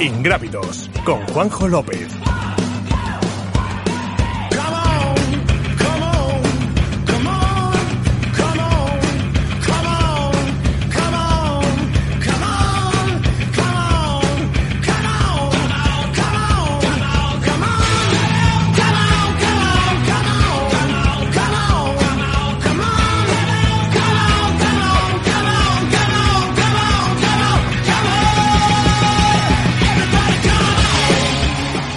Ingrávidos 0.00 0.88
con 1.04 1.20
Juanjo 1.26 1.68
López. 1.68 2.08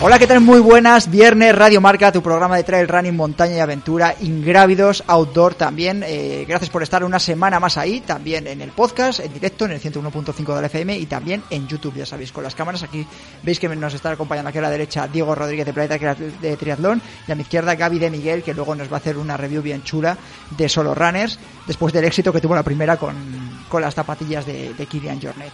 Hola, 0.05 0.19
¿qué 0.19 0.27
tal? 0.27 0.41
Muy 0.41 0.59
buenas. 0.59 1.09
Viernes, 1.09 1.55
Radio 1.55 1.79
Marca, 1.79 2.11
tu 2.11 2.21
programa 2.21 2.57
de 2.57 2.65
trail 2.65 2.89
running, 2.89 3.15
montaña 3.15 3.55
y 3.55 3.59
aventura, 3.59 4.13
ingrávidos, 4.19 5.01
outdoor 5.07 5.55
también. 5.55 6.03
Eh, 6.05 6.43
gracias 6.45 6.69
por 6.69 6.83
estar 6.83 7.05
una 7.05 7.19
semana 7.19 7.57
más 7.61 7.77
ahí, 7.77 8.01
también 8.01 8.45
en 8.47 8.59
el 8.59 8.71
podcast, 8.71 9.21
en 9.21 9.31
directo, 9.31 9.63
en 9.63 9.71
el 9.71 9.79
101.5 9.79 10.55
del 10.55 10.65
FM 10.65 10.97
y 10.97 11.05
también 11.05 11.41
en 11.49 11.69
YouTube, 11.69 11.95
ya 11.95 12.05
sabéis, 12.05 12.33
con 12.33 12.43
las 12.43 12.53
cámaras. 12.53 12.83
Aquí 12.83 13.07
veis 13.43 13.61
que 13.61 13.69
nos 13.69 13.93
está 13.93 14.11
acompañando 14.11 14.49
aquí 14.49 14.57
a 14.57 14.63
la 14.63 14.69
derecha 14.69 15.07
Diego 15.07 15.35
Rodríguez 15.35 15.67
de 15.67 15.71
Planeta 15.71 16.15
de 16.15 16.57
Triatlón 16.57 17.01
y 17.25 17.31
a 17.31 17.35
mi 17.35 17.43
izquierda 17.43 17.73
Gaby 17.73 17.99
de 17.99 18.11
Miguel, 18.11 18.43
que 18.43 18.53
luego 18.53 18.75
nos 18.75 18.91
va 18.91 18.97
a 18.97 18.99
hacer 18.99 19.17
una 19.17 19.37
review 19.37 19.61
bien 19.61 19.83
chula 19.83 20.17
de 20.49 20.67
Solo 20.67 20.93
Runners, 20.93 21.39
después 21.65 21.93
del 21.93 22.03
éxito 22.03 22.33
que 22.33 22.41
tuvo 22.41 22.55
la 22.55 22.63
primera 22.63 22.97
con, 22.97 23.15
con 23.69 23.81
las 23.81 23.95
zapatillas 23.95 24.45
de, 24.45 24.73
de 24.73 24.85
Kilian 24.85 25.21
Journey. 25.21 25.49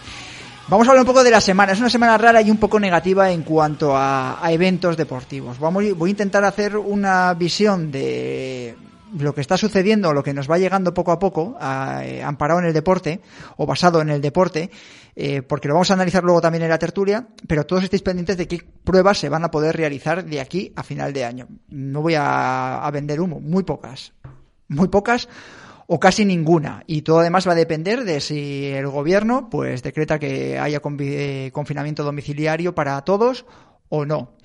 Vamos 0.70 0.86
a 0.86 0.92
hablar 0.92 1.02
un 1.02 1.08
poco 1.08 1.24
de 1.24 1.32
la 1.32 1.40
semana. 1.40 1.72
Es 1.72 1.80
una 1.80 1.90
semana 1.90 2.16
rara 2.16 2.40
y 2.42 2.48
un 2.48 2.58
poco 2.58 2.78
negativa 2.78 3.32
en 3.32 3.42
cuanto 3.42 3.96
a, 3.96 4.40
eventos 4.50 4.96
deportivos. 4.96 5.58
Vamos, 5.58 5.82
voy 5.96 6.10
a 6.10 6.12
intentar 6.12 6.44
hacer 6.44 6.76
una 6.76 7.34
visión 7.34 7.90
de 7.90 8.76
lo 9.18 9.34
que 9.34 9.40
está 9.40 9.56
sucediendo, 9.56 10.12
lo 10.12 10.22
que 10.22 10.32
nos 10.32 10.48
va 10.48 10.58
llegando 10.58 10.94
poco 10.94 11.10
a 11.10 11.18
poco, 11.18 11.58
eh, 11.60 12.22
amparado 12.22 12.60
en 12.60 12.66
el 12.66 12.72
deporte 12.72 13.20
o 13.56 13.66
basado 13.66 14.00
en 14.00 14.10
el 14.10 14.20
deporte, 14.20 14.70
eh, 15.16 15.42
porque 15.42 15.66
lo 15.66 15.74
vamos 15.74 15.90
a 15.90 15.94
analizar 15.94 16.22
luego 16.22 16.40
también 16.40 16.62
en 16.62 16.70
la 16.70 16.78
tertulia, 16.78 17.26
pero 17.48 17.66
todos 17.66 17.82
estéis 17.82 18.02
pendientes 18.02 18.36
de 18.36 18.46
qué 18.46 18.64
pruebas 18.84 19.18
se 19.18 19.28
van 19.28 19.44
a 19.44 19.50
poder 19.50 19.76
realizar 19.76 20.24
de 20.24 20.40
aquí 20.40 20.72
a 20.76 20.84
final 20.84 21.12
de 21.12 21.24
año. 21.24 21.48
No 21.66 22.00
voy 22.00 22.14
a 22.16 22.88
vender 22.92 23.20
humo, 23.20 23.40
muy 23.40 23.64
pocas. 23.64 24.12
Muy 24.68 24.86
pocas 24.86 25.28
o 25.92 25.98
casi 25.98 26.24
ninguna. 26.24 26.84
Y 26.86 27.02
todo 27.02 27.18
además 27.18 27.48
va 27.48 27.52
a 27.52 27.56
depender 27.56 28.04
de 28.04 28.20
si 28.20 28.66
el 28.66 28.86
gobierno 28.86 29.50
pues 29.50 29.82
decreta 29.82 30.20
que 30.20 30.56
haya 30.56 30.80
eh, 31.00 31.50
confinamiento 31.52 32.04
domiciliario 32.04 32.76
para 32.76 33.00
todos 33.02 33.44
o 33.88 34.06
no. 34.06 34.36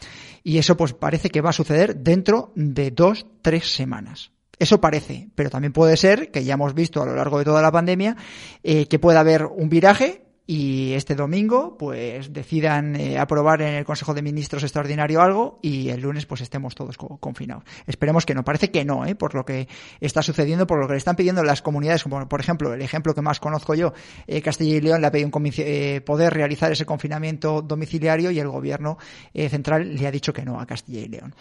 Y 0.41 0.57
eso 0.57 0.75
pues 0.75 0.93
parece 0.93 1.29
que 1.29 1.41
va 1.41 1.51
a 1.51 1.53
suceder 1.53 1.97
dentro 1.97 2.51
de 2.55 2.89
dos, 2.89 3.27
tres 3.43 3.71
semanas. 3.75 4.31
Eso 4.57 4.81
parece, 4.81 5.29
pero 5.35 5.51
también 5.51 5.71
puede 5.71 5.97
ser, 5.97 6.31
que 6.31 6.43
ya 6.43 6.55
hemos 6.55 6.73
visto 6.73 7.03
a 7.03 7.05
lo 7.05 7.13
largo 7.13 7.37
de 7.37 7.45
toda 7.45 7.61
la 7.61 7.71
pandemia, 7.71 8.17
eh, 8.63 8.87
que 8.87 8.97
pueda 8.97 9.19
haber 9.19 9.45
un 9.45 9.69
viraje 9.69 10.24
y 10.47 10.93
este 10.93 11.15
domingo 11.15 11.75
pues 11.77 12.31
decidan 12.31 12.95
eh, 12.95 13.17
aprobar 13.17 13.61
en 13.61 13.73
el 13.73 13.85
Consejo 13.85 14.13
de 14.13 14.21
Ministros 14.21 14.63
extraordinario 14.63 15.21
algo 15.21 15.59
y 15.61 15.89
el 15.89 16.01
lunes 16.01 16.25
pues 16.25 16.41
estemos 16.41 16.75
todos 16.75 16.97
confinados. 16.97 17.63
Esperemos 17.87 18.25
que 18.25 18.35
no, 18.35 18.43
parece 18.43 18.69
que 18.69 18.85
no, 18.85 19.05
¿eh? 19.05 19.15
por 19.15 19.33
lo 19.33 19.43
que 19.43 19.67
está 19.99 20.21
sucediendo, 20.21 20.67
por 20.67 20.79
lo 20.79 20.87
que 20.87 20.93
le 20.93 20.97
están 20.97 21.15
pidiendo 21.15 21.43
las 21.43 21.61
comunidades, 21.61 22.03
como 22.03 22.27
por 22.27 22.39
ejemplo 22.39 22.73
el 22.73 22.81
ejemplo 22.81 23.15
que 23.15 23.21
más 23.21 23.39
conozco 23.39 23.73
yo, 23.73 23.93
eh, 24.27 24.41
Castilla 24.41 24.75
y 24.75 24.81
León 24.81 25.01
le 25.01 25.07
ha 25.07 25.11
pedido 25.11 25.31
eh, 25.57 26.01
poder 26.05 26.33
realizar 26.33 26.71
ese 26.71 26.85
confinamiento 26.85 27.61
domiciliario 27.61 28.29
y 28.29 28.39
el 28.39 28.47
gobierno 28.47 28.97
central 29.33 29.95
le 29.95 30.07
ha 30.07 30.11
dicho 30.11 30.31
que 30.33 30.45
no 30.45 30.59
a 30.59 30.65
Castilla 30.65 31.01
y 31.01 31.07
León. 31.07 31.35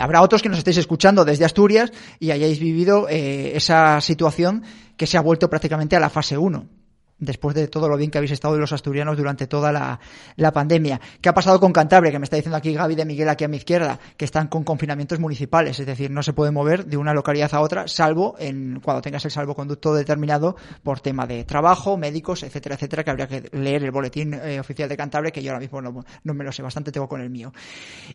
habrá 0.00 0.22
otros 0.22 0.42
que 0.42 0.48
nos 0.48 0.58
estéis 0.58 0.76
escuchando 0.76 1.24
desde 1.24 1.44
Asturias 1.44 1.92
y 2.18 2.30
hayáis 2.30 2.60
vivido 2.60 3.08
esa 3.08 4.00
situación 4.00 4.62
que 4.96 5.06
se 5.06 5.16
ha 5.16 5.22
vuelto 5.22 5.48
prácticamente 5.48 5.96
a 5.96 6.00
la 6.00 6.10
fase 6.10 6.36
1 6.36 6.79
después 7.20 7.54
de 7.54 7.68
todo 7.68 7.88
lo 7.88 7.96
bien 7.96 8.10
que 8.10 8.18
habéis 8.18 8.32
estado 8.32 8.58
los 8.58 8.72
asturianos 8.72 9.16
durante 9.16 9.46
toda 9.46 9.72
la, 9.72 10.52
pandemia. 10.52 11.00
¿Qué 11.20 11.28
ha 11.28 11.34
pasado 11.34 11.60
con 11.60 11.72
Cantabria? 11.72 12.10
Que 12.10 12.18
me 12.18 12.24
está 12.24 12.36
diciendo 12.36 12.56
aquí 12.56 12.72
Gaby 12.72 12.94
de 12.94 13.04
Miguel, 13.04 13.28
aquí 13.28 13.44
a 13.44 13.48
mi 13.48 13.58
izquierda, 13.58 14.00
que 14.16 14.24
están 14.24 14.48
con 14.48 14.64
confinamientos 14.64 15.20
municipales, 15.20 15.78
es 15.78 15.86
decir, 15.86 16.10
no 16.10 16.22
se 16.22 16.32
puede 16.32 16.50
mover 16.50 16.86
de 16.86 16.96
una 16.96 17.14
localidad 17.14 17.54
a 17.54 17.60
otra, 17.60 17.86
salvo 17.86 18.34
en 18.38 18.80
cuando 18.80 19.02
tengas 19.02 19.24
el 19.24 19.30
salvoconducto 19.30 19.94
determinado 19.94 20.56
por 20.82 21.00
tema 21.00 21.26
de 21.26 21.44
trabajo, 21.44 21.96
médicos, 21.96 22.42
etcétera, 22.42 22.74
etcétera, 22.74 23.04
que 23.04 23.10
habría 23.10 23.28
que 23.28 23.48
leer 23.52 23.84
el 23.84 23.90
boletín 23.90 24.34
eh, 24.34 24.58
oficial 24.58 24.88
de 24.88 24.96
Cantabria, 24.96 25.30
que 25.30 25.42
yo 25.42 25.50
ahora 25.50 25.60
mismo 25.60 25.80
no, 25.80 26.04
no, 26.24 26.34
me 26.34 26.44
lo 26.44 26.52
sé, 26.52 26.62
bastante 26.62 26.90
tengo 26.90 27.08
con 27.08 27.20
el 27.20 27.30
mío. 27.30 27.52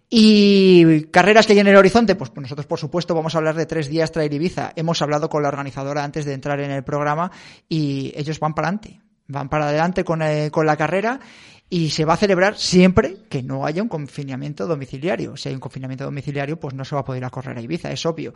Y 0.09 1.03
carreras 1.05 1.45
que 1.45 1.53
hay 1.53 1.59
en 1.59 1.67
el 1.67 1.75
horizonte, 1.75 2.15
pues, 2.15 2.31
pues 2.31 2.41
nosotros, 2.41 2.65
por 2.65 2.79
supuesto, 2.79 3.15
vamos 3.15 3.35
a 3.35 3.38
hablar 3.38 3.55
de 3.55 3.65
tres 3.65 3.88
días 3.88 4.11
Trail 4.11 4.33
Ibiza. 4.33 4.73
Hemos 4.75 5.01
hablado 5.01 5.29
con 5.29 5.44
la 5.44 5.49
organizadora 5.49 6.03
antes 6.03 6.25
de 6.25 6.33
entrar 6.33 6.59
en 6.59 6.71
el 6.71 6.83
programa 6.83 7.31
y 7.69 8.11
ellos 8.15 8.39
van 8.39 8.53
para 8.53 8.69
adelante 8.69 8.94
van 9.28 9.50
para 9.50 9.68
adelante 9.68 10.03
con, 10.03 10.22
eh, 10.22 10.50
con 10.52 10.66
la 10.66 10.78
carrera 10.78 11.19
y 11.69 11.90
se 11.90 12.06
va 12.06 12.13
a 12.13 12.18
celebrar 12.18 12.58
siempre 12.58 13.18
que 13.30 13.41
no 13.41 13.66
haya 13.66 13.81
un 13.81 13.90
confinamiento 13.90 14.68
domiciliario. 14.68 15.36
Si 15.36 15.50
hay 15.50 15.56
un 15.56 15.62
confinamiento 15.62 16.03
domiciliario, 16.03 16.59
pues 16.59 16.74
no 16.74 16.86
se 16.86 16.96
va 16.96 17.02
a 17.02 17.06
poder 17.06 17.22
ir 17.22 17.25
a 17.25 17.30
correr 17.30 17.58
a 17.58 17.62
Ibiza, 17.62 17.91
es 17.91 18.06
obvio. 18.06 18.34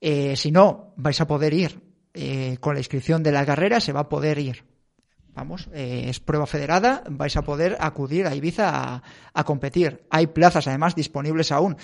Eh, 0.00 0.36
si 0.36 0.50
no, 0.50 0.92
vais 0.96 1.20
a 1.20 1.26
poder 1.26 1.54
ir 1.54 1.80
eh, 2.12 2.56
con 2.60 2.74
la 2.74 2.80
inscripción 2.80 3.22
de 3.22 3.32
la 3.32 3.46
carrera, 3.46 3.80
se 3.80 3.92
va 3.92 4.00
a 4.00 4.08
poder 4.08 4.38
ir. 4.38 4.64
Vamos, 5.34 5.68
es 5.72 6.20
prueba 6.20 6.46
federada, 6.46 7.02
vais 7.10 7.36
a 7.36 7.42
poder 7.42 7.76
acudir 7.80 8.26
a 8.28 8.36
Ibiza 8.36 9.02
a, 9.34 9.44
competir. 9.44 10.06
Hay 10.08 10.28
plazas 10.28 10.68
además 10.68 10.94
disponibles 10.94 11.50
aún. 11.50 11.76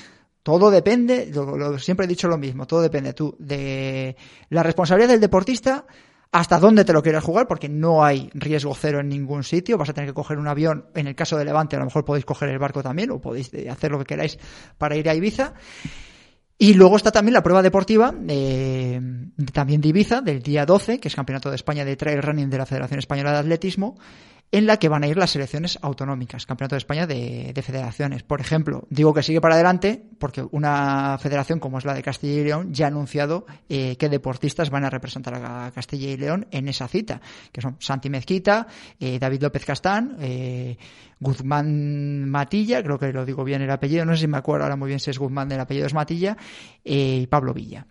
Todo 0.44 0.71
depende, 0.71 1.32
siempre 1.78 2.06
he 2.06 2.09
dicho 2.09 2.28
lo 2.28 2.38
mismo, 2.38 2.69
todo 2.69 2.81
depende 2.81 3.12
tú 3.12 3.34
de 3.41 4.17
la 4.50 4.62
responsabilidad 4.62 5.11
del 5.11 5.21
deportista 5.21 5.84
hasta 6.32 6.60
dónde 6.60 6.84
te 6.84 6.92
lo 6.92 7.02
quieras 7.02 7.24
jugar, 7.24 7.48
porque 7.48 7.68
no 7.68 8.04
hay 8.04 8.30
riesgo 8.34 8.74
cero 8.74 9.00
en 9.00 9.08
ningún 9.08 9.42
sitio. 9.42 9.76
Vas 9.76 9.88
a 9.88 9.92
tener 9.92 10.10
que 10.10 10.14
coger 10.14 10.38
un 10.38 10.46
avión. 10.46 10.86
En 10.94 11.08
el 11.08 11.16
caso 11.16 11.36
de 11.36 11.44
Levante, 11.44 11.76
a 11.76 11.80
lo 11.80 11.86
mejor 11.86 12.04
podéis 12.04 12.24
coger 12.24 12.50
el 12.50 12.58
barco 12.58 12.82
también, 12.82 13.10
o 13.10 13.20
podéis 13.20 13.52
eh, 13.52 13.68
hacer 13.68 13.91
lo 13.91 13.98
que 13.98 14.04
queráis 14.04 14.38
para 14.78 14.96
ir 14.96 15.08
a 15.08 15.14
Ibiza. 15.14 15.54
Y 16.56 16.74
luego 16.74 16.96
está 16.96 17.10
también 17.10 17.32
la 17.32 17.42
prueba 17.42 17.62
deportiva, 17.62 18.14
eh, 18.28 19.00
también 19.52 19.80
de 19.80 19.88
Ibiza, 19.88 20.20
del 20.20 20.42
día 20.42 20.66
12, 20.66 21.00
que 21.00 21.08
es 21.08 21.14
Campeonato 21.16 21.48
de 21.48 21.56
España 21.56 21.84
de 21.84 21.96
Trail 21.96 22.22
Running 22.22 22.50
de 22.50 22.58
la 22.58 22.66
Federación 22.66 22.98
Española 22.98 23.32
de 23.32 23.38
Atletismo, 23.38 23.96
en 24.53 24.66
la 24.66 24.78
que 24.78 24.88
van 24.88 25.05
a 25.05 25.06
ir 25.06 25.16
las 25.16 25.31
selecciones 25.31 25.78
autonómicas, 25.81 26.44
Campeonato 26.44 26.75
de 26.75 26.78
España 26.78 27.06
de, 27.06 27.53
federaciones. 27.62 28.22
Por 28.22 28.41
ejemplo, 28.41 28.84
digo 28.91 29.15
que 29.15 29.22
sigue 29.22 29.41
para 29.41 29.55
adelante 29.55 30.03
porque 30.19 30.44
una 30.50 31.19
federación 31.19 31.61
como 31.61 31.78
es 31.78 31.84
la 31.84 31.94
de 31.94 32.03
Castilla 32.03 32.41
y 32.41 32.44
León 32.44 32.75
ya 32.75 32.87
ha 32.87 32.88
anunciado 32.88 33.47
eh, 33.69 33.97
qué 33.97 34.09
deportistas 34.09 34.71
van 34.71 34.84
a 34.84 34.91
representar 34.91 35.34
a 35.34 35.71
Castilla 35.72 36.11
y 36.11 36.16
León 36.16 36.47
en 36.50 36.69
esa 36.69 36.88
cita, 36.88 37.21
que 37.53 37.61
son 37.61 37.77
Santi 37.78 38.11
Mezquita, 38.11 38.66
eh, 38.99 39.19
David 39.19 39.43
López 39.43 39.65
Castán, 39.65 40.16
eh, 40.21 40.77
Guzmán 41.21 42.28
Matilla, 42.28 42.82
creo 42.82 42.99
que 42.99 43.12
lo 43.12 43.25
digo 43.25 43.44
bien 43.44 43.62
el 43.62 43.71
apellido, 43.71 44.05
no 44.05 44.15
sé 44.15 44.22
si 44.22 44.27
me 44.27 44.38
acuerdo 44.38 44.65
ahora 44.65 44.77
muy 44.77 44.88
bien 44.88 45.00
si 45.00 45.11
es 45.11 45.19
Guzmán, 45.19 45.53
el 45.53 45.61
apellido 45.61 45.87
es 45.87 45.94
Matilla, 45.94 46.37
y 46.82 47.27
Pablo 47.27 47.55
Villa. 47.55 47.87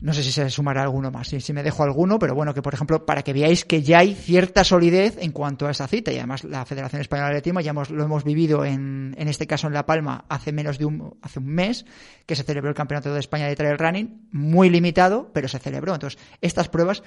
No 0.00 0.12
sé 0.12 0.22
si 0.22 0.32
se 0.32 0.50
sumará 0.50 0.82
alguno 0.82 1.10
más, 1.10 1.28
si, 1.28 1.52
me 1.52 1.62
dejo 1.62 1.82
alguno, 1.82 2.18
pero 2.18 2.34
bueno, 2.34 2.52
que 2.52 2.62
por 2.62 2.74
ejemplo, 2.74 3.06
para 3.06 3.22
que 3.22 3.32
veáis 3.32 3.64
que 3.64 3.82
ya 3.82 4.00
hay 4.00 4.14
cierta 4.14 4.64
solidez 4.64 5.16
en 5.18 5.32
cuanto 5.32 5.66
a 5.66 5.70
esa 5.70 5.86
cita, 5.86 6.12
y 6.12 6.18
además 6.18 6.44
la 6.44 6.64
Federación 6.64 7.00
Española 7.00 7.28
de 7.28 7.36
Atletismo 7.36 7.60
ya 7.60 7.72
lo 7.72 8.04
hemos 8.04 8.24
vivido 8.24 8.64
en, 8.64 9.14
en 9.16 9.28
este 9.28 9.46
caso 9.46 9.66
en 9.66 9.72
La 9.72 9.86
Palma 9.86 10.24
hace 10.28 10.52
menos 10.52 10.78
de 10.78 10.84
un, 10.84 11.16
hace 11.22 11.38
un 11.38 11.46
mes, 11.46 11.86
que 12.26 12.36
se 12.36 12.42
celebró 12.42 12.70
el 12.70 12.74
Campeonato 12.74 13.14
de 13.14 13.20
España 13.20 13.46
de 13.46 13.56
Trail 13.56 13.78
Running, 13.78 14.28
muy 14.32 14.68
limitado, 14.68 15.30
pero 15.32 15.48
se 15.48 15.58
celebró. 15.58 15.94
Entonces, 15.94 16.20
estas 16.40 16.68
pruebas 16.68 17.02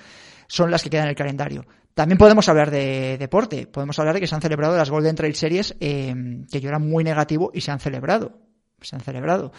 son 0.48 0.72
las 0.72 0.82
que 0.82 0.90
quedan 0.90 1.06
en 1.06 1.10
el 1.10 1.16
calendario. 1.16 1.66
También 1.94 2.18
podemos 2.18 2.48
hablar 2.48 2.70
de 2.70 3.18
deporte, 3.18 3.66
podemos 3.66 3.98
hablar 3.98 4.14
de 4.14 4.22
que 4.22 4.28
se 4.28 4.36
han 4.36 4.42
celebrado 4.42 4.78
las 4.78 4.90
Golden 4.90 5.16
Trail 5.16 5.36
Series, 5.36 5.76
eh, 5.80 6.44
que 6.52 6.62
yo 6.62 6.70
era 6.70 6.80
muy 6.80 7.04
negativo 7.04 7.50
y 7.54 7.62
se 7.62 7.72
han 7.72 7.80
celebrado. 7.80 8.40
Se 8.82 8.96
han 8.96 9.02
celebrado. 9.02 9.52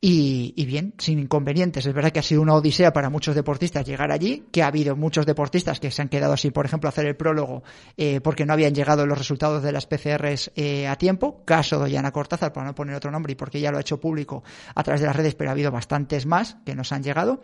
Y, 0.00 0.64
bien, 0.64 0.94
sin 0.98 1.18
inconvenientes. 1.18 1.84
Es 1.84 1.92
verdad 1.92 2.12
que 2.12 2.20
ha 2.20 2.22
sido 2.22 2.40
una 2.40 2.54
odisea 2.54 2.92
para 2.92 3.10
muchos 3.10 3.34
deportistas 3.34 3.84
llegar 3.84 4.12
allí, 4.12 4.44
que 4.52 4.62
ha 4.62 4.68
habido 4.68 4.94
muchos 4.94 5.26
deportistas 5.26 5.80
que 5.80 5.90
se 5.90 6.02
han 6.02 6.08
quedado 6.08 6.34
así, 6.34 6.52
por 6.52 6.66
ejemplo, 6.66 6.88
hacer 6.88 7.06
el 7.06 7.16
prólogo 7.16 7.64
eh, 7.96 8.20
porque 8.20 8.46
no 8.46 8.52
habían 8.52 8.74
llegado 8.74 9.06
los 9.06 9.18
resultados 9.18 9.62
de 9.62 9.72
las 9.72 9.86
PCRs 9.86 10.52
eh, 10.54 10.86
a 10.86 10.96
tiempo. 10.96 11.42
Caso 11.44 11.82
de 11.82 11.90
Yana 11.90 12.12
Cortázar, 12.12 12.52
por 12.52 12.64
no 12.64 12.74
poner 12.76 12.94
otro 12.94 13.10
nombre, 13.10 13.32
y 13.32 13.36
porque 13.36 13.60
ya 13.60 13.72
lo 13.72 13.78
ha 13.78 13.80
hecho 13.80 13.98
público 13.98 14.44
a 14.74 14.82
través 14.84 15.00
de 15.00 15.08
las 15.08 15.16
redes, 15.16 15.34
pero 15.34 15.50
ha 15.50 15.52
habido 15.52 15.72
bastantes 15.72 16.26
más 16.26 16.56
que 16.64 16.76
nos 16.76 16.92
han 16.92 17.02
llegado. 17.02 17.40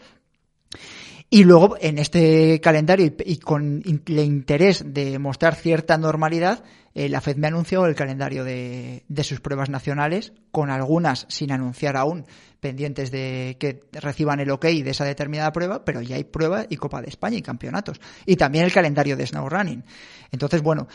Y 1.34 1.42
luego, 1.42 1.76
en 1.80 1.98
este 1.98 2.60
calendario 2.60 3.12
y, 3.24 3.38
con 3.38 3.82
el 3.84 4.18
interés 4.20 4.84
de 4.86 5.18
mostrar 5.18 5.56
cierta 5.56 5.98
normalidad, 5.98 6.62
eh, 6.94 7.08
la 7.08 7.20
FED 7.20 7.38
me 7.38 7.48
anunció 7.48 7.86
el 7.86 7.96
calendario 7.96 8.44
de, 8.44 9.02
sus 9.24 9.40
pruebas 9.40 9.68
nacionales, 9.68 10.32
con 10.52 10.70
algunas 10.70 11.26
sin 11.28 11.50
anunciar 11.50 11.96
aún, 11.96 12.24
pendientes 12.60 13.10
de 13.10 13.56
que 13.58 13.82
reciban 13.94 14.38
el 14.38 14.52
ok 14.52 14.66
de 14.66 14.90
esa 14.90 15.04
determinada 15.04 15.50
prueba, 15.50 15.84
pero 15.84 16.02
ya 16.02 16.14
hay 16.14 16.22
prueba 16.22 16.66
y 16.68 16.76
Copa 16.76 17.02
de 17.02 17.08
España 17.08 17.36
y 17.36 17.42
campeonatos. 17.42 18.00
Y 18.26 18.36
también 18.36 18.64
el 18.64 18.72
calendario 18.72 19.16
de 19.16 19.26
Snow 19.26 19.48
Running. 19.48 19.82
Entonces, 20.30 20.62
bueno, 20.62 20.86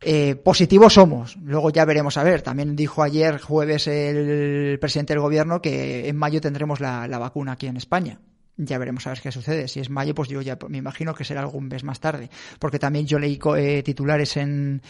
eh, 0.00 0.34
positivos 0.34 0.94
somos. 0.94 1.36
Luego 1.36 1.70
ya 1.70 1.84
veremos 1.84 2.16
a 2.16 2.24
ver. 2.24 2.42
También 2.42 2.74
dijo 2.74 3.04
ayer, 3.04 3.40
jueves, 3.40 3.86
el 3.86 4.76
presidente 4.80 5.12
del 5.12 5.20
gobierno 5.20 5.62
que 5.62 6.08
en 6.08 6.16
mayo 6.16 6.40
tendremos 6.40 6.80
la 6.80 7.06
vacuna 7.06 7.52
aquí 7.52 7.68
en 7.68 7.76
España 7.76 8.18
ya 8.56 8.78
veremos 8.78 9.06
a 9.06 9.10
ver 9.10 9.20
qué 9.20 9.32
sucede. 9.32 9.68
Si 9.68 9.80
es 9.80 9.90
mayo, 9.90 10.14
pues 10.14 10.28
yo 10.28 10.40
ya 10.40 10.58
me 10.68 10.78
imagino 10.78 11.14
que 11.14 11.24
será 11.24 11.40
algún 11.40 11.68
mes 11.68 11.84
más 11.84 12.00
tarde. 12.00 12.30
Porque 12.58 12.78
también 12.78 13.06
yo 13.06 13.18
leí 13.18 13.38
eh, 13.56 13.82
titulares 13.82 14.36
en, 14.36 14.82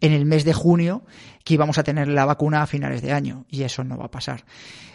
en 0.00 0.12
el 0.12 0.26
mes 0.26 0.44
de 0.44 0.52
junio 0.52 1.04
que 1.44 1.54
íbamos 1.54 1.78
a 1.78 1.84
tener 1.84 2.08
la 2.08 2.24
vacuna 2.24 2.62
a 2.62 2.66
finales 2.66 3.02
de 3.02 3.12
año 3.12 3.46
y 3.48 3.62
eso 3.62 3.84
no 3.84 3.96
va 3.96 4.06
a 4.06 4.10
pasar. 4.10 4.44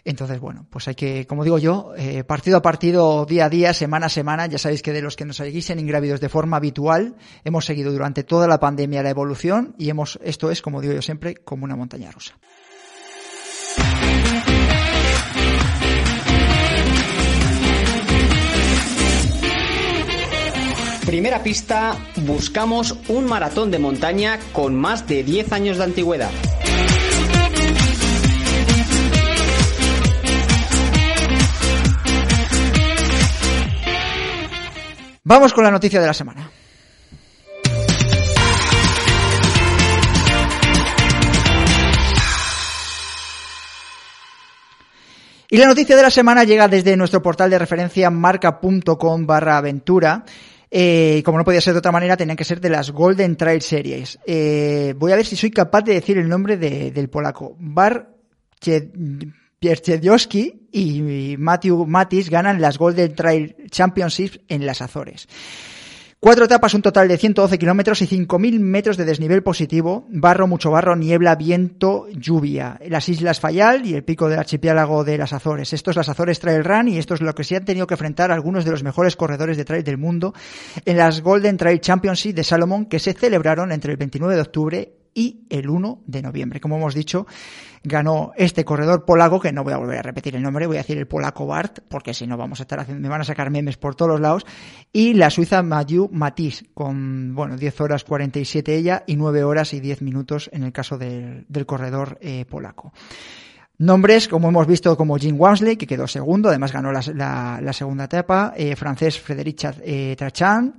Entonces, 0.04 0.40
bueno, 0.40 0.66
pues 0.70 0.88
hay 0.88 0.96
que, 0.96 1.28
como 1.28 1.44
digo 1.44 1.60
yo, 1.60 1.94
eh, 1.96 2.24
partido 2.24 2.58
a 2.58 2.62
partido, 2.62 3.26
día 3.26 3.46
a 3.46 3.50
día, 3.50 3.74
semana 3.74 4.08
a 4.08 4.10
semana, 4.10 4.48
ya 4.48 4.58
sabéis 4.58 4.82
que 4.82 4.94
de 4.94 5.02
los 5.02 5.16
que 5.16 5.26
nos 5.26 5.38
seguís 5.38 5.70
en 5.70 5.80
Ingrávidos 5.80 6.20
de 6.20 6.30
forma 6.30 6.58
habitual, 6.58 7.16
hemos 7.44 7.66
seguido 7.66 7.92
durante 7.92 8.24
toda 8.24 8.48
la 8.48 8.60
pandemia 8.60 9.04
la 9.04 9.12
evolución 9.12 9.76
y 9.78 9.90
hemos, 9.90 10.20
esto 10.24 10.50
es, 10.52 10.62
como 10.62 10.82
digo 10.82 10.94
yo 10.94 11.02
siempre, 11.02 11.36
como 11.36 11.66
una 11.66 11.76
montaña 11.76 12.12
rusa. 12.12 12.36
Primera 21.06 21.42
pista, 21.42 21.98
buscamos 22.18 22.96
un 23.08 23.26
maratón 23.26 23.72
de 23.72 23.80
montaña 23.80 24.40
con 24.54 24.76
más 24.76 25.08
de 25.08 25.24
10 25.24 25.52
años 25.52 25.78
de 25.78 25.84
antigüedad. 25.84 26.32
Vamos 35.24 35.54
con 35.54 35.64
la 35.64 35.72
noticia 35.72 36.00
de 36.00 36.08
la 36.08 36.14
semana. 36.14 36.52
Y 45.50 45.58
la 45.58 45.66
noticia 45.66 45.98
de 45.98 46.02
la 46.02 46.10
semana 46.10 46.44
llega 46.46 46.68
desde 46.68 46.96
nuestro 46.96 47.22
portal 47.22 47.50
de 47.50 47.60
referencia 47.60 48.10
marca.com 48.10 49.26
barra 49.26 49.58
aventura 49.58 50.24
eh, 50.74 51.22
como 51.26 51.38
no 51.38 51.44
podía 51.44 51.60
ser 51.60 51.74
de 51.74 51.80
otra 51.80 51.92
manera, 51.92 52.16
tenían 52.16 52.38
que 52.38 52.46
ser 52.46 52.62
de 52.62 52.70
las 52.70 52.92
Golden 52.92 53.36
Trail 53.36 53.62
Series. 53.62 54.18
Eh, 54.26 54.94
voy 54.98 55.12
a 55.12 55.18
ver 55.18 55.26
si 55.26 55.36
soy 55.36 55.52
capaz 55.52 55.82
de 55.82 55.94
decir 55.94 56.18
el 56.18 56.30
nombre 56.30 56.56
del 56.56 57.10
polaco. 57.10 57.58
Bar 57.60 58.16
Pierczewski 59.60 60.70
y 60.72 61.36
Matthew 61.38 61.86
Matis 61.86 62.30
ganan 62.30 62.62
las 62.62 62.78
Golden 62.78 63.14
Trail 63.14 63.56
Championships 63.70 64.40
en 64.48 64.66
las 64.66 64.82
Azores. 64.82 65.28
Cuatro 66.24 66.46
etapas, 66.46 66.76
un 66.76 66.84
total 66.84 67.08
de 67.08 67.18
112 67.18 67.58
kilómetros 67.58 68.00
y 68.04 68.06
5.000 68.06 68.60
metros 68.60 68.96
de 68.96 69.06
desnivel 69.06 69.42
positivo, 69.42 70.06
barro, 70.10 70.46
mucho 70.46 70.70
barro, 70.70 70.96
niebla, 70.96 71.34
viento, 71.34 72.06
lluvia. 72.12 72.80
Las 72.88 73.10
Islas 73.10 73.40
Fayal 73.40 73.88
y 73.88 73.96
el 73.96 74.04
pico 74.04 74.30
del 74.30 74.38
archipiélago 74.38 75.04
de 75.04 75.18
las 75.18 75.34
Azores. 75.34 75.74
Esto 75.74 75.90
es 75.90 75.98
las 75.98 76.10
Azores 76.10 76.40
Trail 76.40 76.64
Run 76.64 76.90
y 76.90 77.00
esto 77.00 77.16
es 77.16 77.22
lo 77.22 77.34
que 77.34 77.44
se 77.44 77.56
han 77.56 77.66
tenido 77.66 77.88
que 77.88 77.96
enfrentar 77.96 78.32
algunos 78.32 78.66
de 78.66 78.70
los 78.70 78.84
mejores 78.84 79.16
corredores 79.16 79.58
de 79.58 79.66
trail 79.66 79.84
del 79.84 79.98
mundo 79.98 80.36
en 80.86 80.98
las 80.98 81.22
Golden 81.22 81.58
Trail 81.58 81.82
Championship 81.82 82.36
de 82.36 82.44
Salomón 82.44 82.86
que 82.86 83.00
se 83.00 83.14
celebraron 83.14 83.72
entre 83.72 83.94
el 83.94 83.98
29 83.98 84.36
de 84.36 84.42
octubre 84.42 85.01
y 85.14 85.42
el 85.50 85.70
1 85.70 86.04
de 86.06 86.22
noviembre. 86.22 86.60
Como 86.60 86.78
hemos 86.78 86.94
dicho, 86.94 87.28
ganó 87.84 88.32
este 88.36 88.64
corredor 88.64 89.06
polaco, 89.06 89.40
que 89.40 89.52
no 89.52 89.64
voy 89.64 89.74
a 89.74 89.78
volver 89.78 90.00
a 90.00 90.02
repetir 90.04 90.36
el 90.36 90.44
nombre, 90.44 90.68
voy 90.68 90.78
a 90.78 90.82
decir 90.82 90.98
el 90.98 91.08
polaco 91.08 91.46
Bart, 91.46 91.80
porque 91.88 92.14
si 92.14 92.28
no 92.28 92.38
vamos 92.38 92.60
a 92.60 92.64
estar 92.64 92.80
haciendo, 92.80 93.02
me 93.02 93.10
van 93.10 93.22
a 93.22 93.26
sacar 93.26 93.50
memes 93.50 93.78
por 93.78 93.96
todos 93.96 94.12
los 94.12 94.22
lados, 94.22 94.46
y 94.94 95.14
la 95.14 95.30
suiza 95.30 95.64
Mayu 95.64 96.10
Matisse, 96.12 96.66
con, 96.74 97.34
bueno, 97.36 97.58
10 97.58 97.82
horas 97.82 98.04
47 98.04 98.76
ella 98.76 99.04
y 99.08 99.16
9 99.16 99.44
horas 99.44 99.74
y 99.74 99.80
10 99.80 100.02
minutos 100.02 100.50
en 100.54 100.64
el 100.64 100.72
caso 100.72 100.98
del, 100.98 101.46
corredor 101.66 102.18
eh, 102.22 102.46
polaco. 102.50 102.94
Nombres, 103.78 104.28
como 104.28 104.50
hemos 104.50 104.68
visto, 104.68 104.96
como 104.96 105.18
Jim 105.18 105.36
Walmsley, 105.40 105.76
que 105.76 105.88
quedó 105.88 106.08
segundo, 106.08 106.50
además 106.50 106.72
ganó 106.72 106.92
la, 106.92 107.74
segunda 107.74 108.04
etapa, 108.04 108.54
eh, 108.56 108.76
francés 108.76 109.20
Frédéric 109.20 109.76
eh, 109.82 110.16
Trachan, 110.16 110.76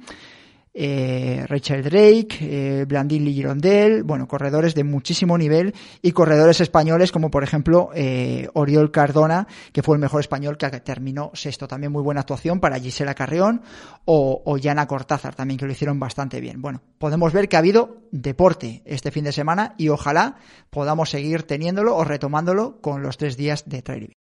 eh, 0.74 1.44
Rachel 1.48 1.82
Drake, 1.82 2.38
eh, 2.40 2.84
Blandini 2.86 3.32
Girondel, 3.32 4.02
bueno, 4.04 4.26
corredores 4.26 4.74
de 4.74 4.84
muchísimo 4.84 5.36
nivel 5.36 5.74
y 6.00 6.12
corredores 6.12 6.60
españoles 6.60 7.12
como 7.12 7.30
por 7.30 7.44
ejemplo 7.44 7.90
eh, 7.94 8.48
Oriol 8.54 8.90
Cardona, 8.90 9.46
que 9.72 9.82
fue 9.82 9.96
el 9.96 10.00
mejor 10.00 10.20
español 10.20 10.56
que 10.56 10.68
terminó 10.80 11.30
sexto. 11.34 11.68
También 11.68 11.92
muy 11.92 12.02
buena 12.02 12.20
actuación 12.20 12.60
para 12.60 12.78
Gisela 12.78 13.14
Carrión 13.14 13.62
o, 14.04 14.42
o 14.44 14.56
Yana 14.56 14.86
Cortázar, 14.86 15.34
también 15.34 15.58
que 15.58 15.66
lo 15.66 15.72
hicieron 15.72 16.00
bastante 16.00 16.40
bien. 16.40 16.62
Bueno, 16.62 16.80
podemos 16.98 17.32
ver 17.32 17.48
que 17.48 17.56
ha 17.56 17.60
habido 17.60 18.02
deporte 18.10 18.82
este 18.84 19.10
fin 19.10 19.24
de 19.24 19.32
semana 19.32 19.74
y 19.78 19.88
ojalá 19.88 20.36
podamos 20.70 21.10
seguir 21.10 21.42
teniéndolo 21.42 21.96
o 21.96 22.04
retomándolo 22.04 22.80
con 22.80 23.02
los 23.02 23.16
tres 23.18 23.36
días 23.36 23.68
de 23.68 23.82
Trail 23.82 24.12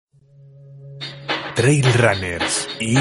Trail 1.54 1.92
Runners 1.94 2.68
y 2.80 2.96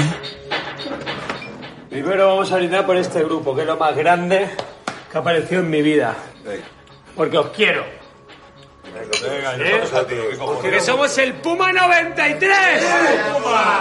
Primero 1.90 2.28
vamos 2.28 2.52
a 2.52 2.56
brindar 2.56 2.86
por 2.86 2.96
este 2.96 3.24
grupo, 3.24 3.52
que 3.52 3.62
es 3.62 3.66
lo 3.66 3.76
más 3.76 3.96
grande 3.96 4.48
que 5.10 5.18
ha 5.18 5.20
aparecido 5.20 5.60
en 5.60 5.70
mi 5.70 5.82
vida. 5.82 6.14
Porque 7.16 7.36
os 7.36 7.48
quiero. 7.48 7.82
¿Eh? 9.60 9.82
Porque 10.38 10.80
somos 10.80 11.18
el 11.18 11.34
Puma 11.34 11.72
93. 11.72 12.50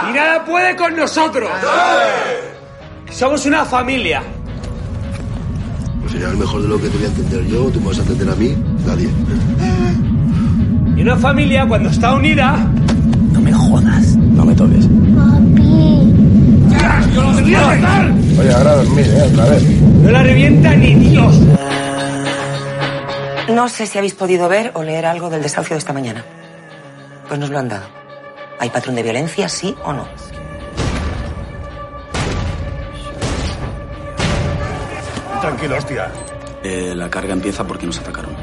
Y 0.09 0.13
nada 0.13 0.43
puede 0.43 0.75
con 0.75 0.95
nosotros. 0.95 1.51
Somos 3.11 3.45
una 3.45 3.63
familia. 3.63 4.23
Pues 5.99 6.11
sería 6.11 6.29
el 6.29 6.37
mejor 6.37 6.63
de 6.63 6.67
lo 6.67 6.81
que 6.81 6.87
te 6.87 6.97
voy 6.97 7.05
a 7.05 7.09
entender 7.09 7.45
yo, 7.45 7.69
tú 7.69 7.79
me 7.79 7.87
vas 7.89 7.99
a 7.99 8.01
entender 8.01 8.29
a 8.29 8.35
mí, 8.35 8.55
nadie. 8.87 9.09
Y 10.97 11.01
una 11.03 11.15
familia 11.15 11.67
cuando 11.67 11.89
está 11.89 12.15
unida... 12.15 12.57
No 13.33 13.39
me 13.39 13.53
jodas. 13.53 14.15
No 14.15 14.45
me 14.45 14.55
toques. 14.55 14.87
¡Yo 17.13 17.21
lo 17.21 17.33
debía 17.33 17.61
matar! 17.61 18.11
Oye, 18.39 18.53
ahora 18.53 18.75
dormir, 18.75 19.05
¿eh? 19.07 19.23
Otra 19.31 19.45
vez. 19.45 19.63
No 19.63 20.11
la 20.11 20.23
revienta 20.23 20.75
ni 20.75 20.95
Dios. 20.95 21.35
No 23.49 23.67
sé 23.67 23.87
si 23.87 23.97
habéis 23.97 24.13
podido 24.13 24.47
ver 24.47 24.71
o 24.75 24.83
leer 24.83 25.05
algo 25.05 25.29
del 25.29 25.41
desahucio 25.41 25.75
de 25.75 25.79
esta 25.79 25.93
mañana. 25.93 26.23
Pues 27.27 27.39
nos 27.39 27.49
lo 27.49 27.59
han 27.59 27.69
dado. 27.69 27.87
¿Hay 28.59 28.69
patrón 28.69 28.95
de 28.95 29.03
violencia, 29.03 29.49
sí 29.49 29.75
o 29.83 29.93
no? 29.93 30.07
Tranquilo, 35.41 35.77
hostia. 35.77 36.11
Eh, 36.63 36.93
la 36.93 37.09
carga 37.09 37.33
empieza 37.33 37.63
porque 37.63 37.85
nos 37.85 37.97
atacaron. 37.99 38.35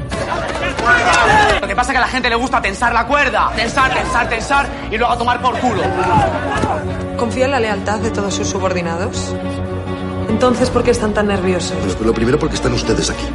Lo 1.61 1.67
que 1.67 1.75
pasa 1.75 1.91
es 1.91 1.93
que 1.93 1.97
a 1.97 2.01
la 2.01 2.07
gente 2.07 2.29
le 2.29 2.35
gusta 2.35 2.61
tensar 2.61 2.93
la 2.93 3.05
cuerda. 3.05 3.51
Tensar, 3.55 3.93
tensar, 3.93 4.27
tensar 4.27 4.67
y 4.89 4.97
luego 4.97 5.15
tomar 5.17 5.39
por 5.41 5.57
culo. 5.59 5.83
¿Confía 7.17 7.45
en 7.45 7.51
la 7.51 7.59
lealtad 7.59 7.99
de 7.99 8.11
todos 8.11 8.35
sus 8.35 8.47
subordinados? 8.47 9.33
Entonces, 10.29 10.69
¿por 10.69 10.83
qué 10.83 10.91
están 10.91 11.13
tan 11.13 11.27
nerviosos? 11.27 11.75
Pues 11.81 11.99
lo 11.99 12.13
primero 12.13 12.37
porque 12.37 12.55
están 12.55 12.73
ustedes 12.73 13.09
aquí. 13.09 13.25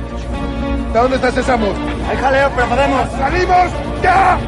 ¿De 0.93 0.99
dónde 0.99 1.17
está 1.17 1.29
ese 1.31 1.43
Samus? 1.43 1.77
Hay 2.09 2.17
jaleo, 2.17 2.51
pero 2.55 2.69
podemos. 2.69 3.11
¡Salimos 3.19 3.73
ya! 4.03 4.39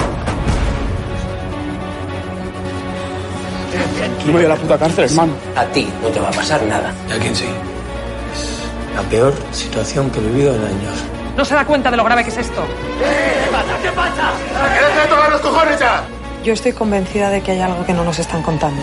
No 4.20 4.26
me 4.26 4.32
voy 4.32 4.44
a 4.44 4.48
la 4.48 4.56
puta 4.56 4.78
cárcel, 4.78 5.04
hermano. 5.04 5.32
A 5.56 5.64
ti 5.64 5.92
no 6.00 6.08
te 6.08 6.20
va 6.20 6.28
a 6.28 6.32
pasar 6.32 6.62
nada. 6.62 6.92
¿Y 7.08 7.12
a 7.12 7.18
quién 7.18 7.34
sí? 7.34 7.46
La 8.94 9.02
peor 9.02 9.34
situación 9.50 10.10
que 10.10 10.20
he 10.20 10.22
vivido 10.22 10.54
en 10.54 10.64
años. 10.64 10.94
¿No 11.36 11.44
se 11.44 11.54
da 11.54 11.64
cuenta 11.64 11.90
de 11.90 11.96
lo 11.96 12.04
grave 12.04 12.22
que 12.22 12.30
es 12.30 12.36
esto? 12.36 12.62
¿Qué 12.98 13.50
pasa? 13.50 13.82
¿Qué 13.82 13.90
pasa? 13.90 14.30
¿Quieres 14.78 14.96
de 15.02 15.08
tocar 15.08 15.30
los 15.30 15.40
cojones 15.40 15.80
ya? 15.80 16.04
Yo 16.44 16.52
estoy 16.52 16.72
convencida 16.72 17.30
de 17.30 17.40
que 17.40 17.52
hay 17.52 17.60
algo 17.60 17.84
que 17.84 17.92
no 17.92 18.04
nos 18.04 18.18
están 18.20 18.42
contando. 18.42 18.82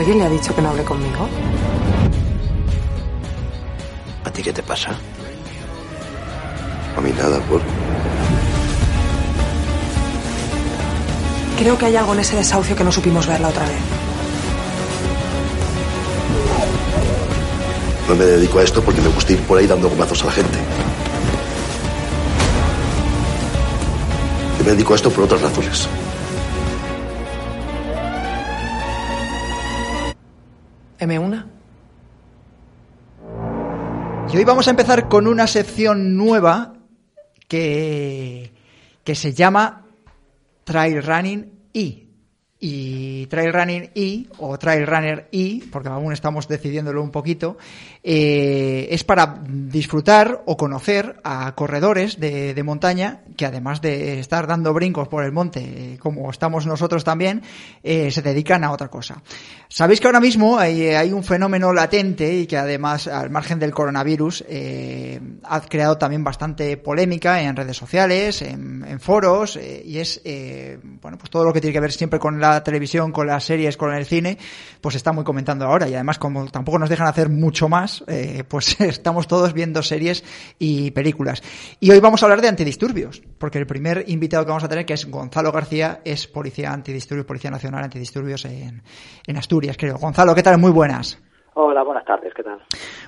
¿Alguien 0.00 0.18
le 0.18 0.24
ha 0.24 0.30
dicho 0.30 0.56
que 0.56 0.62
no 0.62 0.70
hable 0.70 0.82
conmigo? 0.82 1.28
¿A 4.24 4.30
ti 4.30 4.42
qué 4.42 4.50
te 4.50 4.62
pasa? 4.62 4.92
A 6.96 7.00
mí 7.02 7.10
nada, 7.10 7.38
por. 7.40 7.60
Creo 11.58 11.76
que 11.76 11.84
hay 11.84 11.96
algo 11.96 12.14
en 12.14 12.20
ese 12.20 12.34
desahucio 12.34 12.74
que 12.74 12.82
no 12.82 12.90
supimos 12.90 13.26
ver 13.26 13.40
la 13.40 13.48
otra 13.48 13.66
vez. 13.66 13.76
No 18.08 18.14
me 18.14 18.24
dedico 18.24 18.58
a 18.58 18.62
esto 18.62 18.82
porque 18.82 19.02
me 19.02 19.08
gusta 19.08 19.34
ir 19.34 19.40
por 19.42 19.58
ahí 19.58 19.66
dando 19.66 19.90
gomazos 19.90 20.22
a 20.22 20.26
la 20.26 20.32
gente. 20.32 20.58
Yo 24.56 24.64
me 24.64 24.70
dedico 24.70 24.94
a 24.94 24.96
esto 24.96 25.10
por 25.10 25.24
otras 25.24 25.42
razones. 25.42 25.86
M1. 31.00 31.44
Y 34.32 34.36
hoy 34.36 34.44
vamos 34.44 34.68
a 34.68 34.70
empezar 34.70 35.08
con 35.08 35.26
una 35.26 35.46
sección 35.46 36.16
nueva 36.16 36.74
que, 37.48 38.52
que 39.02 39.14
se 39.16 39.32
llama 39.32 39.86
Trail 40.62 41.02
Running 41.02 41.52
y 41.72 42.09
y 42.60 43.26
Trail 43.26 43.52
Running 43.54 43.90
E 43.94 44.26
o 44.36 44.58
Trail 44.58 44.86
Runner 44.86 45.28
E, 45.32 45.60
porque 45.72 45.88
aún 45.88 46.12
estamos 46.12 46.46
decidiéndolo 46.46 47.02
un 47.02 47.10
poquito, 47.10 47.56
eh, 48.04 48.88
es 48.90 49.02
para 49.02 49.42
disfrutar 49.48 50.42
o 50.44 50.58
conocer 50.58 51.20
a 51.24 51.54
corredores 51.54 52.20
de, 52.20 52.60
montaña 52.60 53.22
que 53.38 53.46
además 53.46 53.80
de 53.80 54.20
estar 54.20 54.46
dando 54.46 54.74
brincos 54.74 55.08
por 55.08 55.24
el 55.24 55.32
monte, 55.32 55.60
eh, 55.60 55.98
como 55.98 56.30
estamos 56.30 56.66
nosotros 56.66 57.04
también, 57.04 57.42
eh, 57.82 58.10
se 58.10 58.20
dedican 58.20 58.62
a 58.64 58.72
otra 58.72 58.88
cosa. 58.88 59.22
Sabéis 59.68 60.00
que 60.00 60.08
ahora 60.08 60.20
mismo 60.20 60.58
hay, 60.58 60.88
hay, 60.88 61.12
un 61.12 61.24
fenómeno 61.24 61.72
latente 61.72 62.34
y 62.34 62.46
que 62.46 62.58
además, 62.58 63.06
al 63.06 63.30
margen 63.30 63.58
del 63.58 63.70
coronavirus, 63.70 64.44
eh, 64.46 65.18
ha 65.44 65.60
creado 65.62 65.96
también 65.96 66.22
bastante 66.22 66.76
polémica 66.76 67.40
en 67.40 67.56
redes 67.56 67.76
sociales, 67.76 68.42
en, 68.42 68.84
en 68.86 69.00
foros, 69.00 69.56
y 69.56 69.98
es, 69.98 70.20
bueno, 71.00 71.16
pues 71.16 71.30
todo 71.30 71.44
lo 71.44 71.52
que 71.52 71.60
tiene 71.60 71.72
que 71.72 71.80
ver 71.80 71.92
siempre 71.92 72.18
con 72.18 72.40
la 72.40 72.49
televisión, 72.62 73.12
con 73.12 73.26
las 73.26 73.44
series, 73.44 73.76
con 73.76 73.94
el 73.94 74.04
cine, 74.06 74.38
pues 74.80 74.94
está 74.94 75.12
muy 75.12 75.24
comentando 75.24 75.64
ahora. 75.64 75.88
Y 75.88 75.94
además, 75.94 76.18
como 76.18 76.46
tampoco 76.48 76.78
nos 76.78 76.88
dejan 76.88 77.06
hacer 77.06 77.28
mucho 77.28 77.68
más, 77.68 78.04
eh, 78.06 78.44
pues 78.46 78.76
estamos 78.80 79.28
todos 79.28 79.52
viendo 79.52 79.82
series 79.82 80.24
y 80.58 80.90
películas. 80.90 81.42
Y 81.80 81.90
hoy 81.90 82.00
vamos 82.00 82.22
a 82.22 82.26
hablar 82.26 82.40
de 82.40 82.48
antidisturbios, 82.48 83.22
porque 83.38 83.58
el 83.58 83.66
primer 83.66 84.04
invitado 84.08 84.44
que 84.44 84.50
vamos 84.50 84.64
a 84.64 84.68
tener, 84.68 84.84
que 84.84 84.94
es 84.94 85.06
Gonzalo 85.06 85.52
García, 85.52 86.00
es 86.04 86.26
policía 86.26 86.72
antidisturbios, 86.72 87.26
Policía 87.26 87.50
Nacional 87.50 87.84
Antidisturbios 87.84 88.44
en, 88.44 88.82
en 89.26 89.36
Asturias, 89.36 89.76
creo. 89.78 89.98
Gonzalo, 89.98 90.34
¿qué 90.34 90.42
tal? 90.42 90.58
Muy 90.58 90.70
buenas. 90.70 91.18
Hola, 91.54 91.82
buenas 91.82 92.04
tardes, 92.04 92.32
¿qué 92.32 92.44
tal? 92.44 92.60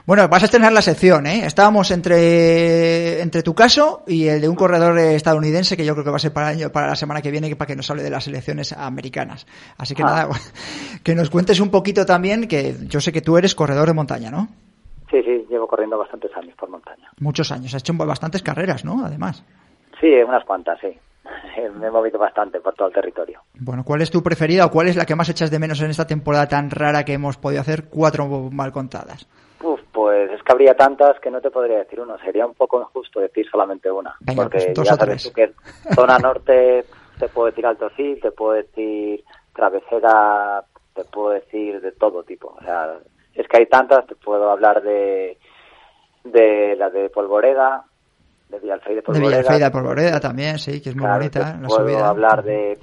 Bueno, 0.05 0.27
vas 0.29 0.43
a 0.43 0.47
estrenar 0.47 0.73
la 0.73 0.83
sección, 0.83 1.27
¿eh? 1.27 1.47
Estábamos 1.47 1.93
entre, 1.93 3.21
entre 3.21 3.43
tu 3.43 3.55
caso 3.55 4.03
y 4.07 4.27
el 4.27 4.41
de 4.41 4.49
un 4.49 4.57
corredor 4.57 4.99
estadounidense 4.99 5.77
que 5.77 5.85
yo 5.85 5.93
creo 5.95 6.05
que 6.05 6.11
va 6.11 6.17
a 6.17 6.21
ser 6.21 6.33
para, 6.33 6.49
año, 6.49 6.71
para 6.71 6.89
la 6.89 6.97
semana 6.97 7.23
que 7.23 7.31
viene 7.31 7.55
para 7.55 7.69
que 7.69 7.77
nos 7.77 7.89
hable 7.91 8.03
de 8.03 8.11
las 8.11 8.27
elecciones 8.27 8.73
americanas. 8.73 9.47
Así 9.79 9.95
que 9.95 10.03
ah. 10.03 10.07
nada, 10.07 10.29
que 11.05 11.15
nos 11.15 11.31
cuentes 11.31 11.61
un 11.61 11.71
poquito 11.71 12.05
también, 12.05 12.49
que 12.49 12.75
yo 12.89 13.01
sé 13.01 13.13
que 13.13 13.21
tú 13.21 13.37
eres 13.37 13.55
corredor 13.55 13.87
de 13.87 13.95
montaña, 13.95 14.31
¿no? 14.31 14.49
Sí, 15.11 15.23
sí, 15.23 15.47
llevo 15.49 15.69
corriendo 15.69 15.97
bastantes 15.97 16.35
años 16.37 16.57
por 16.57 16.69
montaña. 16.69 17.11
Muchos 17.21 17.53
años, 17.53 17.75
has 17.75 17.83
hecho 17.83 17.95
bastantes 17.95 18.43
carreras, 18.43 18.85
¿no? 18.85 19.05
Además. 19.05 19.45
Sí, 20.01 20.09
unas 20.27 20.45
cuantas, 20.45 20.81
sí. 20.81 20.99
me 21.79 21.87
he 21.87 21.91
movido 21.91 22.19
bastante 22.19 22.61
por 22.61 22.75
todo 22.75 22.89
el 22.89 22.95
territorio. 22.95 23.41
Bueno, 23.55 23.85
¿cuál 23.85 24.03
es 24.03 24.11
tu 24.11 24.23
preferida 24.23 24.67
o 24.67 24.71
cuál 24.71 24.89
es 24.89 24.97
la 24.97 25.07
que 25.07 25.15
más 25.15 25.29
echas 25.29 25.51
de 25.51 25.59
menos 25.59 25.81
en 25.83 25.91
esta 25.91 26.07
temporada 26.07 26.49
tan 26.49 26.71
rara 26.71 27.05
que 27.05 27.13
hemos 27.13 27.37
podido 27.37 27.61
hacer 27.61 27.89
cuatro 27.89 28.27
mal 28.51 28.73
contadas? 28.73 29.27
Uf, 29.63 29.81
pues 29.93 30.31
es 30.33 30.43
que 30.43 30.53
habría 30.53 30.75
tantas 30.75 31.21
que 31.21 31.31
no 31.31 31.41
te 31.41 31.51
podría 31.51 31.79
decir 31.79 32.01
uno. 32.01 32.19
Sería 32.19 32.47
un 32.47 32.55
poco 32.55 32.81
injusto 32.81 33.21
decir 33.21 33.47
solamente 33.49 33.91
una. 33.91 34.17
Venga, 34.21 34.43
porque 34.43 34.73
pues 34.75 34.89
ya 34.89 34.97
sabes 34.97 35.23
tú 35.23 35.33
que 35.33 35.53
zona 35.95 36.19
norte 36.19 36.85
te 37.19 37.29
puedo 37.29 37.47
decir 37.47 37.67
Alto 37.67 37.89
Cid, 37.91 38.21
te 38.21 38.33
puedo 38.33 38.55
decir 38.55 39.23
Travesera, 39.55 40.65
te 40.95 41.05
puedo 41.05 41.31
decir 41.31 41.81
de 41.81 41.93
todo 41.93 42.25
tipo. 42.25 42.57
O 42.59 42.65
sea, 42.65 42.99
es 43.35 43.47
que 43.47 43.59
hay 43.59 43.67
tantas, 43.67 44.07
te 44.07 44.17
puedo 44.17 44.51
hablar 44.51 44.83
de 44.83 45.39
de 46.25 46.77
la 46.77 46.91
de 46.91 47.11
Polvoreda, 47.11 47.85
de 48.53 48.59
Villalfeida 48.61 48.97
de 48.97 49.03
Polvoreda. 49.03 49.53
De 49.59 49.65
de 49.65 49.71
Polvoreda 49.71 50.21
también, 50.21 50.59
sí, 50.59 50.81
que 50.81 50.91
es 50.91 50.95
muy 50.97 51.05
claro, 51.05 51.19
bonita 51.19 51.59
la 51.61 51.69
puedo 51.69 51.81
subida. 51.81 52.09
hablar 52.09 52.43
de, 52.45 52.79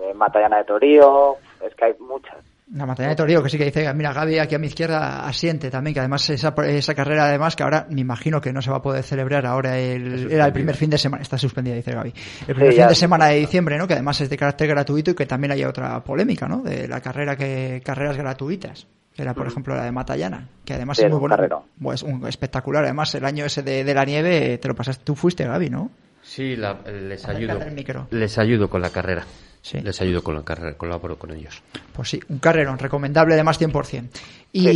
de 0.00 0.14
Matallana 0.14 0.58
de 0.58 0.64
Torío, 0.64 1.36
es 1.66 1.74
que 1.74 1.84
hay 1.86 1.94
muchas. 1.98 2.36
La 2.72 2.86
Matallana 2.86 3.10
de 3.10 3.16
Torío, 3.16 3.42
que 3.42 3.50
sí 3.50 3.58
que 3.58 3.64
dice, 3.66 3.92
mira, 3.92 4.12
Gaby 4.12 4.38
aquí 4.38 4.54
a 4.54 4.58
mi 4.58 4.68
izquierda 4.68 5.26
asiente 5.26 5.70
también, 5.70 5.92
que 5.94 6.00
además 6.00 6.28
esa, 6.30 6.54
esa 6.66 6.94
carrera 6.94 7.26
además 7.26 7.54
que 7.56 7.62
ahora 7.62 7.86
me 7.90 8.00
imagino 8.00 8.40
que 8.40 8.52
no 8.52 8.62
se 8.62 8.70
va 8.70 8.78
a 8.78 8.82
poder 8.82 9.02
celebrar 9.02 9.44
ahora 9.46 9.78
el, 9.78 10.30
era 10.32 10.46
el 10.46 10.52
primer 10.52 10.74
fin 10.74 10.88
de 10.90 10.96
semana, 10.98 11.22
está 11.22 11.36
suspendida, 11.36 11.74
dice 11.74 11.92
Gaby, 11.92 12.12
el 12.48 12.54
primer 12.54 12.72
Sí, 12.72 12.78
fin 12.78 12.88
de 12.88 12.94
semana 12.94 13.26
de 13.26 13.36
diciembre, 13.36 13.76
¿no? 13.76 13.86
Que 13.86 13.92
además 13.94 14.20
es 14.22 14.30
de 14.30 14.36
carácter 14.38 14.68
gratuito 14.68 15.10
y 15.10 15.14
que 15.14 15.26
también 15.26 15.52
haya 15.52 15.68
otra 15.68 16.02
polémica, 16.02 16.48
¿no? 16.48 16.62
De 16.62 16.88
la 16.88 17.00
carrera 17.00 17.36
que, 17.36 17.82
carreras 17.84 18.16
gratuitas. 18.16 18.86
Que 19.14 19.22
Era, 19.22 19.32
por 19.34 19.46
ejemplo, 19.46 19.74
la 19.76 19.84
de 19.84 19.92
Matallana, 19.92 20.48
que 20.64 20.74
además 20.74 20.96
Sí, 20.98 21.04
es 21.04 21.12
muy 21.12 21.28
carrerón. 21.28 21.62
Pues 21.80 22.02
un 22.02 22.26
espectacular. 22.26 22.84
Además, 22.84 23.14
el 23.14 23.24
año 23.24 23.44
ese 23.44 23.62
de, 23.62 23.84
de 23.84 23.94
la 23.94 24.04
nieve, 24.04 24.58
te 24.58 24.68
lo 24.68 24.74
pasaste, 24.74 25.04
tú 25.04 25.14
fuiste, 25.14 25.44
Gaby, 25.44 25.70
¿no? 25.70 25.90
Sí, 26.22 26.56
la- 26.56 26.80
les 26.82 27.24
ayudo. 27.26 27.60
Micro. 27.70 28.08
Les 28.10 28.38
ayudo 28.38 28.68
con 28.68 28.82
la 28.82 28.90
carrera. 28.90 29.24
Sí. 29.64 29.80
Les 29.80 29.98
ayudo 30.02 30.22
con 30.22 30.34
la 30.34 30.42
carrera, 30.44 30.74
colaboro 30.76 31.16
con 31.18 31.30
ellos. 31.30 31.62
Pues 31.94 32.10
sí, 32.10 32.20
un 32.28 32.38
carrerón, 32.38 32.78
recomendable 32.78 33.32
además 33.32 33.58
100%. 33.58 34.10
Y, 34.52 34.60
Sí, 34.60 34.72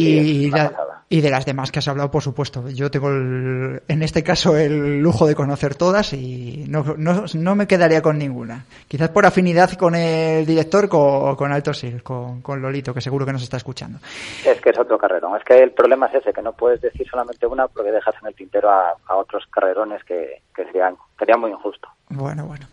sí, 0.47 0.51
la- 0.51 0.73
y 1.11 1.21
de 1.21 1.31
las 1.31 1.45
demás 1.45 1.71
que 1.71 1.79
has 1.81 1.89
hablado, 1.89 2.11
por 2.11 2.23
supuesto. 2.23 2.67
Yo 2.71 2.91
tengo, 2.91 3.11
el- 3.11 3.83
en 3.87 4.03
este 4.03 4.23
caso, 4.23 4.57
el 4.57 4.99
lujo 5.01 5.27
de 5.27 5.35
conocer 5.35 5.75
todas 5.75 6.15
y 6.15 6.65
no, 6.69 6.95
no, 6.97 7.25
no 7.35 7.55
me 7.55 7.67
quedaría 7.67 8.01
con 8.01 8.17
ninguna. 8.19 8.65
Quizás 8.89 9.11
por 9.11 9.27
afinidad 9.27 9.71
con 9.73 9.95
el 9.95 10.47
director, 10.47 10.89
con, 10.89 11.37
con 11.37 11.53
Alto 11.53 11.75
Sil, 11.77 12.01
con, 12.03 12.41
con 12.41 12.63
Lolito, 12.63 12.95
que 12.95 13.03
seguro 13.03 13.27
que 13.27 13.33
nos 13.35 13.43
está 13.43 13.59
escuchando. 13.59 13.99
Es 14.43 14.59
que 14.63 14.71
es 14.71 14.79
otro 14.79 14.97
carrerón. 14.97 15.37
Es 15.37 15.45
que 15.45 15.63
el 15.63 15.73
problema 15.73 16.07
es 16.07 16.15
ese, 16.15 16.33
que 16.33 16.41
no 16.41 16.53
puedes 16.55 16.81
decir 16.81 17.07
solamente 17.11 17.47
una 17.47 17.69
porque 17.69 17.93
dejas 17.93 18.15
en 18.23 18.29
el 18.29 18.35
tintero 18.35 18.71
a, 18.71 18.95
a 19.07 19.17
otros 19.17 19.45
carrerones 19.51 20.03
que, 20.05 20.41
que 20.57 20.65
serían, 20.65 20.97
sería 21.19 21.37
muy 21.37 21.51
injusto. 21.51 21.89
Bueno, 22.09 22.47
bueno. 22.47 22.67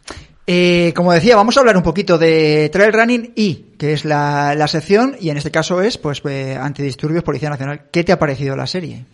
Eh, 0.47 0.93
como 0.95 1.11
decía, 1.11 1.35
vamos 1.35 1.57
a 1.57 1.61
hablar 1.61 1.75
un 1.75 1.83
poquito 1.83 2.19
de 2.19 2.69
Trail 2.71 2.93
Running 2.93 3.33
y, 3.35 3.77
que 3.79 3.93
es 3.93 4.05
la, 4.05 4.67
sección, 4.67 5.15
y 5.19 5.31
en 5.31 5.37
este 5.37 5.51
caso 5.51 5.81
es, 5.81 5.97
pues, 5.97 6.23
eh, 6.25 6.55
Antidisturbios 6.55 7.23
Policía 7.23 7.49
Nacional. 7.49 7.89
¿Qué 7.91 8.03
te 8.03 8.11
ha 8.11 8.19
parecido 8.19 8.55
la 8.55 8.67
serie? 8.67 9.05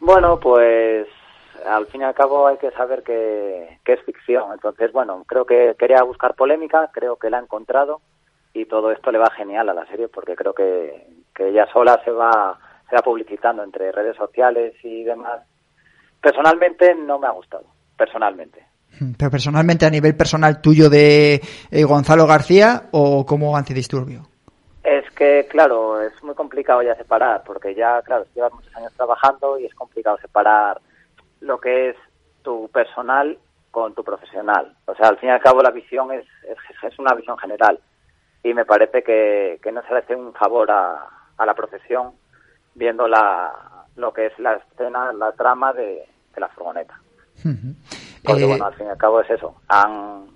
Bueno, 0.00 0.40
pues 0.40 1.06
al 1.64 1.86
fin 1.86 2.00
y 2.00 2.04
al 2.04 2.14
cabo 2.14 2.46
hay 2.46 2.56
que 2.56 2.70
saber 2.72 3.02
que, 3.02 3.78
que 3.84 3.92
es 3.94 4.02
ficción. 4.02 4.52
Entonces, 4.52 4.92
bueno, 4.92 5.24
creo 5.26 5.44
que 5.44 5.74
quería 5.78 6.02
buscar 6.02 6.34
polémica, 6.34 6.90
creo 6.92 7.16
que 7.16 7.30
la 7.30 7.38
ha 7.38 7.42
encontrado 7.42 8.00
y 8.52 8.66
todo 8.66 8.90
esto 8.90 9.12
le 9.12 9.18
va 9.18 9.30
genial 9.30 9.68
a 9.68 9.74
la 9.74 9.86
serie 9.86 10.08
porque 10.08 10.34
creo 10.34 10.54
que, 10.54 11.06
que 11.34 11.48
ella 11.48 11.66
sola 11.72 12.00
se 12.04 12.10
va, 12.10 12.58
se 12.88 12.96
va 12.96 13.02
publicitando 13.02 13.62
entre 13.62 13.92
redes 13.92 14.16
sociales 14.16 14.74
y 14.82 15.04
demás. 15.04 15.42
Personalmente 16.20 16.94
no 16.94 17.18
me 17.18 17.28
ha 17.28 17.32
gustado, 17.32 17.66
personalmente. 17.96 18.65
Pero 19.18 19.30
personalmente, 19.30 19.86
a 19.86 19.90
nivel 19.90 20.16
personal 20.16 20.60
tuyo 20.60 20.88
de 20.90 21.40
eh, 21.70 21.84
Gonzalo 21.84 22.26
García 22.26 22.84
o 22.92 23.24
como 23.26 23.56
antidisturbio. 23.56 24.22
Es 24.82 25.10
que, 25.12 25.46
claro, 25.50 26.00
es 26.00 26.22
muy 26.22 26.34
complicado 26.34 26.82
ya 26.82 26.94
separar, 26.94 27.42
porque 27.44 27.74
ya, 27.74 28.00
claro, 28.02 28.24
llevas 28.34 28.52
muchos 28.52 28.74
años 28.76 28.92
trabajando 28.96 29.58
y 29.58 29.66
es 29.66 29.74
complicado 29.74 30.16
separar 30.18 30.80
lo 31.40 31.58
que 31.58 31.90
es 31.90 31.96
tu 32.42 32.68
personal 32.68 33.38
con 33.70 33.94
tu 33.94 34.04
profesional. 34.04 34.74
O 34.86 34.94
sea, 34.94 35.08
al 35.08 35.18
fin 35.18 35.28
y 35.28 35.32
al 35.32 35.42
cabo 35.42 35.60
la 35.60 35.70
visión 35.70 36.12
es, 36.12 36.24
es, 36.48 36.58
es 36.82 36.98
una 36.98 37.14
visión 37.14 37.36
general 37.36 37.78
y 38.42 38.54
me 38.54 38.64
parece 38.64 39.02
que, 39.02 39.58
que 39.62 39.72
no 39.72 39.82
se 39.82 39.92
le 39.92 39.98
hace 39.98 40.14
un 40.14 40.32
favor 40.32 40.70
a, 40.70 41.08
a 41.36 41.46
la 41.46 41.54
profesión 41.54 42.12
viendo 42.74 43.08
la, 43.08 43.52
lo 43.96 44.12
que 44.12 44.26
es 44.26 44.38
la 44.38 44.54
escena, 44.54 45.12
la 45.12 45.32
trama 45.32 45.72
de, 45.72 46.04
de 46.34 46.40
la 46.40 46.48
furgoneta. 46.48 47.00
Porque, 48.26 48.42
Eh, 48.42 48.46
bueno, 48.46 48.66
al 48.66 48.74
fin 48.74 48.86
y 48.86 48.90
al 48.90 48.98
cabo 48.98 49.20
es 49.20 49.30
eso. 49.30 49.54
Han, 49.68 50.26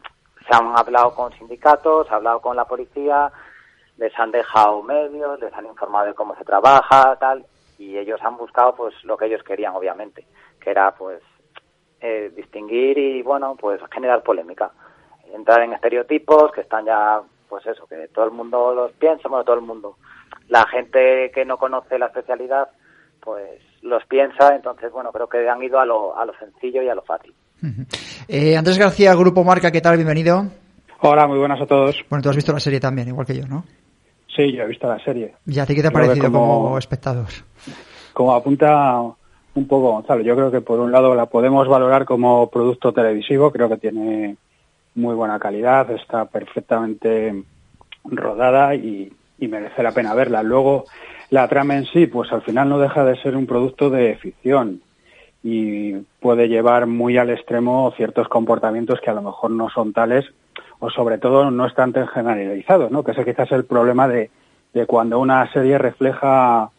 se 0.46 0.54
han 0.54 0.76
hablado 0.76 1.14
con 1.14 1.32
sindicatos, 1.32 2.06
se 2.06 2.12
ha 2.12 2.16
hablado 2.16 2.40
con 2.40 2.56
la 2.56 2.64
policía, 2.64 3.32
les 3.96 4.18
han 4.18 4.30
dejado 4.30 4.82
medios, 4.82 5.38
les 5.40 5.52
han 5.52 5.66
informado 5.66 6.06
de 6.06 6.14
cómo 6.14 6.34
se 6.36 6.44
trabaja, 6.44 7.16
tal, 7.16 7.44
y 7.78 7.98
ellos 7.98 8.20
han 8.22 8.36
buscado, 8.36 8.74
pues, 8.74 8.94
lo 9.04 9.16
que 9.16 9.26
ellos 9.26 9.42
querían, 9.42 9.74
obviamente, 9.74 10.26
que 10.60 10.70
era, 10.70 10.92
pues, 10.92 11.22
eh, 12.00 12.32
distinguir 12.34 12.96
y, 12.96 13.22
bueno, 13.22 13.56
pues, 13.60 13.80
generar 13.92 14.22
polémica. 14.22 14.70
Entrar 15.32 15.62
en 15.62 15.72
estereotipos 15.74 16.50
que 16.52 16.62
están 16.62 16.86
ya, 16.86 17.20
pues, 17.48 17.66
eso, 17.66 17.86
que 17.86 18.08
todo 18.08 18.24
el 18.24 18.30
mundo 18.30 18.74
los 18.74 18.92
piensa, 18.92 19.28
bueno, 19.28 19.44
todo 19.44 19.56
el 19.56 19.62
mundo. 19.62 19.96
La 20.48 20.66
gente 20.66 21.30
que 21.32 21.44
no 21.44 21.58
conoce 21.58 21.98
la 21.98 22.06
especialidad, 22.06 22.70
pues, 23.20 23.60
los 23.82 24.04
piensa, 24.06 24.54
entonces, 24.54 24.90
bueno, 24.92 25.12
creo 25.12 25.28
que 25.28 25.48
han 25.48 25.62
ido 25.62 25.78
a 25.78 25.84
lo, 25.84 26.16
a 26.16 26.24
lo 26.24 26.34
sencillo 26.34 26.82
y 26.82 26.88
a 26.88 26.94
lo 26.94 27.02
fácil. 27.02 27.34
Eh, 28.28 28.56
Andrés 28.56 28.78
García, 28.78 29.14
Grupo 29.14 29.44
Marca, 29.44 29.70
¿qué 29.70 29.80
tal? 29.80 29.96
Bienvenido. 29.96 30.46
Hola, 31.00 31.26
muy 31.26 31.38
buenas 31.38 31.60
a 31.60 31.66
todos. 31.66 31.96
Bueno, 32.08 32.22
tú 32.22 32.30
has 32.30 32.36
visto 32.36 32.52
la 32.52 32.60
serie 32.60 32.80
también, 32.80 33.08
igual 33.08 33.26
que 33.26 33.36
yo, 33.36 33.46
¿no? 33.46 33.64
Sí, 34.34 34.52
yo 34.52 34.62
he 34.62 34.66
visto 34.68 34.86
la 34.88 34.98
serie. 35.04 35.34
¿Y 35.46 35.58
a 35.58 35.66
ti 35.66 35.74
qué 35.74 35.82
te 35.82 35.88
ha 35.88 35.90
Creo 35.90 36.06
parecido 36.06 36.30
como... 36.30 36.62
como- 36.64 36.78
espectador? 36.78 37.26
Como 38.12 38.34
apunta 38.34 39.00
un 39.54 39.66
poco 39.66 39.92
Gonzalo, 39.92 40.22
yo 40.22 40.34
creo 40.36 40.50
que 40.50 40.60
por 40.60 40.78
un 40.80 40.92
lado 40.92 41.14
la 41.14 41.26
podemos 41.26 41.66
valorar 41.68 42.04
como 42.04 42.48
producto 42.50 42.92
televisivo, 42.92 43.50
creo 43.50 43.68
que 43.68 43.76
tiene 43.78 44.36
muy 44.94 45.14
buena 45.14 45.38
calidad, 45.38 45.90
está 45.90 46.24
perfectamente 46.26 47.42
rodada 48.04 48.74
y, 48.74 49.12
y 49.38 49.48
merece 49.48 49.82
la 49.82 49.92
pena 49.92 50.14
verla. 50.14 50.42
Luego, 50.42 50.84
la 51.30 51.48
trama 51.48 51.76
en 51.76 51.86
sí, 51.86 52.06
pues 52.06 52.30
al 52.32 52.42
final 52.42 52.68
no 52.68 52.78
deja 52.78 53.04
de 53.04 53.20
ser 53.22 53.36
un 53.36 53.46
producto 53.46 53.90
de 53.90 54.16
ficción 54.16 54.80
y 55.42 55.94
puede 56.20 56.48
llevar 56.48 56.86
muy 56.86 57.16
al 57.16 57.30
extremo 57.30 57.92
ciertos 57.96 58.28
comportamientos 58.28 59.00
que 59.00 59.10
a 59.10 59.14
lo 59.14 59.22
mejor 59.22 59.50
no 59.50 59.70
son 59.70 59.92
tales 59.92 60.26
o 60.78 60.90
sobre 60.90 61.18
todo 61.18 61.50
no 61.50 61.66
están 61.66 61.92
tan 61.92 62.08
generalizados, 62.08 62.90
¿no? 62.90 63.02
Que 63.02 63.12
ese 63.12 63.24
quizás 63.24 63.46
es 63.46 63.52
el 63.52 63.64
problema 63.64 64.08
de, 64.08 64.30
de 64.72 64.86
cuando 64.86 65.18
una 65.18 65.50
serie 65.52 65.78
refleja 65.78 66.70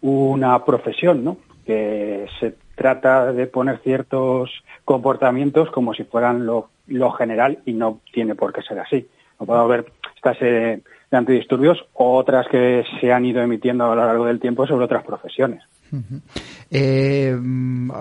una 0.00 0.64
profesión, 0.64 1.24
¿no? 1.24 1.38
Que 1.64 2.26
se 2.38 2.54
trata 2.74 3.32
de 3.32 3.46
poner 3.46 3.78
ciertos 3.78 4.50
comportamientos 4.84 5.70
como 5.70 5.94
si 5.94 6.04
fueran 6.04 6.46
lo, 6.46 6.68
lo 6.86 7.10
general 7.12 7.58
y 7.64 7.72
no 7.72 8.00
tiene 8.12 8.34
por 8.34 8.52
qué 8.52 8.62
ser 8.62 8.78
así. 8.78 9.08
No 9.40 9.46
puedo 9.46 9.66
ver 9.66 9.86
esta 10.14 10.34
serie 10.34 10.82
de 11.10 11.16
antidisturbios 11.16 11.78
o 11.94 12.16
otras 12.16 12.46
que 12.48 12.84
se 13.00 13.12
han 13.12 13.24
ido 13.24 13.40
emitiendo 13.40 13.84
a 13.84 13.94
lo 13.94 14.06
largo 14.06 14.26
del 14.26 14.40
tiempo 14.40 14.66
sobre 14.66 14.84
otras 14.84 15.04
profesiones. 15.04 15.62
Eh, 16.70 17.32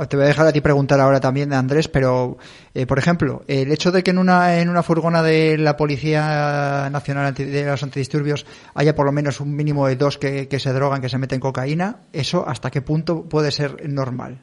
te 0.10 0.16
voy 0.16 0.26
a 0.26 0.28
dejar 0.28 0.48
a 0.48 0.52
ti 0.52 0.60
preguntar 0.60 1.00
ahora 1.00 1.20
también, 1.20 1.54
Andrés, 1.54 1.88
pero 1.88 2.38
eh, 2.74 2.88
por 2.88 2.98
ejemplo, 2.98 3.42
el 3.48 3.72
hecho 3.72 3.92
de 3.92 4.02
que 4.02 4.10
en 4.10 4.18
una 4.18 4.60
en 4.60 4.70
una 4.70 4.82
furgona 4.82 5.22
de 5.22 5.58
la 5.60 5.78
Policía 5.78 6.90
Nacional 6.92 7.34
de 7.36 7.66
los 7.66 7.84
Antidisturbios 7.84 8.46
haya 8.74 8.96
por 8.96 9.06
lo 9.06 9.12
menos 9.12 9.40
un 9.40 9.56
mínimo 9.56 9.88
de 9.88 9.98
dos 9.98 10.18
que, 10.18 10.48
se 10.60 10.74
drogan, 10.74 11.00
que 11.00 11.10
se 11.10 11.20
meten 11.20 11.40
cocaína, 11.40 11.98
¿eso 12.12 12.44
hasta 12.48 12.72
qué 12.72 12.82
punto 12.82 13.30
puede 13.30 13.52
ser 13.52 13.88
normal? 13.88 14.40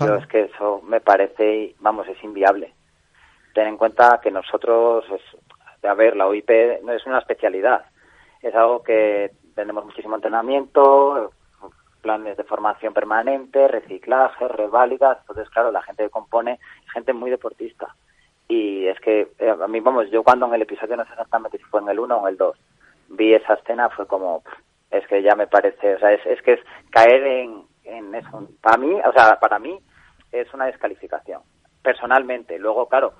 Yo 0.00 0.16
es 0.16 0.26
que 0.26 0.42
eso 0.44 0.82
me 0.88 1.00
parece, 1.00 1.74
vamos, 1.80 2.08
es 2.08 2.22
inviable. 2.24 2.72
Ten 3.54 3.68
en 3.68 3.76
cuenta 3.76 4.18
que 4.22 4.30
nosotros, 4.30 5.04
a 5.84 5.94
ver, 5.94 6.16
la 6.16 6.26
OIP 6.26 6.50
no 6.82 6.92
es 6.92 7.04
una 7.06 7.18
especialidad, 7.18 7.84
es 8.42 8.54
algo 8.54 8.82
que 8.82 9.32
tenemos 9.54 9.84
muchísimo 9.84 10.16
entrenamiento, 10.16 11.32
planes 12.04 12.36
de 12.36 12.44
formación 12.44 12.92
permanente, 12.92 13.66
reciclaje, 13.66 14.46
reválidas. 14.46 15.18
Entonces, 15.20 15.48
claro, 15.48 15.72
la 15.72 15.82
gente 15.82 16.04
que 16.04 16.10
compone 16.10 16.60
es 16.84 16.92
gente 16.92 17.14
muy 17.14 17.30
deportista. 17.30 17.94
Y 18.46 18.86
es 18.86 19.00
que 19.00 19.28
eh, 19.38 19.54
a 19.58 19.66
mí, 19.68 19.80
vamos, 19.80 20.10
yo 20.10 20.22
cuando 20.22 20.46
en 20.46 20.54
el 20.54 20.62
episodio, 20.62 20.96
no 20.96 21.04
sé 21.04 21.12
exactamente 21.12 21.56
si 21.56 21.64
fue 21.64 21.80
en 21.80 21.88
el 21.88 21.98
1 21.98 22.14
o 22.14 22.28
en 22.28 22.32
el 22.32 22.36
2, 22.36 22.56
vi 23.08 23.32
esa 23.32 23.54
escena, 23.54 23.88
fue 23.88 24.06
como, 24.06 24.42
es 24.90 25.06
que 25.06 25.22
ya 25.22 25.34
me 25.34 25.46
parece, 25.46 25.94
o 25.94 25.98
sea, 25.98 26.12
es, 26.12 26.24
es 26.26 26.42
que 26.42 26.52
es 26.52 26.60
caer 26.90 27.26
en, 27.26 27.62
en 27.84 28.14
eso. 28.14 28.46
Para 28.60 28.76
mí, 28.76 28.92
o 28.92 29.12
sea, 29.12 29.40
para 29.40 29.58
mí 29.58 29.78
es 30.30 30.52
una 30.52 30.66
descalificación, 30.66 31.40
personalmente. 31.82 32.58
Luego, 32.58 32.86
claro, 32.86 33.14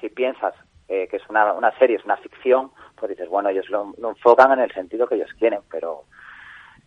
si 0.00 0.08
piensas 0.08 0.54
eh, 0.90 1.06
que 1.08 1.18
es 1.18 1.22
una, 1.30 1.52
una 1.52 1.70
serie, 1.78 1.96
es 1.96 2.04
una 2.04 2.16
ficción, 2.16 2.72
pues 2.96 3.10
dices, 3.10 3.28
bueno, 3.28 3.48
ellos 3.48 3.70
lo, 3.70 3.94
lo 3.98 4.10
enfocan 4.10 4.52
en 4.52 4.58
el 4.58 4.72
sentido 4.72 5.06
que 5.06 5.14
ellos 5.14 5.30
quieren, 5.38 5.60
pero 5.70 6.04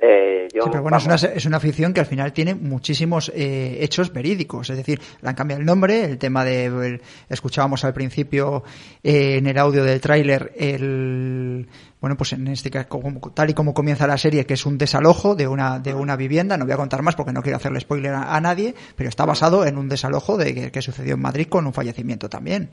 eh, 0.06 0.50
pero 0.52 0.82
bueno, 0.82 0.98
es 0.98 1.06
una, 1.06 1.16
es 1.16 1.46
una, 1.46 1.62
ficción 1.62 1.94
que 1.94 2.02
al 2.02 2.06
final 2.06 2.34
tiene 2.34 2.56
muchísimos 2.56 3.32
eh, 3.34 3.78
hechos 3.80 4.12
verídicos, 4.12 4.70
es 4.70 4.76
decir, 4.76 5.00
le 5.22 5.30
han 5.30 5.36
cambiado 5.36 5.62
el 5.62 5.66
nombre, 5.66 6.04
el 6.04 6.18
tema 6.18 6.44
de, 6.44 7.00
escuchábamos 7.30 7.86
al 7.86 7.94
principio 7.94 8.64
eh, 9.02 9.38
en 9.38 9.48
el 9.48 9.58
audio 9.58 9.86
del 9.86 10.02
tráiler, 10.02 10.52
el, 10.58 11.70
bueno, 12.02 12.18
pues 12.18 12.34
en 12.34 12.50
este 12.50 12.70
caso, 12.70 12.90
tal 13.34 13.52
y 13.52 13.54
como 13.54 13.74
comienza 13.74 14.06
la 14.06 14.18
serie, 14.18 14.46
que 14.46 14.56
es 14.56 14.66
un 14.66 14.78
desalojo 14.78 15.36
de 15.36 15.48
una, 15.48 15.80
de 15.80 15.94
una 15.94 16.18
vivienda, 16.18 16.58
no 16.58 16.66
voy 16.66 16.74
a 16.74 16.78
contar 16.78 17.02
más 17.02 17.16
porque 17.16 17.32
no 17.32 17.42
quiero 17.42 17.56
hacerle 17.56 17.80
spoiler 17.80 18.14
a, 18.14 18.42
nadie, 18.42 18.76
pero 18.98 19.08
está 19.08 19.26
basado 19.26 19.66
en 19.66 19.78
un 19.78 19.88
desalojo 19.88 20.38
de 20.38 20.70
que 20.70 20.82
sucedió 20.82 21.14
en 21.14 21.22
Madrid 21.22 21.48
con 21.48 21.66
un 21.66 21.72
fallecimiento 21.72 22.28
también 22.28 22.70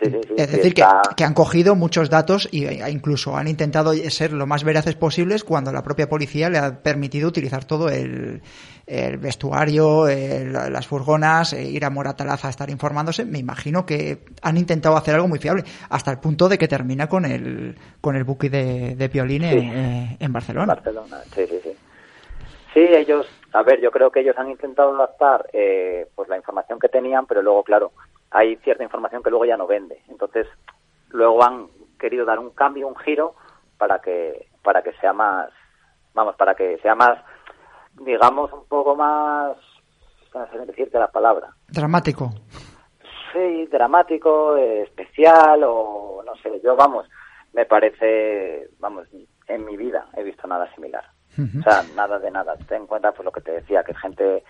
es 0.00 0.50
decir, 0.50 0.74
que, 0.74 1.24
han 1.24 1.34
cogido 1.34 1.74
muchos 1.74 2.10
datos 2.10 2.48
e 2.52 2.90
incluso 2.90 3.36
han 3.36 3.48
intentado 3.48 3.92
ser 3.94 4.32
lo 4.32 4.46
más 4.46 4.64
veraces 4.64 4.94
posibles 4.94 5.44
cuando 5.44 5.72
la 5.72 5.82
propia 5.82 6.08
policía 6.08 6.48
le 6.50 6.58
ha 6.58 6.82
permitido 6.82 7.28
utilizar 7.28 7.64
todo 7.64 7.88
el, 7.88 8.42
vestuario, 9.18 10.06
las 10.06 10.86
furgonas, 10.86 11.52
e 11.52 11.64
ir 11.64 11.84
a 11.84 11.90
Moratalaza 11.90 12.48
a 12.48 12.50
estar 12.50 12.70
informándose. 12.70 13.24
Me 13.24 13.38
imagino 13.38 13.86
que 13.86 14.24
han 14.42 14.56
intentado 14.56 14.96
hacer 14.96 15.14
algo 15.14 15.28
muy 15.28 15.38
fiable, 15.38 15.64
hasta 15.88 16.10
el 16.10 16.18
punto 16.18 16.48
de 16.48 16.58
que 16.58 16.68
termina 16.68 17.08
con 17.08 17.24
el, 17.24 17.76
con 18.00 18.16
el 18.16 18.24
buque 18.24 18.50
de, 18.50 18.94
de 18.96 19.08
Piolín 19.08 19.44
en, 19.44 20.32
Barcelona. 20.32 20.74
Barcelona, 20.74 21.18
sí, 21.34 21.46
sí, 21.46 21.60
sí. 21.62 21.72
Sí, 22.74 22.80
ellos, 22.80 23.26
a 23.52 23.62
ver, 23.62 23.80
yo 23.80 23.90
creo 23.90 24.10
que 24.10 24.20
ellos 24.20 24.36
han 24.38 24.50
intentado 24.50 24.94
adaptar 24.94 25.46
eh, 25.52 26.06
pues 26.14 26.28
la 26.28 26.38
información 26.38 26.78
que 26.78 26.88
tenían, 26.88 27.26
pero 27.26 27.42
luego, 27.42 27.62
claro, 27.62 27.92
hay 28.32 28.56
cierta 28.56 28.82
información 28.82 29.22
que 29.22 29.30
luego 29.30 29.44
ya 29.44 29.56
no 29.56 29.66
vende. 29.66 30.02
Entonces, 30.08 30.46
luego 31.10 31.42
han 31.44 31.68
querido 31.98 32.24
dar 32.24 32.38
un 32.38 32.50
cambio, 32.50 32.88
un 32.88 32.96
giro 32.96 33.34
para 33.78 34.00
que 34.00 34.48
para 34.62 34.82
que 34.82 34.92
sea 34.94 35.12
más, 35.12 35.50
vamos, 36.14 36.36
para 36.36 36.54
que 36.54 36.78
sea 36.78 36.94
más, 36.94 37.18
digamos, 38.04 38.52
un 38.52 38.64
poco 38.66 38.94
más, 38.94 39.56
no 40.34 40.46
sé 40.50 40.58
decirte 40.66 40.98
la 40.98 41.10
palabra. 41.10 41.54
Dramático. 41.68 42.30
Sí, 43.32 43.66
dramático, 43.66 44.56
especial 44.56 45.62
o 45.64 46.22
no 46.24 46.34
sé. 46.36 46.60
Yo, 46.62 46.76
vamos, 46.76 47.08
me 47.52 47.66
parece, 47.66 48.68
vamos, 48.78 49.08
en 49.48 49.64
mi 49.64 49.76
vida 49.76 50.06
he 50.16 50.22
visto 50.22 50.46
nada 50.46 50.72
similar. 50.74 51.04
O 51.38 51.62
sea, 51.62 51.82
nada 51.96 52.18
de 52.18 52.30
nada. 52.30 52.56
Ten 52.68 52.82
en 52.82 52.86
cuenta 52.86 53.12
pues 53.12 53.24
lo 53.24 53.32
que 53.32 53.40
te 53.40 53.52
decía, 53.52 53.82
que 53.82 53.94
gente 53.94 54.44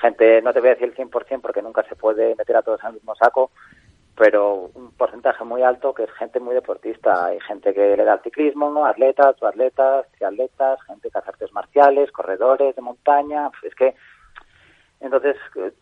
gente, 0.00 0.42
no 0.42 0.52
te 0.52 0.60
voy 0.60 0.70
a 0.70 0.74
decir 0.74 0.88
el 0.88 0.96
100% 0.96 1.40
porque 1.40 1.62
nunca 1.62 1.82
se 1.84 1.96
puede 1.96 2.34
meter 2.36 2.56
a 2.56 2.62
todos 2.62 2.80
en 2.82 2.88
el 2.88 2.94
mismo 2.94 3.14
saco, 3.14 3.50
pero 4.16 4.70
un 4.74 4.92
porcentaje 4.92 5.44
muy 5.44 5.62
alto 5.62 5.92
que 5.92 6.04
es 6.04 6.10
gente 6.12 6.40
muy 6.40 6.54
deportista. 6.54 7.26
Hay 7.26 7.40
gente 7.40 7.74
que 7.74 7.96
le 7.96 8.04
da 8.04 8.14
al 8.14 8.22
ciclismo, 8.22 8.86
atletas, 8.86 9.36
atletas, 9.42 10.06
triatletas, 10.12 10.82
gente 10.82 11.10
que 11.10 11.18
hace 11.18 11.28
artes 11.28 11.52
marciales, 11.52 12.10
corredores 12.12 12.74
de 12.74 12.82
montaña. 12.82 13.50
Es 13.62 13.74
que, 13.74 13.94
entonces, 15.00 15.36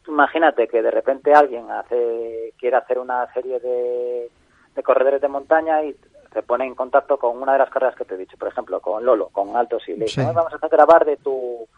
imagínate 0.08 0.66
que 0.66 0.82
de 0.82 0.90
repente 0.90 1.32
alguien 1.32 1.70
hace 1.70 2.52
quiere 2.58 2.76
hacer 2.76 2.98
una 2.98 3.32
serie 3.32 3.60
de, 3.60 4.28
de 4.74 4.82
corredores 4.82 5.20
de 5.20 5.28
montaña 5.28 5.84
y 5.84 5.94
se 6.32 6.42
pone 6.42 6.66
en 6.66 6.74
contacto 6.74 7.16
con 7.16 7.40
una 7.40 7.52
de 7.52 7.60
las 7.60 7.70
carreras 7.70 7.94
que 7.94 8.04
te 8.04 8.14
he 8.14 8.18
dicho, 8.18 8.36
por 8.36 8.48
ejemplo, 8.48 8.80
con 8.80 9.04
Lolo, 9.04 9.28
con 9.28 9.56
Altos 9.56 9.88
y 9.88 9.92
le 9.92 10.06
dice, 10.06 10.24
vamos 10.34 10.52
a 10.52 10.68
grabar 10.68 11.04
de 11.04 11.16
tu 11.16 11.68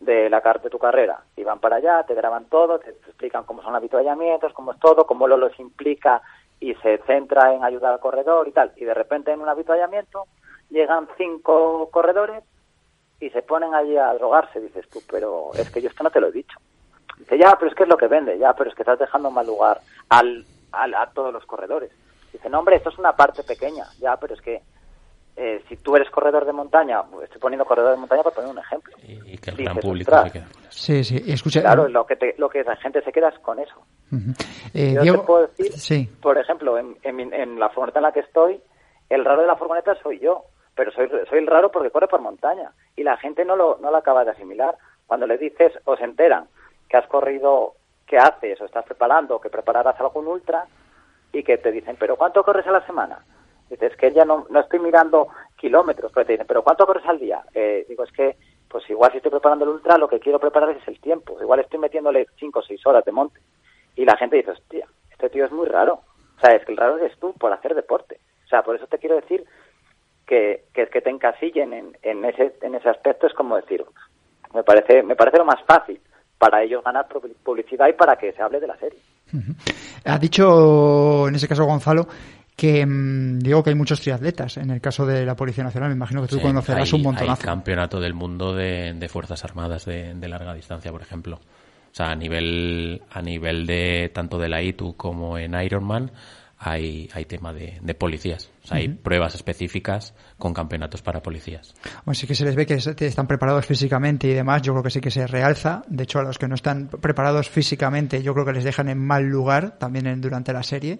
de 0.00 0.30
la 0.30 0.40
de 0.40 0.70
tu 0.70 0.78
carrera 0.78 1.20
y 1.36 1.44
van 1.44 1.58
para 1.58 1.76
allá, 1.76 2.04
te 2.04 2.14
graban 2.14 2.46
todo, 2.46 2.78
te, 2.78 2.90
explican 2.90 3.44
cómo 3.44 3.62
son 3.62 3.72
los 3.72 3.80
habituallamientos, 3.80 4.52
cómo 4.52 4.72
es 4.72 4.78
todo, 4.78 5.06
cómo 5.06 5.26
lo 5.26 5.36
los 5.36 5.58
implica 5.58 6.22
y 6.60 6.74
se 6.76 6.98
centra 6.98 7.54
en 7.54 7.64
ayudar 7.64 7.92
al 7.92 8.00
corredor 8.00 8.46
y 8.48 8.52
tal. 8.52 8.72
Y 8.76 8.84
de 8.84 8.94
repente 8.94 9.32
en 9.32 9.40
un 9.40 9.48
habituallamiento 9.48 10.26
llegan 10.70 11.08
cinco 11.16 11.88
corredores 11.90 12.44
y 13.20 13.30
se 13.30 13.42
ponen 13.42 13.74
allí 13.74 13.96
a 13.96 14.14
drogarse. 14.14 14.60
Dices 14.60 14.88
tú, 14.88 15.00
pero 15.10 15.50
es 15.54 15.70
que 15.70 15.80
yo 15.80 15.88
esto 15.88 16.04
no 16.04 16.10
te 16.10 16.20
lo 16.20 16.28
he 16.28 16.32
dicho. 16.32 16.58
Dice, 17.18 17.36
ya, 17.36 17.56
pero 17.58 17.70
es 17.70 17.76
que 17.76 17.82
es 17.82 17.88
lo 17.88 17.96
que 17.96 18.06
vende, 18.06 18.38
ya, 18.38 18.52
pero 18.54 18.70
es 18.70 18.76
que 18.76 18.82
estás 18.82 18.98
dejando 18.98 19.30
mal 19.30 19.46
lugar 19.46 19.80
al, 20.08 20.44
al, 20.70 20.94
a 20.94 21.10
todos 21.10 21.32
los 21.32 21.44
corredores. 21.46 21.90
Dice, 22.32 22.48
no, 22.48 22.60
hombre, 22.60 22.76
esto 22.76 22.90
es 22.90 22.98
una 22.98 23.16
parte 23.16 23.42
pequeña, 23.42 23.86
ya, 23.98 24.16
pero 24.16 24.34
es 24.34 24.40
que 24.40 24.62
eh, 25.40 25.62
si 25.68 25.76
tú 25.76 25.94
eres 25.94 26.10
corredor 26.10 26.44
de 26.44 26.52
montaña, 26.52 27.00
estoy 27.22 27.40
poniendo 27.40 27.64
corredor 27.64 27.92
de 27.92 27.98
montaña 27.98 28.24
para 28.24 28.34
poner 28.34 28.50
un 28.50 28.58
ejemplo. 28.58 28.92
Y, 29.04 29.38
que 29.38 29.50
el 29.50 29.56
gran 29.58 29.76
público 29.76 30.10
se 30.24 30.32
queda 30.32 30.48
con 30.52 30.62
eso. 30.64 30.70
Sí, 30.70 31.04
sí, 31.04 31.22
escucha. 31.28 31.60
Claro, 31.60 31.86
lo 31.88 32.04
que, 32.04 32.34
lo 32.38 32.48
que 32.48 32.64
la 32.64 32.74
gente 32.74 33.02
se 33.02 33.12
queda 33.12 33.28
es 33.28 33.38
con 33.38 33.60
eso. 33.60 33.76
Eh, 34.74 34.98
Yo 35.04 35.12
te 35.12 35.18
puedo 35.20 35.46
decir, 35.56 36.10
por 36.20 36.38
ejemplo, 36.38 36.76
en, 36.76 36.96
en, 37.04 37.60
la 37.60 37.68
furgoneta 37.68 38.00
en 38.00 38.02
la 38.02 38.12
que 38.12 38.20
estoy, 38.20 38.60
el 39.08 39.24
raro 39.24 39.42
de 39.42 39.46
la 39.46 39.54
furgoneta 39.54 39.94
soy 40.02 40.18
yo, 40.18 40.42
pero 40.74 40.90
soy, 40.90 41.08
soy 41.30 41.38
el 41.38 41.46
raro 41.46 41.70
porque 41.70 41.92
corre 41.92 42.08
por 42.08 42.20
montaña 42.20 42.72
y 42.96 43.04
la 43.04 43.16
gente 43.16 43.44
no 43.44 43.54
lo, 43.54 43.78
no 43.80 43.92
lo 43.92 43.96
acaba 43.96 44.24
de 44.24 44.32
asimilar. 44.32 44.76
Cuando 45.06 45.28
le 45.28 45.38
dices 45.38 45.72
o 45.84 45.96
se 45.96 46.02
enteran 46.02 46.48
que 46.88 46.96
has 46.96 47.06
corrido, 47.06 47.74
que 48.08 48.18
haces 48.18 48.60
o 48.60 48.64
estás 48.64 48.84
preparando, 48.84 49.40
que 49.40 49.50
prepararás 49.50 50.00
algún 50.00 50.26
ultra 50.26 50.66
y 51.32 51.44
que 51.44 51.58
te 51.58 51.70
dicen, 51.70 51.94
pero 51.96 52.16
¿cuánto 52.16 52.42
corres 52.42 52.66
a 52.66 52.72
la 52.72 52.84
semana? 52.84 53.24
Dices, 53.70 53.92
es 53.92 53.98
que 53.98 54.12
ya 54.12 54.24
no, 54.24 54.46
no 54.50 54.60
estoy 54.60 54.78
mirando 54.78 55.28
kilómetros, 55.56 56.10
pero 56.12 56.26
te 56.26 56.32
dicen, 56.32 56.46
¿pero 56.46 56.62
cuánto 56.62 56.86
corres 56.86 57.04
al 57.06 57.18
día? 57.18 57.42
Eh, 57.54 57.84
digo, 57.88 58.04
es 58.04 58.12
que, 58.12 58.36
pues 58.68 58.88
igual 58.88 59.10
si 59.10 59.18
estoy 59.18 59.30
preparando 59.30 59.64
el 59.64 59.72
ultra, 59.72 59.98
lo 59.98 60.08
que 60.08 60.20
quiero 60.20 60.38
preparar 60.38 60.70
es 60.70 60.88
el 60.88 61.00
tiempo. 61.00 61.36
Igual 61.40 61.60
estoy 61.60 61.78
metiéndole 61.78 62.26
5 62.38 62.58
o 62.58 62.62
6 62.62 62.86
horas 62.86 63.04
de 63.04 63.12
monte. 63.12 63.40
Y 63.96 64.04
la 64.04 64.16
gente 64.16 64.36
dice, 64.36 64.52
hostia, 64.52 64.86
este 65.10 65.30
tío 65.30 65.44
es 65.44 65.52
muy 65.52 65.66
raro. 65.66 66.00
O 66.36 66.40
sea, 66.40 66.54
es 66.54 66.64
que 66.64 66.72
el 66.72 66.78
raro 66.78 66.98
eres 66.98 67.18
tú 67.18 67.32
por 67.34 67.52
hacer 67.52 67.74
deporte. 67.74 68.20
O 68.44 68.48
sea, 68.48 68.62
por 68.62 68.76
eso 68.76 68.86
te 68.86 68.98
quiero 68.98 69.16
decir 69.16 69.44
que, 70.26 70.64
que, 70.72 70.86
que 70.86 71.00
te 71.00 71.10
encasillen 71.10 71.72
en, 71.72 71.96
en, 72.02 72.24
ese, 72.24 72.54
en 72.62 72.74
ese 72.74 72.88
aspecto 72.88 73.26
es 73.26 73.34
como 73.34 73.56
decir, 73.56 73.84
me 74.54 74.62
parece, 74.62 75.02
me 75.02 75.16
parece 75.16 75.38
lo 75.38 75.44
más 75.44 75.62
fácil 75.66 76.00
para 76.38 76.62
ellos 76.62 76.84
ganar 76.84 77.08
publicidad 77.42 77.88
y 77.88 77.94
para 77.94 78.16
que 78.16 78.32
se 78.32 78.42
hable 78.42 78.60
de 78.60 78.66
la 78.66 78.76
serie. 78.76 78.98
Ha 80.04 80.18
dicho, 80.18 81.28
en 81.28 81.34
ese 81.34 81.48
caso, 81.48 81.64
Gonzalo, 81.64 82.06
que 82.58 82.84
mm, 82.84 83.38
digo 83.38 83.62
que 83.62 83.70
hay 83.70 83.76
muchos 83.76 84.00
triatletas 84.00 84.56
en 84.56 84.70
el 84.70 84.80
caso 84.80 85.06
de 85.06 85.24
la 85.24 85.36
Policía 85.36 85.62
Nacional. 85.62 85.90
Me 85.90 85.94
imagino 85.94 86.22
que 86.22 86.26
tú 86.26 86.40
conocerás 86.40 86.92
un 86.92 87.02
montonazo. 87.02 87.40
Hay 87.40 87.46
campeonato 87.46 88.00
del 88.00 88.14
mundo 88.14 88.52
de, 88.52 89.08
fuerzas 89.08 89.44
armadas 89.44 89.84
de, 89.84 90.28
larga 90.28 90.54
distancia, 90.54 90.90
por 90.90 91.00
ejemplo. 91.00 91.36
O 91.36 91.94
sea, 91.94 92.10
a 92.10 92.16
nivel 92.16 93.00
a 93.12 93.22
nivel 93.22 93.64
de 93.64 94.10
tanto 94.12 94.40
de 94.40 94.48
la 94.48 94.60
ITU 94.60 94.96
como 94.96 95.38
en 95.38 95.54
Ironman 95.54 96.10
hay, 96.58 97.08
hay 97.14 97.26
tema 97.26 97.52
de, 97.52 97.94
policías. 97.94 98.50
O 98.64 98.66
sea, 98.66 98.78
hay 98.78 98.88
pruebas 98.88 99.36
específicas 99.36 100.12
con 100.36 100.52
campeonatos 100.52 101.00
para 101.00 101.22
policías. 101.22 101.72
Bueno, 102.04 102.16
sí 102.16 102.26
que 102.26 102.34
se 102.34 102.44
les 102.44 102.56
ve 102.56 102.66
que 102.66 102.74
están 102.74 103.28
preparados 103.28 103.66
físicamente 103.66 104.26
y 104.26 104.34
demás. 104.34 104.62
Yo 104.62 104.72
creo 104.72 104.82
que 104.82 104.90
sí 104.90 105.00
que 105.00 105.12
se 105.12 105.28
realza. 105.28 105.82
De 105.86 106.02
hecho, 106.02 106.18
a 106.18 106.24
los 106.24 106.38
que 106.38 106.48
no 106.48 106.56
están 106.56 106.88
preparados 106.88 107.48
físicamente, 107.48 108.20
yo 108.20 108.34
creo 108.34 108.44
que 108.44 108.52
les 108.52 108.64
dejan 108.64 108.88
en 108.88 108.98
mal 108.98 109.24
lugar 109.26 109.78
también 109.78 110.08
en, 110.08 110.20
durante 110.20 110.52
la 110.52 110.64
serie. 110.64 110.98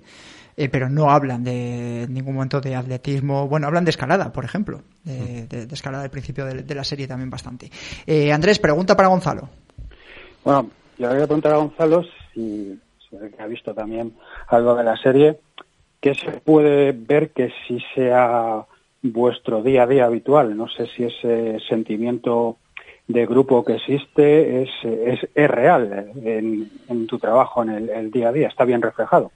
Eh, 0.59 0.69
pero 0.69 0.89
no 0.89 1.11
hablan 1.11 1.45
de 1.45 2.03
en 2.03 2.13
ningún 2.13 2.35
momento 2.35 2.61
de 2.61 2.75
atletismo. 2.75 3.47
Bueno, 3.47 3.69
hablan 3.69 3.85
de 3.85 3.91
escalada, 3.91 4.33
por 4.33 4.45
ejemplo, 4.45 4.83
de, 5.05 5.47
de, 5.47 5.73
escalada 5.73 6.03
al 6.03 6.11
principio 6.11 6.45
de, 6.45 6.75
la 6.75 6.83
serie 6.83 7.07
también 7.07 7.31
bastante. 7.31 7.71
Eh, 8.07 8.33
Andrés, 8.33 8.59
pregunta 8.59 8.97
para 8.97 9.09
Gonzalo. 9.09 9.49
Bueno, 10.45 10.69
yo 10.99 11.09
voy 11.09 11.23
a 11.23 11.27
preguntar 11.27 11.53
a 11.53 11.59
Gonzalo 11.59 12.03
si, 12.35 12.79
si 13.09 13.17
ha 13.39 13.47
visto 13.47 13.73
también 13.73 14.15
algo 14.49 14.75
de 14.75 14.83
la 14.83 14.97
serie. 14.97 15.39
¿Qué 16.01 16.15
se 16.15 16.33
puede 16.33 16.93
ver 16.93 17.31
que 17.31 17.53
sí 17.67 17.79
sea 17.95 18.65
vuestro 19.03 19.63
día 19.63 19.85
a 19.85 19.87
día 19.87 20.07
habitual? 20.07 20.57
No 20.57 20.69
sé 20.69 20.87
si 20.87 21.05
ese 21.05 21.59
sentimiento 21.69 22.57
de 23.09 23.27
grupo 23.27 23.65
que 23.65 23.77
existe 23.77 24.63
es, 24.63 24.71
es, 24.83 25.21
es 25.35 25.51
real 25.51 26.13
en, 26.23 27.07
tu 27.07 27.19
trabajo, 27.19 27.63
en 27.63 27.89
el, 27.89 28.11
día 28.11 28.29
a 28.29 28.33
día, 28.33 28.49
está 28.49 28.65
bien 28.65 28.83
reflejado. 28.83 29.33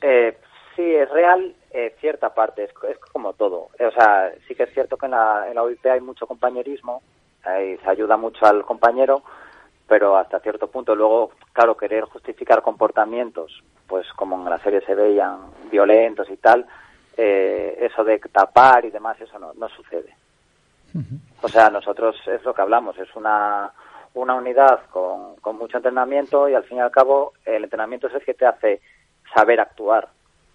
Eh, 0.00 0.38
sí, 0.76 0.94
es 0.94 1.10
real 1.10 1.54
eh, 1.70 1.94
cierta 2.00 2.34
parte, 2.34 2.64
es, 2.64 2.72
como 3.12 3.32
todo. 3.32 3.68
o 3.78 3.90
sea, 3.92 4.32
sí 4.46 4.54
que 4.54 4.64
es 4.64 4.72
cierto 4.72 4.96
que 4.96 5.06
en 5.06 5.12
la, 5.12 5.46
en 5.48 5.54
la 5.54 5.62
OIP 5.62 5.84
hay 5.86 6.00
mucho 6.00 6.26
compañerismo, 6.26 7.02
se 7.44 7.88
ayuda 7.88 8.16
mucho 8.18 8.44
al 8.44 8.62
compañero, 8.64 9.22
pero 9.88 10.16
hasta 10.16 10.38
cierto 10.40 10.68
punto 10.68 10.94
luego, 10.94 11.30
claro, 11.52 11.76
querer 11.76 12.04
justificar 12.04 12.62
comportamientos, 12.62 13.64
pues 13.86 14.06
como 14.14 14.36
en 14.36 14.50
la 14.50 14.58
serie 14.58 14.82
se 14.82 14.94
veían 14.94 15.38
violentos 15.70 16.28
y 16.30 16.36
tal, 16.36 16.66
eh, 17.16 17.78
eso 17.80 18.04
de 18.04 18.18
tapar 18.18 18.84
y 18.84 18.90
demás, 18.90 19.18
eso 19.20 19.38
no, 19.38 19.52
no 19.54 19.68
sucede. 19.70 20.14
O 21.42 21.48
sea, 21.48 21.70
nosotros 21.70 22.16
es 22.26 22.42
lo 22.44 22.52
que 22.52 22.62
hablamos, 22.62 22.98
es 22.98 23.14
una, 23.14 23.72
una 24.14 24.34
unidad 24.34 24.82
con, 24.90 25.36
con 25.36 25.56
mucho 25.56 25.78
entrenamiento 25.78 26.48
y 26.48 26.54
al 26.54 26.64
fin 26.64 26.78
y 26.78 26.80
al 26.80 26.90
cabo 26.90 27.32
el 27.44 27.64
entrenamiento 27.64 28.08
es 28.08 28.14
el 28.14 28.24
que 28.24 28.34
te 28.34 28.46
hace 28.46 28.80
saber 29.34 29.60
actuar. 29.60 30.08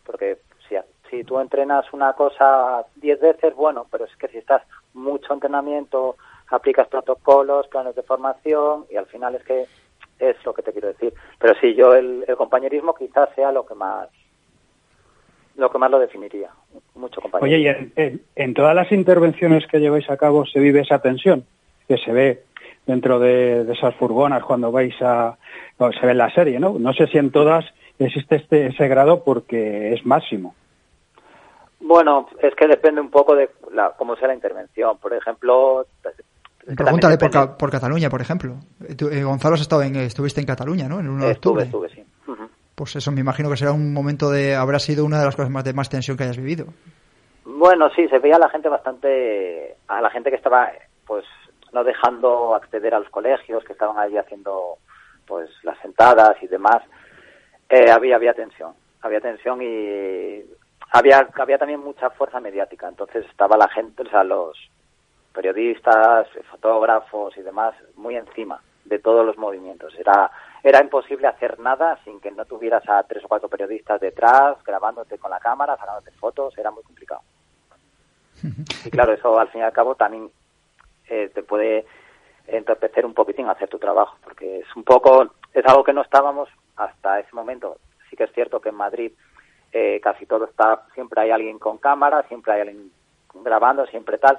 Porque 0.05 0.37
si, 0.67 0.75
si 1.09 1.23
tú 1.23 1.39
entrenas 1.39 1.91
una 1.93 2.13
cosa 2.13 2.85
diez 2.95 3.19
veces, 3.19 3.55
bueno, 3.55 3.85
pero 3.91 4.05
es 4.05 4.15
que 4.17 4.27
si 4.27 4.37
estás 4.37 4.63
mucho 4.93 5.33
entrenamiento, 5.33 6.17
aplicas 6.49 6.87
protocolos, 6.87 7.67
planes 7.67 7.95
de 7.95 8.03
formación 8.03 8.85
y 8.91 8.95
al 8.95 9.05
final 9.07 9.35
es 9.35 9.43
que 9.43 9.65
es 10.19 10.35
lo 10.45 10.53
que 10.53 10.61
te 10.61 10.71
quiero 10.71 10.89
decir. 10.89 11.13
Pero 11.39 11.53
sí, 11.59 11.73
yo 11.73 11.93
el, 11.95 12.25
compañerismo 12.37 12.93
quizás 12.93 13.29
sea 13.35 13.51
lo 13.51 13.65
que 13.65 13.75
más 13.75 14.09
lo 15.55 15.69
que 15.69 15.77
más 15.77 15.91
lo 15.91 15.99
definiría. 15.99 16.49
Mucho 16.95 17.21
compañero. 17.21 17.45
Oye, 17.45 17.59
y 17.95 18.19
en, 18.35 18.53
todas 18.55 18.75
las 18.75 18.91
intervenciones 18.91 19.67
que 19.67 19.79
lleváis 19.79 20.09
a 20.09 20.17
cabo 20.17 20.47
se 20.47 20.59
vive 20.59 20.81
esa 20.81 20.99
tensión 20.99 21.45
que 21.87 21.97
se 21.97 22.11
ve 22.11 22.43
dentro 22.87 23.19
de, 23.19 23.71
esas 23.71 23.93
furgonas 23.95 24.43
cuando 24.43 24.71
vais 24.71 24.99
a... 25.01 25.37
se 25.77 26.05
ve 26.05 26.11
en 26.13 26.17
la 26.17 26.31
serie, 26.31 26.59
¿no? 26.59 26.79
No 26.79 26.91
sé 26.93 27.05
si 27.07 27.19
en 27.19 27.31
todas 27.31 27.65
existe 27.99 28.35
este, 28.35 28.67
ese 28.67 28.87
grado 28.87 29.23
porque 29.23 29.93
es 29.93 30.05
máximo. 30.05 30.55
Bueno, 31.79 32.27
es 32.41 32.55
que 32.55 32.67
depende 32.67 33.01
un 33.01 33.09
poco 33.09 33.35
de 33.35 33.49
la, 33.73 33.91
cómo 33.97 34.15
sea 34.15 34.29
la 34.29 34.35
intervención. 34.35 34.97
Por 34.97 35.13
ejemplo... 35.13 35.85
Pregúntale 36.77 37.17
por, 37.17 37.57
por, 37.57 37.69
Cataluña, 37.69 38.09
por 38.09 38.21
ejemplo. 38.21 38.55
Eh, 38.87 39.23
Gonzalo, 39.23 39.55
has 39.55 39.61
estado 39.61 39.83
en, 39.83 39.97
estuviste 39.97 40.39
en 40.39 40.47
Cataluña, 40.47 40.87
¿no? 40.87 41.01
En 41.01 41.09
uno 41.09 41.27
estuve, 41.27 41.63
estuve, 41.63 41.89
sí. 41.89 42.05
Pues 42.75 42.95
eso 42.95 43.11
me 43.11 43.19
imagino 43.19 43.49
que 43.49 43.57
será 43.57 43.71
un 43.71 43.93
momento 43.93 44.31
de. 44.31 44.55
habrá 44.55 44.79
sido 44.79 45.05
una 45.05 45.19
de 45.19 45.25
las 45.25 45.35
cosas 45.35 45.51
más 45.51 45.63
de 45.63 45.73
más 45.73 45.89
tensión 45.89 46.17
que 46.17 46.23
hayas 46.23 46.37
vivido. 46.37 46.67
Bueno, 47.45 47.89
sí, 47.95 48.07
se 48.07 48.19
veía 48.19 48.37
a 48.37 48.39
la 48.39 48.49
gente 48.49 48.69
bastante. 48.69 49.75
a 49.87 50.01
la 50.01 50.09
gente 50.09 50.29
que 50.29 50.37
estaba, 50.37 50.71
pues, 51.05 51.25
no 51.71 51.83
dejando 51.83 52.55
acceder 52.55 52.95
a 52.95 52.99
los 52.99 53.09
colegios, 53.09 53.63
que 53.65 53.73
estaban 53.73 53.97
allí 53.97 54.17
haciendo, 54.17 54.77
pues, 55.27 55.49
las 55.63 55.77
sentadas 55.79 56.41
y 56.41 56.47
demás. 56.47 56.81
Eh, 57.73 57.89
había, 57.89 58.17
había 58.17 58.35
tensión. 58.35 58.73
Había 59.01 59.19
tensión 59.19 59.59
y. 59.63 60.43
Había, 60.91 61.27
había 61.33 61.57
también 61.57 61.79
mucha 61.79 62.11
fuerza 62.11 62.39
mediática. 62.39 62.87
Entonces 62.87 63.25
estaba 63.25 63.57
la 63.57 63.67
gente, 63.67 64.03
o 64.03 64.09
sea, 64.09 64.23
los 64.23 64.55
periodistas, 65.33 66.27
fotógrafos 66.51 67.35
y 67.35 67.41
demás, 67.41 67.73
muy 67.95 68.15
encima 68.15 68.61
de 68.85 68.99
todos 68.99 69.25
los 69.25 69.39
movimientos. 69.39 69.95
Era 69.97 70.29
era 70.61 70.81
imposible 70.81 71.27
hacer 71.27 71.59
nada 71.59 71.99
sin 72.03 72.19
que 72.21 72.29
no 72.29 72.45
tuvieras 72.45 72.87
a 72.87 73.01
tres 73.03 73.25
o 73.25 73.27
cuatro 73.27 73.49
periodistas 73.49 73.99
detrás, 73.99 74.55
grabándote 74.63 75.17
con 75.17 75.31
la 75.31 75.39
cámara, 75.39 75.75
sacándote 75.75 76.11
fotos, 76.11 76.55
era 76.57 76.69
muy 76.69 76.83
complicado. 76.83 77.21
Y 78.85 78.91
claro, 78.91 79.13
eso 79.13 79.39
al 79.39 79.49
fin 79.49 79.61
y 79.61 79.63
al 79.63 79.73
cabo 79.73 79.95
también 79.95 80.29
eh, 81.09 81.31
te 81.33 81.41
puede 81.41 81.85
entorpecer 82.45 83.05
un 83.05 83.15
poquitín 83.15 83.49
hacer 83.49 83.67
tu 83.67 83.79
trabajo, 83.79 84.15
porque 84.23 84.59
es 84.59 84.75
un 84.75 84.83
poco, 84.83 85.33
es 85.53 85.65
algo 85.65 85.83
que 85.83 85.93
no 85.93 86.01
estábamos 86.01 86.49
hasta 86.85 87.19
ese 87.19 87.33
momento. 87.33 87.77
Sí 88.09 88.15
que 88.15 88.25
es 88.25 88.33
cierto 88.33 88.61
que 88.61 88.69
en 88.69 88.75
Madrid 88.75 89.11
eh, 89.71 89.99
casi 90.01 90.25
todo 90.25 90.45
está, 90.45 90.85
siempre 90.93 91.21
hay 91.21 91.31
alguien 91.31 91.59
con 91.59 91.77
cámara, 91.77 92.23
siempre 92.27 92.53
hay 92.53 92.61
alguien 92.61 92.91
grabando, 93.33 93.85
siempre 93.87 94.17
tal, 94.19 94.37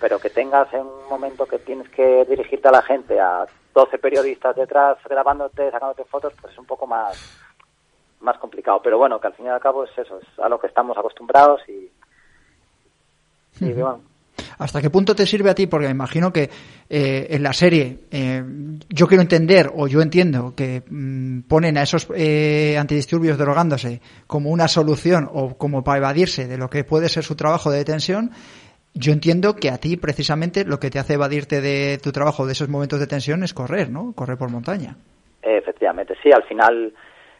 pero 0.00 0.18
que 0.18 0.30
tengas 0.30 0.72
en 0.74 0.80
un 0.80 1.08
momento 1.08 1.46
que 1.46 1.60
tienes 1.60 1.88
que 1.90 2.24
dirigirte 2.24 2.68
a 2.68 2.72
la 2.72 2.82
gente 2.82 3.20
a 3.20 3.46
12 3.74 3.98
periodistas 3.98 4.56
detrás 4.56 4.98
grabándote, 5.08 5.70
sacándote 5.70 6.04
fotos, 6.04 6.34
pues 6.40 6.52
es 6.52 6.58
un 6.58 6.66
poco 6.66 6.86
más, 6.86 7.40
más 8.20 8.38
complicado. 8.38 8.80
Pero 8.82 8.98
bueno, 8.98 9.20
que 9.20 9.28
al 9.28 9.34
fin 9.34 9.46
y 9.46 9.48
al 9.48 9.60
cabo 9.60 9.84
es 9.84 9.96
eso, 9.96 10.18
es 10.18 10.38
a 10.38 10.48
lo 10.48 10.58
que 10.58 10.66
estamos 10.66 10.98
acostumbrados 10.98 11.62
y, 11.68 11.90
¿Hasta 14.58 14.80
qué 14.80 14.90
punto 14.90 15.14
te 15.14 15.26
sirve 15.26 15.50
a 15.50 15.54
ti? 15.54 15.66
Porque 15.66 15.86
me 15.86 15.92
imagino 15.92 16.32
que 16.32 16.50
eh, 16.88 17.26
en 17.30 17.42
la 17.42 17.52
serie 17.52 17.98
eh, 18.10 18.42
yo 18.88 19.06
quiero 19.06 19.22
entender 19.22 19.70
o 19.74 19.88
yo 19.88 20.00
entiendo 20.00 20.54
que 20.56 20.82
mm, 20.88 21.42
ponen 21.42 21.78
a 21.78 21.82
esos 21.82 22.08
eh, 22.14 22.76
antidisturbios 22.78 23.38
drogándose 23.38 24.00
como 24.26 24.50
una 24.50 24.68
solución 24.68 25.28
o 25.32 25.56
como 25.56 25.84
para 25.84 25.98
evadirse 25.98 26.46
de 26.46 26.58
lo 26.58 26.70
que 26.70 26.84
puede 26.84 27.08
ser 27.08 27.24
su 27.24 27.36
trabajo 27.36 27.70
de 27.70 27.78
detención 27.78 28.30
yo 28.94 29.12
entiendo 29.12 29.56
que 29.56 29.70
a 29.70 29.78
ti 29.78 29.96
precisamente 29.96 30.64
lo 30.64 30.78
que 30.78 30.90
te 30.90 30.98
hace 30.98 31.14
evadirte 31.14 31.60
de 31.60 31.98
tu 32.02 32.12
trabajo, 32.12 32.46
de 32.46 32.52
esos 32.52 32.68
momentos 32.68 33.00
de 33.00 33.06
tensión, 33.06 33.42
es 33.42 33.54
correr, 33.54 33.90
¿no? 33.90 34.12
Correr 34.14 34.36
por 34.36 34.50
montaña. 34.50 34.96
Efectivamente, 35.40 36.14
sí. 36.22 36.30
Al 36.30 36.42
final, 36.44 36.92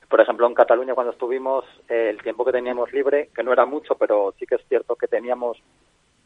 por 0.09 0.21
ejemplo, 0.21 0.47
en 0.47 0.55
Cataluña 0.55 0.95
cuando 0.95 1.13
estuvimos, 1.13 1.65
eh, 1.89 2.09
el 2.11 2.23
tiempo 2.23 2.45
que 2.45 2.53
teníamos 2.53 2.91
libre, 2.93 3.29
que 3.35 3.43
no 3.43 3.53
era 3.53 3.67
mucho, 3.67 3.97
pero 3.97 4.35
sí 4.39 4.47
que 4.47 4.55
es 4.55 4.63
cierto 4.69 4.97
que 4.97 5.09
teníamos, 5.09 5.59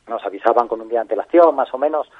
nos 0.08 0.24
avisaban 0.24 0.68
con 0.68 0.80
un 0.80 0.88
día 0.88 0.98
de 0.98 1.02
antelación, 1.02 1.54
más 1.54 1.72
o 1.72 1.78
menos, 1.78 2.10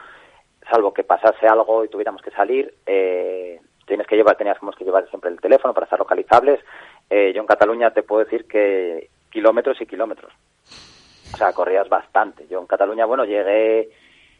salvo 0.70 0.92
que 0.92 1.04
pasase 1.04 1.46
algo 1.46 1.84
y 1.84 1.88
tuviéramos 1.88 2.22
que 2.22 2.30
salir, 2.30 2.74
eh, 2.86 3.60
tienes 3.86 4.06
que 4.06 4.16
llevar, 4.16 4.36
teníamos 4.36 4.74
que 4.76 4.84
llevar 4.84 5.08
siempre 5.08 5.30
el 5.30 5.40
teléfono 5.40 5.72
para 5.72 5.84
estar 5.84 5.98
localizables. 5.98 6.60
Eh, 7.08 7.32
yo 7.34 7.40
en 7.40 7.46
Cataluña 7.46 7.92
te 7.92 8.02
puedo 8.02 8.24
decir 8.24 8.46
que 8.46 9.10
kilómetros 9.30 9.80
y 9.80 9.86
kilómetros 9.86 10.32
o 11.36 11.36
sea, 11.36 11.52
corrías 11.52 11.88
bastante. 11.88 12.46
Yo 12.48 12.60
en 12.60 12.66
Cataluña, 12.66 13.04
bueno, 13.04 13.24
llegué 13.24 13.90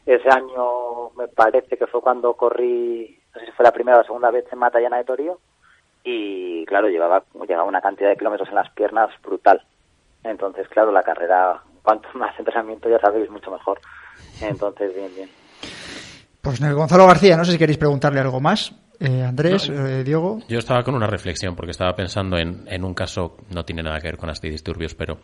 ese 0.05 0.29
año, 0.29 1.11
me 1.15 1.27
parece 1.27 1.77
que 1.77 1.85
fue 1.85 2.01
cuando 2.01 2.33
corrí, 2.33 3.19
no 3.33 3.39
sé 3.39 3.45
si 3.45 3.51
fue 3.51 3.63
la 3.63 3.71
primera 3.71 3.97
o 3.97 4.01
la 4.01 4.05
segunda 4.07 4.31
vez 4.31 4.45
en 4.51 4.57
Matallana 4.57 4.97
de 4.97 5.03
Torío, 5.03 5.37
y 6.03 6.65
claro, 6.65 6.87
llevaba, 6.89 7.23
llevaba 7.47 7.67
una 7.67 7.81
cantidad 7.81 8.09
de 8.09 8.17
kilómetros 8.17 8.49
en 8.49 8.55
las 8.55 8.71
piernas 8.71 9.09
brutal. 9.21 9.63
Entonces, 10.23 10.67
claro, 10.69 10.91
la 10.91 11.03
carrera, 11.03 11.61
cuanto 11.87 12.09
más 12.15 12.37
entrenamiento 12.37 12.89
ya 12.89 12.99
sabéis, 12.99 13.29
mucho 13.29 13.49
mejor. 13.49 13.79
Entonces, 14.41 14.93
bien, 14.93 15.09
bien. 15.15 15.29
Pues 16.41 16.59
Gonzalo 16.59 17.07
García, 17.07 17.37
no 17.37 17.45
sé 17.45 17.53
si 17.53 17.57
queréis 17.57 17.77
preguntarle 17.77 18.19
algo 18.19 18.41
más. 18.41 18.75
Eh, 18.99 19.23
Andrés, 19.23 19.69
eh, 19.69 20.03
Diego. 20.03 20.39
Yo 20.49 20.59
estaba 20.59 20.83
con 20.83 20.95
una 20.95 21.07
reflexión 21.07 21.55
porque 21.55 21.71
estaba 21.71 21.95
pensando 21.95 22.37
en, 22.37 22.65
en 22.67 22.83
un 22.83 22.93
caso, 22.93 23.37
no 23.55 23.63
tiene 23.63 23.83
nada 23.83 23.99
que 24.01 24.07
ver 24.07 24.17
con 24.17 24.27
antidisturbios, 24.27 24.95
pero 24.95 25.19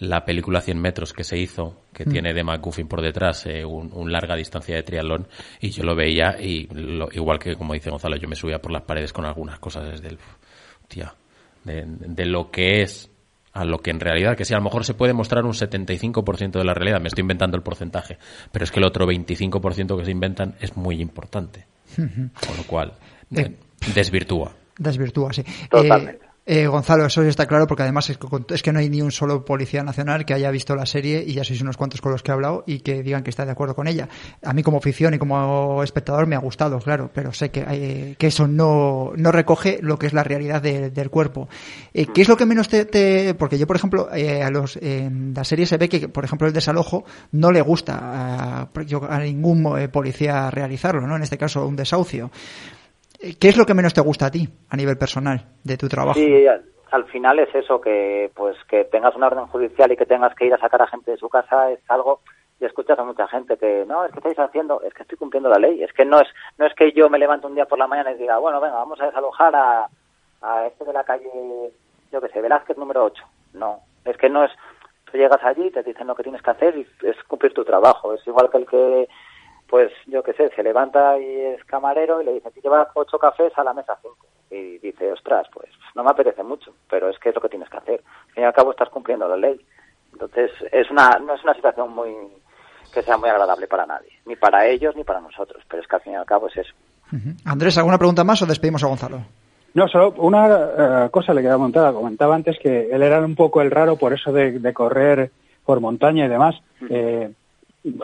la 0.00 0.22
película 0.22 0.60
100 0.60 0.78
metros 0.78 1.14
que 1.14 1.24
se 1.24 1.38
hizo, 1.38 1.84
que 1.94 2.04
mm. 2.04 2.10
tiene 2.10 2.34
de 2.34 2.44
McGuffin 2.44 2.88
por 2.88 3.00
detrás 3.00 3.46
eh, 3.46 3.64
un, 3.64 4.12
larga 4.12 4.36
distancia 4.36 4.76
de 4.76 4.82
triatlón, 4.82 5.28
y 5.60 5.70
yo 5.70 5.82
lo 5.82 5.94
veía 5.94 6.36
y 6.38 6.68
igual 7.12 7.38
que 7.38 7.54
como 7.54 7.72
dice 7.72 7.88
Gonzalo, 7.88 8.16
yo 8.16 8.28
me 8.28 8.36
subía 8.36 8.58
por 8.58 8.72
las 8.72 8.82
paredes 8.82 9.14
con 9.14 9.24
algunas 9.24 9.58
cosas 9.60 9.88
desde 9.88 10.08
el, 10.08 10.18
tía, 10.88 11.14
de, 11.64 11.84
de 11.86 12.26
lo 12.26 12.50
que 12.50 12.82
es 12.82 13.11
a 13.52 13.64
lo 13.64 13.78
que 13.78 13.90
en 13.90 14.00
realidad, 14.00 14.36
que 14.36 14.44
si 14.44 14.54
a 14.54 14.56
lo 14.56 14.62
mejor 14.62 14.84
se 14.84 14.94
puede 14.94 15.12
mostrar 15.12 15.44
un 15.44 15.52
75% 15.52 16.52
de 16.52 16.64
la 16.64 16.74
realidad, 16.74 17.00
me 17.00 17.08
estoy 17.08 17.22
inventando 17.22 17.56
el 17.56 17.62
porcentaje, 17.62 18.18
pero 18.50 18.64
es 18.64 18.70
que 18.70 18.80
el 18.80 18.84
otro 18.84 19.06
25% 19.06 19.98
que 19.98 20.04
se 20.04 20.10
inventan 20.10 20.54
es 20.60 20.76
muy 20.76 21.00
importante. 21.00 21.66
Con 21.94 22.56
lo 22.56 22.62
cual, 22.66 22.92
eh, 23.36 23.54
desvirtúa. 23.94 24.52
Desvirtúa, 24.78 25.32
sí. 25.32 25.44
Totalmente. 25.70 26.24
Eh, 26.24 26.31
Gonzalo, 26.44 27.06
eso 27.06 27.22
está 27.22 27.46
claro 27.46 27.68
porque 27.68 27.84
además 27.84 28.10
es 28.10 28.62
que, 28.62 28.72
no 28.72 28.80
hay 28.80 28.90
ni 28.90 29.00
un 29.00 29.12
solo 29.12 29.44
policía 29.44 29.84
nacional 29.84 30.24
que 30.24 30.34
haya 30.34 30.50
visto 30.50 30.74
la 30.74 30.86
serie 30.86 31.22
y 31.24 31.34
ya 31.34 31.44
sois 31.44 31.60
unos 31.62 31.76
cuantos 31.76 32.00
con 32.00 32.10
los 32.10 32.24
que 32.24 32.32
he 32.32 32.34
hablado 32.34 32.64
y 32.66 32.80
que 32.80 33.04
digan 33.04 33.22
que 33.22 33.30
está 33.30 33.44
de 33.44 33.52
acuerdo 33.52 33.76
con 33.76 33.86
ella. 33.86 34.08
A 34.42 34.52
mí 34.52 34.64
como 34.64 34.78
afición 34.78 35.14
y 35.14 35.18
como 35.18 35.84
espectador 35.84 36.26
me 36.26 36.34
ha 36.34 36.40
gustado, 36.40 36.80
claro, 36.80 37.10
pero 37.14 37.32
sé 37.32 37.50
que, 37.50 37.64
eh, 37.68 38.16
que 38.18 38.26
eso 38.26 38.48
no, 38.48 39.12
recoge 39.16 39.78
lo 39.82 40.00
que 40.00 40.08
es 40.08 40.14
la 40.14 40.24
realidad 40.24 40.60
del 40.60 41.10
cuerpo. 41.10 41.48
Eh, 41.94 42.06
¿Qué 42.12 42.22
es 42.22 42.28
lo 42.28 42.36
que 42.36 42.44
menos 42.44 42.68
te... 42.68 43.34
porque 43.34 43.56
yo, 43.56 43.68
por 43.68 43.76
ejemplo, 43.76 44.08
a 44.10 44.50
los 44.50 44.76
en 44.82 45.34
la 45.34 45.44
serie 45.44 45.66
se 45.66 45.78
ve 45.78 45.88
que, 45.88 46.08
por 46.08 46.24
ejemplo, 46.24 46.48
el 46.48 46.52
desalojo 46.52 47.04
no 47.30 47.52
le 47.52 47.60
gusta 47.60 47.98
a, 48.02 48.68
a 49.10 49.18
ningún 49.20 49.88
policía 49.92 50.50
realizarlo, 50.50 51.06
¿no? 51.06 51.14
En 51.14 51.22
este 51.22 51.38
caso, 51.38 51.66
un 51.66 51.76
desahucio. 51.76 52.32
¿Qué 53.38 53.48
es 53.48 53.56
lo 53.56 53.64
que 53.64 53.74
menos 53.74 53.94
te 53.94 54.00
gusta 54.00 54.26
a 54.26 54.30
ti 54.30 54.48
a 54.68 54.76
nivel 54.76 54.98
personal 54.98 55.40
de 55.62 55.76
tu 55.76 55.88
trabajo? 55.88 56.18
Sí, 56.18 56.44
al 56.90 57.04
final 57.04 57.38
es 57.38 57.54
eso, 57.54 57.80
que 57.80 58.30
pues 58.34 58.56
que 58.68 58.84
tengas 58.84 59.14
una 59.14 59.28
orden 59.28 59.46
judicial 59.46 59.92
y 59.92 59.96
que 59.96 60.06
tengas 60.06 60.34
que 60.34 60.46
ir 60.46 60.54
a 60.54 60.58
sacar 60.58 60.82
a 60.82 60.88
gente 60.88 61.12
de 61.12 61.16
su 61.16 61.28
casa 61.28 61.70
es 61.70 61.80
algo 61.88 62.20
y 62.60 62.64
escuchas 62.64 62.98
a 62.98 63.04
mucha 63.04 63.26
gente 63.28 63.56
que 63.56 63.84
no, 63.86 64.04
es 64.04 64.12
que 64.12 64.18
estáis 64.18 64.38
haciendo, 64.38 64.82
es 64.82 64.92
que 64.92 65.02
estoy 65.02 65.18
cumpliendo 65.18 65.48
la 65.48 65.58
ley, 65.58 65.82
es 65.82 65.92
que 65.92 66.04
no 66.04 66.20
es 66.20 66.28
no 66.58 66.66
es 66.66 66.74
que 66.74 66.92
yo 66.92 67.08
me 67.08 67.18
levanto 67.18 67.46
un 67.46 67.54
día 67.54 67.64
por 67.64 67.78
la 67.78 67.86
mañana 67.86 68.12
y 68.12 68.18
diga, 68.18 68.38
bueno, 68.38 68.60
venga, 68.60 68.76
vamos 68.76 69.00
a 69.00 69.06
desalojar 69.06 69.54
a, 69.54 69.88
a 70.42 70.66
este 70.66 70.84
de 70.84 70.92
la 70.92 71.04
calle, 71.04 71.30
yo 72.12 72.20
que 72.20 72.28
sé, 72.28 72.40
Velázquez 72.40 72.76
número 72.76 73.04
8. 73.04 73.24
No, 73.54 73.80
es 74.04 74.16
que 74.16 74.28
no 74.28 74.44
es, 74.44 74.50
tú 75.10 75.16
llegas 75.16 75.42
allí, 75.44 75.70
te 75.70 75.82
dicen 75.82 76.08
lo 76.08 76.14
que 76.14 76.24
tienes 76.24 76.42
que 76.42 76.50
hacer 76.50 76.76
y 76.76 76.86
es 77.06 77.16
cumplir 77.28 77.54
tu 77.54 77.64
trabajo, 77.64 78.14
es 78.14 78.26
igual 78.26 78.50
que 78.50 78.58
el 78.58 78.66
que 78.66 79.08
pues 79.72 79.90
yo 80.06 80.22
qué 80.22 80.34
sé, 80.34 80.50
se 80.54 80.62
levanta 80.62 81.18
y 81.18 81.24
es 81.24 81.64
camarero 81.64 82.20
y 82.20 82.26
le 82.26 82.34
dice, 82.34 82.50
lleva 82.62 82.90
ocho 82.92 83.18
cafés 83.18 83.54
a 83.56 83.64
la 83.64 83.72
mesa 83.72 83.96
cinco. 84.02 84.26
Y 84.50 84.76
dice, 84.76 85.10
ostras, 85.10 85.46
pues 85.50 85.70
no 85.94 86.04
me 86.04 86.10
apetece 86.10 86.42
mucho, 86.42 86.74
pero 86.90 87.08
es 87.08 87.18
que 87.18 87.30
es 87.30 87.34
lo 87.34 87.40
que 87.40 87.48
tienes 87.48 87.70
que 87.70 87.78
hacer. 87.78 88.02
Al 88.04 88.34
fin 88.34 88.42
y 88.42 88.46
al 88.46 88.52
cabo 88.52 88.72
estás 88.72 88.90
cumpliendo 88.90 89.26
la 89.26 89.38
ley. 89.38 89.58
Entonces, 90.12 90.50
es 90.70 90.90
una, 90.90 91.18
no 91.24 91.32
es 91.32 91.42
una 91.42 91.54
situación 91.54 91.90
muy 91.90 92.14
que 92.92 93.00
sea 93.00 93.16
muy 93.16 93.30
agradable 93.30 93.66
para 93.66 93.86
nadie, 93.86 94.10
ni 94.26 94.36
para 94.36 94.66
ellos 94.66 94.94
ni 94.94 95.04
para 95.04 95.22
nosotros, 95.22 95.64
pero 95.66 95.80
es 95.82 95.88
que 95.88 95.96
al 95.96 96.02
fin 96.02 96.12
y 96.12 96.16
al 96.16 96.26
cabo 96.26 96.48
es 96.48 96.56
eso. 96.58 96.74
Andrés, 97.46 97.78
¿alguna 97.78 97.96
pregunta 97.96 98.24
más 98.24 98.42
o 98.42 98.46
despedimos 98.46 98.84
a 98.84 98.88
Gonzalo? 98.88 99.22
No, 99.72 99.88
solo 99.88 100.12
una 100.18 101.06
eh, 101.06 101.08
cosa 101.10 101.32
le 101.32 101.40
quería 101.40 101.56
comentar. 101.56 101.94
Comentaba 101.94 102.34
antes 102.34 102.58
que 102.62 102.90
él 102.90 103.02
era 103.02 103.20
un 103.20 103.34
poco 103.34 103.62
el 103.62 103.70
raro 103.70 103.96
por 103.96 104.12
eso 104.12 104.32
de, 104.32 104.58
de 104.58 104.74
correr 104.74 105.30
por 105.64 105.80
montaña 105.80 106.26
y 106.26 106.28
demás. 106.28 106.56
Eh, 106.90 107.32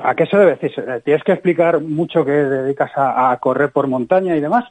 ¿A 0.03 0.15
qué 0.15 0.27
se 0.27 0.37
debe? 0.37 0.57
¿Tienes 1.05 1.23
que 1.23 1.33
explicar 1.33 1.81
mucho 1.81 2.25
que 2.25 2.33
dedicas 2.33 2.91
a, 2.97 3.37
correr 3.41 3.71
por 3.71 3.87
montaña 3.87 4.37
y 4.37 4.41
demás? 4.41 4.65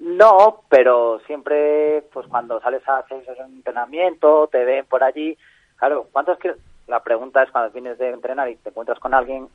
No, 0.00 0.62
pero 0.68 1.20
siempre, 1.26 2.02
pues 2.12 2.26
cuando 2.28 2.60
sales 2.60 2.86
a 2.88 2.98
hacer 2.98 3.22
un 3.46 3.56
entrenamiento, 3.56 4.48
te 4.48 4.64
ven 4.64 4.86
por 4.86 5.04
allí. 5.04 5.36
Claro, 5.76 6.08
¿cuántos 6.10 6.38
La 6.86 7.02
pregunta 7.02 7.42
es 7.42 7.50
cuando 7.50 7.70
vienes 7.72 7.98
de 7.98 8.10
entrenar 8.10 8.48
y 8.48 8.56
te 8.56 8.70
encuentras 8.70 8.98
con 8.98 9.12
alguien, 9.12 9.48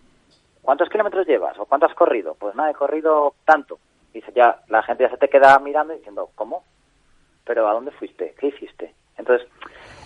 ¿cuántos 0.61 0.89
kilómetros 0.89 1.27
llevas 1.27 1.57
o 1.57 1.65
cuánto 1.65 1.87
has 1.87 1.95
corrido? 1.95 2.35
Pues 2.35 2.55
nada, 2.55 2.69
he 2.69 2.75
corrido 2.75 3.33
tanto. 3.45 3.79
Y 4.13 4.23
ya, 4.35 4.59
la 4.67 4.83
gente 4.83 5.03
ya 5.03 5.09
se 5.09 5.17
te 5.17 5.29
queda 5.29 5.57
mirando 5.59 5.93
y 5.93 5.97
diciendo, 5.97 6.29
¿cómo? 6.35 6.63
¿Pero 7.43 7.67
a 7.67 7.73
dónde 7.73 7.91
fuiste? 7.91 8.35
¿Qué 8.39 8.47
hiciste? 8.47 8.93
Entonces, 9.17 9.47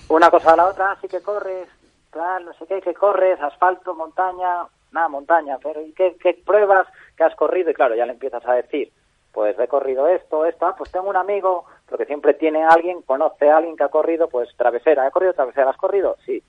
una 0.09 0.29
cosa 0.29 0.53
a 0.53 0.55
la 0.57 0.67
otra, 0.67 0.91
así 0.91 1.07
que 1.07 1.21
corres, 1.21 1.67
tal, 2.13 2.45
no 2.45 2.53
sé 2.53 2.65
qué, 2.67 2.81
que 2.81 2.93
corres, 2.93 3.41
asfalto, 3.41 3.95
montaña, 3.95 4.65
nada, 4.91 5.07
montaña, 5.09 5.57
pero 5.61 5.81
¿y 5.81 5.91
qué, 5.93 6.15
qué 6.21 6.39
pruebas 6.45 6.87
que 7.17 7.23
has 7.23 7.35
corrido? 7.35 7.71
Y 7.71 7.73
claro, 7.73 7.95
ya 7.95 8.05
le 8.05 8.13
empiezas 8.13 8.45
a 8.47 8.53
decir, 8.53 8.91
pues 9.33 9.57
he 9.59 9.67
corrido 9.67 10.07
esto, 10.07 10.45
esto, 10.45 10.67
ah, 10.67 10.75
pues 10.77 10.91
tengo 10.91 11.09
un 11.09 11.17
amigo, 11.17 11.65
porque 11.89 12.05
siempre 12.05 12.35
tiene 12.35 12.63
alguien, 12.63 13.01
conoce 13.01 13.49
a 13.49 13.57
alguien 13.57 13.75
que 13.75 13.83
ha 13.83 13.89
corrido, 13.89 14.29
pues 14.29 14.49
travesera, 14.55 15.07
¿he 15.07 15.11
corrido 15.11 15.33
travesera? 15.33 15.71
¿Has 15.71 15.77
corrido? 15.77 16.17
Sí. 16.25 16.41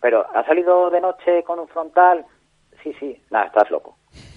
Pero 0.00 0.26
¿ha 0.34 0.44
salido 0.44 0.90
de 0.90 1.00
noche 1.00 1.44
con 1.44 1.58
un 1.58 1.68
frontal? 1.68 2.24
Sí, 2.82 2.94
sí, 2.98 3.22
nada, 3.30 3.46
estás 3.46 3.70
loco. 3.70 3.96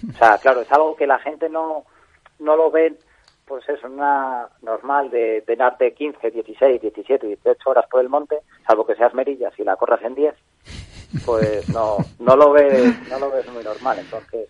O 0.09 0.13
sea, 0.17 0.37
claro, 0.37 0.61
es 0.61 0.71
algo 0.71 0.95
que 0.95 1.07
la 1.07 1.19
gente 1.19 1.49
no, 1.49 1.85
no 2.39 2.55
lo 2.55 2.69
ve, 2.71 2.97
pues 3.47 3.67
es 3.69 3.81
una 3.83 4.49
normal 4.61 5.09
de 5.09 5.41
tenerte 5.47 5.93
15, 5.93 6.31
16, 6.31 6.81
17, 6.81 7.27
18 7.27 7.69
horas 7.69 7.85
por 7.89 8.01
el 8.01 8.09
monte, 8.09 8.41
salvo 8.67 8.85
que 8.85 8.95
seas 8.95 9.13
merillas 9.13 9.57
y 9.57 9.63
la 9.63 9.77
corras 9.77 10.01
en 10.03 10.15
10, 10.15 10.35
pues 11.25 11.69
no, 11.69 11.97
no 12.19 12.35
lo 12.35 12.51
ves, 12.51 13.09
no 13.09 13.19
lo 13.19 13.31
ves 13.31 13.47
muy 13.51 13.63
normal, 13.63 13.99
entonces 13.99 14.49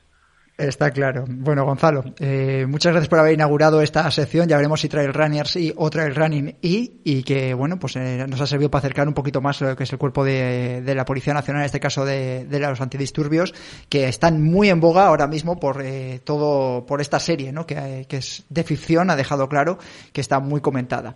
Está 0.58 0.90
claro. 0.90 1.26
Bueno, 1.28 1.66
Gonzalo, 1.66 2.04
eh, 2.20 2.66
muchas 2.68 2.92
gracias 2.92 3.10
por 3.10 3.20
haber 3.20 3.34
inaugurado 3.34 3.80
esta 3.80 4.10
sección. 4.10 4.48
Ya 4.48 4.58
veremos 4.58 4.82
si 4.82 4.90
Trail 4.90 5.14
Runners 5.14 5.56
y 5.56 5.72
o 5.76 5.88
Trail 5.92 6.16
Running 6.16 6.58
y, 6.64 7.02
y 7.04 7.22
que, 7.22 7.54
bueno, 7.54 7.78
pues 7.78 7.96
eh, 7.96 8.26
nos 8.28 8.42
ha 8.42 8.48
servido 8.48 8.72
para 8.72 8.80
acercar 8.80 9.08
un 9.08 9.14
poquito 9.14 9.40
más 9.40 9.62
lo 9.62 9.76
que 9.76 9.84
es 9.84 9.94
el 9.94 10.00
cuerpo 10.00 10.26
de, 10.26 10.82
de 10.82 10.96
la 10.96 11.06
Policía 11.06 11.36
Nacional, 11.36 11.62
en 11.62 11.68
este 11.68 11.80
caso 11.80 12.06
de, 12.06 12.46
de, 12.46 12.60
los 12.60 12.82
antidisturbios, 12.82 13.54
que 13.88 14.08
están 14.08 14.42
muy 14.42 14.70
en 14.70 14.80
boga 14.80 15.06
ahora 15.06 15.28
mismo 15.28 15.60
por 15.60 15.80
eh, 15.86 16.22
todo, 16.24 16.88
por 16.88 17.02
esta 17.02 17.20
serie, 17.20 17.52
¿no? 17.52 17.68
Que, 17.68 18.08
que, 18.10 18.18
es 18.18 18.44
de 18.50 18.64
ficción, 18.64 19.12
ha 19.12 19.16
dejado 19.16 19.48
claro 19.48 19.78
que 20.12 20.22
está 20.22 20.40
muy 20.40 20.60
comentada. 20.60 21.16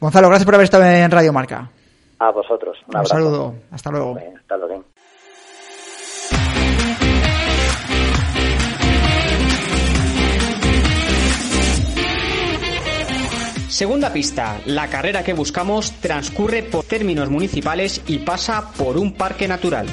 Gonzalo, 0.00 0.26
gracias 0.26 0.46
por 0.46 0.54
haber 0.56 0.64
estado 0.64 0.84
en 0.84 1.12
Radio 1.12 1.32
Marca. 1.32 1.70
A 2.18 2.32
vosotros. 2.32 2.76
Un, 2.88 2.98
un 2.98 3.06
saludo. 3.06 3.54
Hasta 3.70 3.90
luego. 3.92 4.14
Bien, 4.16 4.36
hasta 4.36 4.56
luego. 4.56 4.84
Segunda 13.74 14.12
pista, 14.12 14.60
la 14.66 14.86
carrera 14.86 15.24
que 15.24 15.32
buscamos 15.32 15.90
transcurre 16.00 16.62
por 16.62 16.84
términos 16.84 17.28
municipales 17.28 18.02
y 18.06 18.20
pasa 18.20 18.70
por 18.78 18.96
un 18.96 19.14
parque 19.14 19.48
natural. 19.48 19.88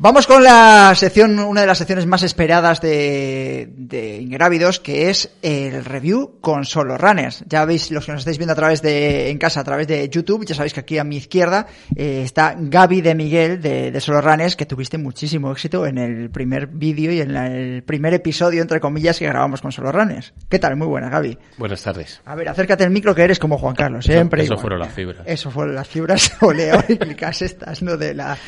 Vamos 0.00 0.28
con 0.28 0.44
la 0.44 0.92
sección, 0.94 1.40
una 1.40 1.62
de 1.62 1.66
las 1.66 1.78
secciones 1.78 2.06
más 2.06 2.22
esperadas 2.22 2.80
de, 2.80 3.68
de 3.76 4.18
Ingrávidos, 4.18 4.78
que 4.78 5.10
es 5.10 5.28
el 5.42 5.84
review 5.84 6.38
con 6.40 6.64
solo 6.64 6.96
runners. 6.96 7.42
Ya 7.48 7.64
veis, 7.64 7.90
los 7.90 8.06
que 8.06 8.12
nos 8.12 8.20
estáis 8.20 8.38
viendo 8.38 8.52
a 8.52 8.54
través 8.54 8.80
de, 8.80 9.28
en 9.28 9.38
casa, 9.38 9.58
a 9.58 9.64
través 9.64 9.88
de 9.88 10.08
YouTube, 10.08 10.46
ya 10.46 10.54
sabéis 10.54 10.72
que 10.72 10.78
aquí 10.78 10.98
a 10.98 11.04
mi 11.04 11.16
izquierda 11.16 11.66
eh, 11.96 12.22
está 12.22 12.54
Gaby 12.56 13.00
de 13.00 13.16
Miguel 13.16 13.60
de, 13.60 13.90
de 13.90 14.00
Solo 14.00 14.20
Runners, 14.20 14.54
que 14.54 14.66
tuviste 14.66 14.98
muchísimo 14.98 15.50
éxito 15.50 15.84
en 15.84 15.98
el 15.98 16.30
primer 16.30 16.68
vídeo 16.68 17.10
y 17.10 17.20
en 17.20 17.34
la, 17.34 17.48
el 17.48 17.82
primer 17.82 18.14
episodio, 18.14 18.62
entre 18.62 18.78
comillas, 18.78 19.18
que 19.18 19.26
grabamos 19.26 19.60
con 19.60 19.72
Solo 19.72 19.90
Runners. 19.90 20.32
¿Qué 20.48 20.60
tal? 20.60 20.76
Muy 20.76 20.86
buena, 20.86 21.08
Gaby. 21.08 21.36
Buenas 21.56 21.82
tardes. 21.82 22.20
A 22.24 22.36
ver, 22.36 22.48
acércate 22.48 22.84
al 22.84 22.90
micro 22.90 23.16
que 23.16 23.22
eres 23.22 23.40
como 23.40 23.58
Juan 23.58 23.74
Carlos, 23.74 24.04
siempre. 24.04 24.44
Eso, 24.44 24.58
fueron 24.58 24.78
las 24.78 24.92
fibras. 24.92 25.26
Eso 25.26 25.50
fueron 25.50 25.74
las 25.74 25.88
fibras 25.88 26.36
oleoiclicas 26.40 27.42
estas, 27.42 27.82
¿no? 27.82 27.96
De 27.96 28.14
la 28.14 28.38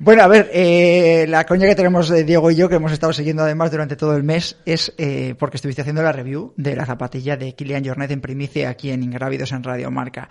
bueno, 0.00 0.22
a 0.22 0.28
ver, 0.28 0.50
eh, 0.54 1.26
la 1.28 1.44
coña 1.44 1.66
que 1.66 1.74
tenemos 1.74 2.08
Diego 2.08 2.50
y 2.50 2.56
yo, 2.56 2.70
que 2.70 2.76
hemos 2.76 2.90
estado 2.90 3.12
siguiendo 3.12 3.42
además 3.42 3.70
durante 3.70 3.96
todo 3.96 4.16
el 4.16 4.22
mes, 4.22 4.56
es 4.64 4.94
eh, 4.96 5.34
porque 5.38 5.58
estuviste 5.58 5.82
haciendo 5.82 6.02
la 6.02 6.10
review 6.10 6.54
de 6.56 6.74
la 6.74 6.86
zapatilla 6.86 7.36
de 7.36 7.54
Kilian 7.54 7.84
Jornet 7.84 8.10
en 8.10 8.22
primicia 8.22 8.70
aquí 8.70 8.90
en 8.90 9.02
Ingrávidos 9.02 9.52
en 9.52 9.62
Radio 9.62 9.90
Marca. 9.90 10.30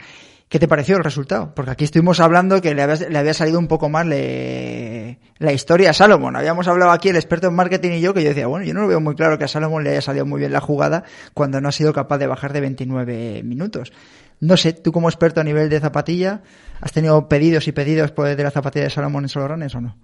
¿Qué 0.50 0.58
te 0.58 0.68
pareció 0.68 0.98
el 0.98 1.04
resultado? 1.04 1.54
Porque 1.54 1.70
aquí 1.70 1.84
estuvimos 1.84 2.20
hablando 2.20 2.60
que 2.60 2.74
le 2.74 2.82
había, 2.82 2.96
le 3.08 3.20
había 3.20 3.36
salido 3.36 3.60
un 3.60 3.68
poco 3.68 3.88
más 3.88 4.08
le, 4.08 5.20
la 5.38 5.54
historia 5.54 5.92
a 5.92 5.94
Salomón. 5.94 6.36
Habíamos 6.36 6.68
hablado 6.68 6.90
aquí 6.90 7.10
el 7.10 7.18
experto 7.18 7.50
en 7.50 7.54
marketing 7.54 7.92
y 7.92 8.02
yo 8.02 8.16
que 8.16 8.24
yo 8.24 8.30
decía, 8.30 8.48
bueno, 8.48 8.66
yo 8.66 8.74
no 8.74 8.82
lo 8.82 8.88
veo 8.88 9.00
muy 9.00 9.14
claro 9.14 9.38
que 9.38 9.44
a 9.44 9.48
Salomón 9.48 9.84
le 9.84 9.92
haya 9.92 10.02
salido 10.02 10.26
muy 10.26 10.40
bien 10.40 10.52
la 10.52 10.62
jugada 10.62 11.04
cuando 11.36 11.62
no 11.62 11.70
ha 11.70 11.72
sido 11.72 11.94
capaz 11.94 12.18
de 12.18 12.26
bajar 12.26 12.52
de 12.54 12.62
29 12.62 13.44
minutos. 13.44 13.94
No 14.42 14.58
sé, 14.58 14.74
tú 14.74 14.92
como 14.92 15.10
experto 15.10 15.42
a 15.42 15.44
nivel 15.44 15.70
de 15.70 15.80
zapatilla, 15.80 16.42
¿has 16.80 16.92
tenido 16.92 17.28
pedidos 17.28 17.68
y 17.68 17.72
pedidos 17.72 18.14
de 18.16 18.44
la 18.44 18.52
zapatilla 18.52 18.86
de 18.86 18.90
Salomón 18.90 19.26
en 19.26 19.30
Soloranes 19.30 19.76
o 19.76 19.82
no? 19.82 19.98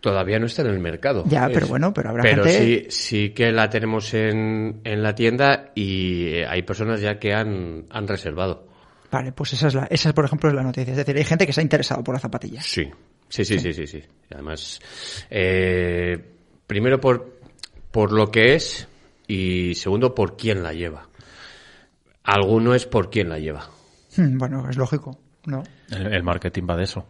Todavía 0.00 0.38
no 0.38 0.46
está 0.46 0.62
en 0.62 0.68
el 0.68 0.78
mercado. 0.78 1.24
Ya, 1.26 1.48
pero 1.52 1.66
bueno, 1.66 1.92
pero 1.92 2.10
habrá 2.10 2.22
pero 2.22 2.44
gente... 2.44 2.86
sí, 2.90 2.90
sí 2.90 3.30
que 3.30 3.50
la 3.50 3.68
tenemos 3.68 4.14
en, 4.14 4.80
en 4.84 5.02
la 5.02 5.14
tienda 5.14 5.72
y 5.74 6.38
hay 6.48 6.62
personas 6.62 7.00
ya 7.00 7.18
que 7.18 7.34
han, 7.34 7.86
han 7.90 8.06
reservado. 8.06 8.68
Vale, 9.10 9.32
pues 9.32 9.52
esa 9.54 9.68
es 9.68 9.74
la, 9.74 9.86
esa 9.90 10.12
por 10.12 10.24
ejemplo 10.24 10.48
es 10.48 10.54
la 10.54 10.62
noticia. 10.62 10.92
Es 10.92 10.98
decir, 10.98 11.16
hay 11.16 11.24
gente 11.24 11.46
que 11.46 11.52
se 11.52 11.60
ha 11.60 11.62
interesado 11.62 12.04
por 12.04 12.14
la 12.14 12.20
zapatilla. 12.20 12.60
Sí, 12.62 12.88
sí, 13.28 13.44
sí, 13.44 13.58
sí, 13.58 13.72
sí, 13.72 13.86
sí. 13.86 14.00
sí. 14.00 14.02
Además, 14.32 14.80
eh, 15.30 16.18
primero 16.66 17.00
por, 17.00 17.40
por 17.90 18.12
lo 18.12 18.30
que 18.30 18.54
es 18.54 18.86
y 19.26 19.74
segundo 19.74 20.14
por 20.14 20.36
quién 20.36 20.62
la 20.62 20.72
lleva. 20.72 21.08
Alguno 22.26 22.74
es 22.74 22.86
por 22.86 23.10
quién 23.10 23.28
la 23.28 23.38
lleva. 23.38 23.70
Bueno, 24.16 24.68
es 24.68 24.76
lógico, 24.76 25.18
¿no? 25.46 25.62
El, 25.90 26.12
el 26.12 26.22
marketing 26.22 26.64
va 26.68 26.76
de 26.76 26.84
eso. 26.84 27.06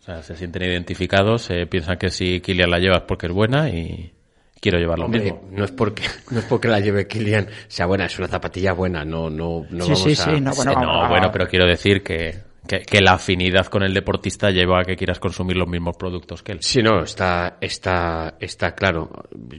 O 0.00 0.02
sea, 0.02 0.22
se 0.22 0.34
sienten 0.34 0.62
identificados, 0.62 1.42
se 1.42 1.66
piensan 1.66 1.98
que 1.98 2.08
si 2.10 2.40
Kilian 2.40 2.70
la 2.70 2.78
lleva 2.78 2.96
es 2.96 3.02
porque 3.02 3.26
es 3.26 3.32
buena 3.32 3.68
y 3.68 4.12
quiero 4.58 4.78
llevar 4.78 4.98
lo 4.98 5.06
Hombre, 5.06 5.20
mismo. 5.20 5.48
No 5.50 5.64
es 5.64 5.72
porque 5.72 6.02
no 6.30 6.38
es 6.38 6.44
porque 6.46 6.68
la 6.68 6.80
lleve 6.80 7.06
Kilian 7.06 7.48
sea 7.68 7.86
buena, 7.86 8.06
es 8.06 8.18
una 8.18 8.28
zapatilla 8.28 8.72
buena, 8.72 9.04
no 9.04 9.28
no 9.28 9.66
no 9.70 9.84
Sí, 9.84 9.92
vamos 9.92 10.02
sí, 10.02 10.12
a 10.12 10.14
sí, 10.16 10.40
no, 10.40 10.54
bueno, 10.54 10.72
no, 10.72 11.08
bueno, 11.08 11.30
pero 11.30 11.46
quiero 11.46 11.66
decir 11.66 12.02
que, 12.02 12.34
que, 12.66 12.78
que 12.80 13.00
la 13.02 13.12
afinidad 13.12 13.66
con 13.66 13.82
el 13.82 13.92
deportista 13.92 14.50
lleva 14.50 14.80
a 14.80 14.84
que 14.84 14.96
quieras 14.96 15.18
consumir 15.18 15.56
los 15.58 15.68
mismos 15.68 15.96
productos 15.98 16.42
que 16.42 16.52
él. 16.52 16.58
Sí, 16.62 16.82
no, 16.82 17.02
está, 17.02 17.58
está, 17.60 18.36
está 18.40 18.74
claro. 18.74 19.10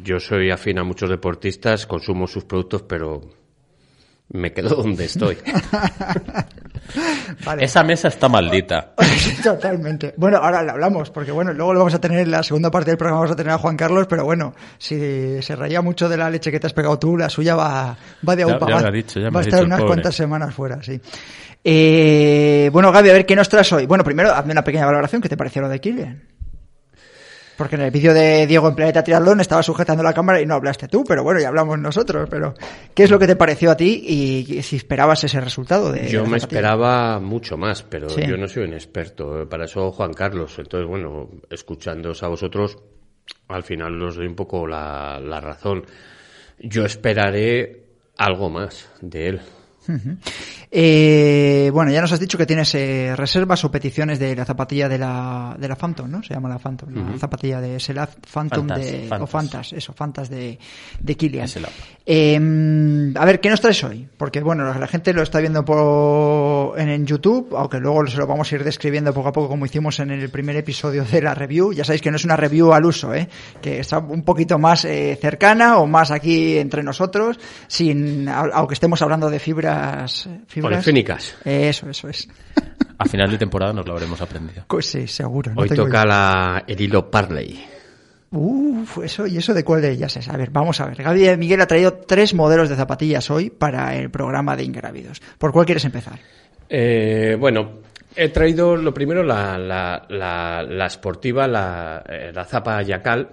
Yo 0.03 0.19
soy 0.19 0.49
afín 0.49 0.79
a 0.79 0.83
muchos 0.83 1.09
deportistas, 1.09 1.85
consumo 1.85 2.25
sus 2.25 2.45
productos, 2.45 2.81
pero 2.81 3.21
me 4.33 4.53
quedo 4.53 4.75
donde 4.75 5.05
estoy. 5.05 5.37
Vale. 7.45 7.63
Esa 7.63 7.83
mesa 7.83 8.09
está 8.09 8.27
maldita. 8.27 8.93
Totalmente. 9.43 10.13
Bueno, 10.17 10.37
ahora 10.37 10.61
le 10.63 10.71
hablamos, 10.71 11.09
porque 11.09 11.31
bueno, 11.31 11.53
luego 11.53 11.73
lo 11.73 11.79
vamos 11.79 11.93
a 11.93 12.01
tener 12.01 12.19
en 12.19 12.31
la 12.31 12.43
segunda 12.43 12.69
parte 12.69 12.91
del 12.91 12.97
programa, 12.97 13.21
vamos 13.21 13.33
a 13.33 13.35
tener 13.35 13.53
a 13.53 13.57
Juan 13.57 13.77
Carlos, 13.77 14.07
pero 14.07 14.25
bueno, 14.25 14.53
si 14.77 15.41
se 15.41 15.55
raya 15.55 15.81
mucho 15.81 16.09
de 16.09 16.17
la 16.17 16.29
leche 16.29 16.51
que 16.51 16.59
te 16.59 16.67
has 16.67 16.73
pegado 16.73 16.99
tú, 16.99 17.17
la 17.17 17.29
suya 17.29 17.55
va, 17.55 17.95
va 18.27 18.35
de 18.35 18.43
aupa. 18.43 18.67
ya 18.67 18.81
va, 18.81 18.91
dicho, 18.91 19.19
ya 19.19 19.29
va 19.29 19.39
a 19.39 19.43
estar 19.43 19.59
dicho 19.59 19.65
unas 19.67 19.79
pobre. 19.79 19.87
cuantas 19.87 20.15
semanas 20.15 20.53
fuera, 20.53 20.81
sí. 20.83 20.99
Eh, 21.63 22.69
bueno, 22.73 22.91
Gaby, 22.91 23.09
a 23.09 23.13
ver, 23.13 23.25
¿qué 23.25 23.35
nos 23.35 23.47
traes 23.47 23.71
hoy? 23.71 23.85
Bueno, 23.85 24.03
primero, 24.03 24.33
hazme 24.33 24.51
una 24.51 24.63
pequeña 24.63 24.85
valoración, 24.85 25.21
¿qué 25.21 25.29
te 25.29 25.37
pareció 25.37 25.61
lo 25.61 25.69
de 25.69 25.79
Kylian? 25.79 26.21
Porque 27.61 27.75
en 27.75 27.83
el 27.83 27.91
vídeo 27.91 28.11
de 28.11 28.47
Diego 28.47 28.67
en 28.67 28.73
Planeta 28.73 29.03
Triatlón 29.03 29.39
estaba 29.39 29.61
sujetando 29.61 30.01
la 30.01 30.15
cámara 30.15 30.41
y 30.41 30.47
no 30.47 30.55
hablaste 30.55 30.87
tú, 30.87 31.03
pero 31.07 31.23
bueno, 31.23 31.39
ya 31.39 31.49
hablamos 31.49 31.77
nosotros. 31.77 32.27
Pero, 32.27 32.55
¿qué 32.95 33.03
es 33.03 33.11
lo 33.11 33.19
que 33.19 33.27
te 33.27 33.35
pareció 33.35 33.69
a 33.69 33.77
ti 33.77 34.03
y 34.03 34.63
si 34.63 34.77
esperabas 34.77 35.23
ese 35.23 35.39
resultado? 35.39 35.91
De 35.91 36.07
yo 36.07 36.25
me 36.25 36.37
esperaba 36.37 37.19
mucho 37.19 37.57
más, 37.57 37.83
pero 37.83 38.09
Sí. 38.09 38.23
yo 38.27 38.35
no 38.35 38.47
soy 38.47 38.63
un 38.63 38.73
experto. 38.73 39.47
Para 39.47 39.65
eso 39.65 39.91
Juan 39.91 40.11
Carlos. 40.13 40.57
Entonces, 40.57 40.89
bueno, 40.89 41.29
escuchándoos 41.51 42.23
a 42.23 42.29
vosotros, 42.29 42.79
al 43.47 43.61
final 43.61 44.01
os 44.01 44.15
doy 44.15 44.25
un 44.25 44.35
poco 44.35 44.65
la, 44.65 45.19
la 45.23 45.39
razón. 45.39 45.85
Yo 46.57 46.83
esperaré 46.83 47.83
algo 48.17 48.49
más 48.49 48.89
de 49.01 49.27
él. 49.27 49.41
Eh, 50.73 51.69
bueno, 51.73 51.91
ya 51.91 51.99
nos 52.01 52.11
has 52.13 52.19
dicho 52.19 52.37
que 52.37 52.45
tienes 52.45 52.73
eh, 52.75 53.13
reservas 53.15 53.63
o 53.65 53.71
peticiones 53.71 54.19
de 54.19 54.35
la 54.35 54.45
zapatilla 54.45 54.87
de 54.87 54.97
la, 54.97 55.55
de 55.59 55.67
la 55.67 55.75
Phantom, 55.75 56.09
¿no? 56.09 56.23
Se 56.23 56.33
llama 56.33 56.47
la 56.47 56.59
Phantom, 56.59 56.89
la 57.11 57.17
zapatilla 57.17 57.59
de 57.59 57.79
Selaf 57.79 58.15
Phantom 58.31 58.67
Fantas, 58.67 58.79
de, 58.79 59.05
o 59.05 59.09
Fantas. 59.09 59.29
Fantas, 59.29 59.73
eso, 59.73 59.93
Fantas 59.93 60.29
de, 60.29 60.57
de 60.99 61.15
Kilian. 61.15 61.49
Eh, 62.05 63.13
a 63.15 63.25
ver, 63.25 63.41
¿qué 63.41 63.49
nos 63.49 63.59
traes 63.59 63.83
hoy? 63.83 64.07
Porque 64.17 64.41
bueno, 64.41 64.73
la 64.73 64.87
gente 64.87 65.13
lo 65.13 65.23
está 65.23 65.39
viendo 65.39 65.65
por, 65.65 65.77
en, 66.77 66.89
en 66.89 67.05
YouTube, 67.05 67.55
aunque 67.55 67.79
luego 67.79 68.05
se 68.07 68.17
lo 68.17 68.27
vamos 68.27 68.51
a 68.51 68.55
ir 68.55 68.63
describiendo 68.63 69.13
poco 69.13 69.29
a 69.29 69.31
poco 69.31 69.49
como 69.49 69.65
hicimos 69.65 69.99
en 69.99 70.11
el 70.11 70.29
primer 70.29 70.55
episodio 70.55 71.03
de 71.03 71.21
la 71.21 71.33
review. 71.33 71.73
Ya 71.73 71.83
sabéis 71.83 72.01
que 72.01 72.11
no 72.11 72.17
es 72.17 72.25
una 72.25 72.35
review 72.35 72.73
al 72.73 72.85
uso, 72.85 73.13
¿eh? 73.13 73.27
que 73.61 73.79
está 73.79 73.99
un 73.99 74.23
poquito 74.23 74.57
más 74.57 74.85
eh, 74.85 75.17
cercana 75.19 75.77
o 75.77 75.87
más 75.87 76.11
aquí 76.11 76.57
entre 76.57 76.83
nosotros, 76.83 77.39
sin, 77.67 78.27
aunque 78.29 78.73
estemos 78.73 79.01
hablando 79.01 79.29
de 79.29 79.39
fibras, 79.39 80.29
fibras 80.47 80.73
Polifénicas. 80.73 81.35
Eso, 81.45 81.89
eso 81.89 82.09
es. 82.09 82.27
A 82.97 83.05
final 83.05 83.31
de 83.31 83.37
temporada 83.37 83.73
nos 83.73 83.85
lo 83.87 83.93
habremos 83.93 84.21
aprendido. 84.21 84.63
Pues 84.67 84.85
sí, 84.85 85.07
seguro. 85.07 85.53
no 85.53 85.61
Hoy 85.61 85.69
toca 85.69 86.05
la, 86.05 86.63
el 86.67 86.79
hilo 86.79 87.09
Parley. 87.09 87.59
Uf, 88.33 88.99
eso, 88.99 89.27
¿y 89.27 89.37
eso 89.37 89.53
de 89.53 89.65
cuál 89.65 89.81
de 89.81 89.91
ellas 89.91 90.15
es? 90.15 90.29
A 90.29 90.37
ver, 90.37 90.51
vamos 90.51 90.79
a 90.79 90.85
ver. 90.85 91.03
Gaby 91.03 91.21
de 91.21 91.37
Miguel 91.37 91.59
ha 91.61 91.67
traído 91.67 91.93
tres 91.93 92.33
modelos 92.33 92.69
de 92.69 92.77
zapatillas 92.77 93.29
hoy 93.29 93.49
para 93.49 93.95
el 93.95 94.09
programa 94.09 94.55
de 94.55 94.63
Ingrávidos. 94.63 95.21
¿Por 95.37 95.51
cuál 95.51 95.65
quieres 95.65 95.83
empezar? 95.83 96.19
Eh, 96.73 97.35
bueno, 97.37 97.79
he 98.15 98.29
traído 98.29 98.77
lo 98.77 98.93
primero 98.93 99.23
la, 99.23 99.57
la, 99.57 100.05
la, 100.09 100.63
la 100.63 100.85
esportiva, 100.85 101.47
la, 101.47 102.01
eh, 102.07 102.31
la 102.33 102.45
zapa 102.45 102.81
Yacal. 102.81 103.29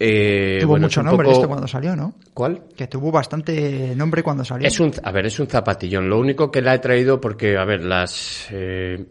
Eh, 0.00 0.58
tuvo 0.60 0.70
bueno, 0.72 0.86
mucho 0.86 1.02
nombre 1.02 1.26
poco- 1.26 1.36
esto 1.36 1.48
cuando 1.48 1.68
salió, 1.68 1.94
¿no? 1.94 2.14
¿Cuál? 2.34 2.62
Que 2.76 2.86
tuvo 2.88 3.12
bastante 3.12 3.94
nombre 3.94 4.22
cuando 4.22 4.44
salió. 4.44 4.66
Es 4.66 4.80
un, 4.80 4.90
a 5.02 5.12
ver, 5.12 5.26
es 5.26 5.38
un 5.38 5.46
zapatillón. 5.46 6.08
Lo 6.08 6.18
único 6.18 6.50
que 6.50 6.62
la 6.62 6.74
he 6.74 6.78
traído 6.80 7.20
porque, 7.20 7.56
a 7.56 7.64
ver, 7.64 7.84
las, 7.84 8.48
eh, 8.50 9.04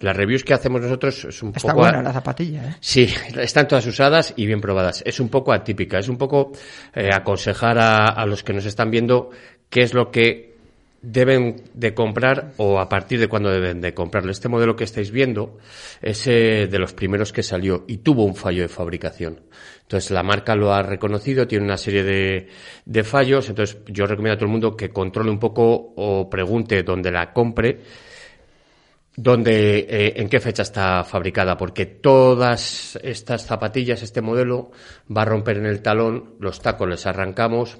las 0.00 0.16
reviews 0.16 0.44
que 0.44 0.54
hacemos 0.54 0.80
nosotros 0.80 1.24
es 1.26 1.42
un 1.42 1.50
Está 1.54 1.72
poco... 1.72 1.80
buena 1.82 2.00
la 2.02 2.12
zapatilla, 2.12 2.64
¿eh? 2.70 2.76
Sí, 2.80 3.06
están 3.38 3.68
todas 3.68 3.86
usadas 3.86 4.32
y 4.36 4.46
bien 4.46 4.60
probadas. 4.60 5.02
Es 5.04 5.20
un 5.20 5.28
poco 5.28 5.52
atípica, 5.52 5.98
es 5.98 6.08
un 6.08 6.16
poco 6.16 6.52
eh, 6.94 7.10
aconsejar 7.12 7.78
a, 7.78 8.06
a 8.06 8.24
los 8.24 8.42
que 8.42 8.54
nos 8.54 8.64
están 8.64 8.90
viendo 8.90 9.28
qué 9.68 9.82
es 9.82 9.92
lo 9.92 10.10
que 10.10 10.51
deben 11.02 11.64
de 11.74 11.94
comprar 11.94 12.52
o 12.56 12.78
a 12.78 12.88
partir 12.88 13.18
de 13.18 13.28
cuándo 13.28 13.50
deben 13.50 13.80
de 13.80 13.92
comprarlo. 13.92 14.30
Este 14.30 14.48
modelo 14.48 14.76
que 14.76 14.84
estáis 14.84 15.10
viendo 15.10 15.58
es 16.00 16.26
eh, 16.28 16.68
de 16.70 16.78
los 16.78 16.94
primeros 16.94 17.32
que 17.32 17.42
salió 17.42 17.84
y 17.88 17.98
tuvo 17.98 18.24
un 18.24 18.36
fallo 18.36 18.62
de 18.62 18.68
fabricación. 18.68 19.40
Entonces 19.82 20.10
la 20.12 20.22
marca 20.22 20.54
lo 20.54 20.72
ha 20.72 20.82
reconocido, 20.82 21.46
tiene 21.46 21.64
una 21.64 21.76
serie 21.76 22.04
de, 22.04 22.48
de 22.86 23.04
fallos. 23.04 23.48
Entonces 23.48 23.78
yo 23.88 24.06
recomiendo 24.06 24.34
a 24.34 24.38
todo 24.38 24.46
el 24.46 24.52
mundo 24.52 24.76
que 24.76 24.90
controle 24.90 25.30
un 25.30 25.38
poco 25.38 25.92
o 25.96 26.30
pregunte 26.30 26.82
dónde 26.82 27.10
la 27.10 27.32
compre 27.32 27.80
dónde, 29.16 29.86
eh, 29.88 30.14
en 30.16 30.28
qué 30.28 30.40
fecha 30.40 30.62
está 30.62 31.04
fabricada, 31.04 31.56
porque 31.56 31.86
todas 31.86 32.98
estas 33.02 33.44
zapatillas, 33.44 34.02
este 34.02 34.22
modelo, 34.22 34.70
va 35.14 35.22
a 35.22 35.26
romper 35.26 35.58
en 35.58 35.66
el 35.66 35.82
talón, 35.82 36.36
los 36.38 36.60
tacos 36.60 36.88
les 36.88 37.06
arrancamos, 37.06 37.78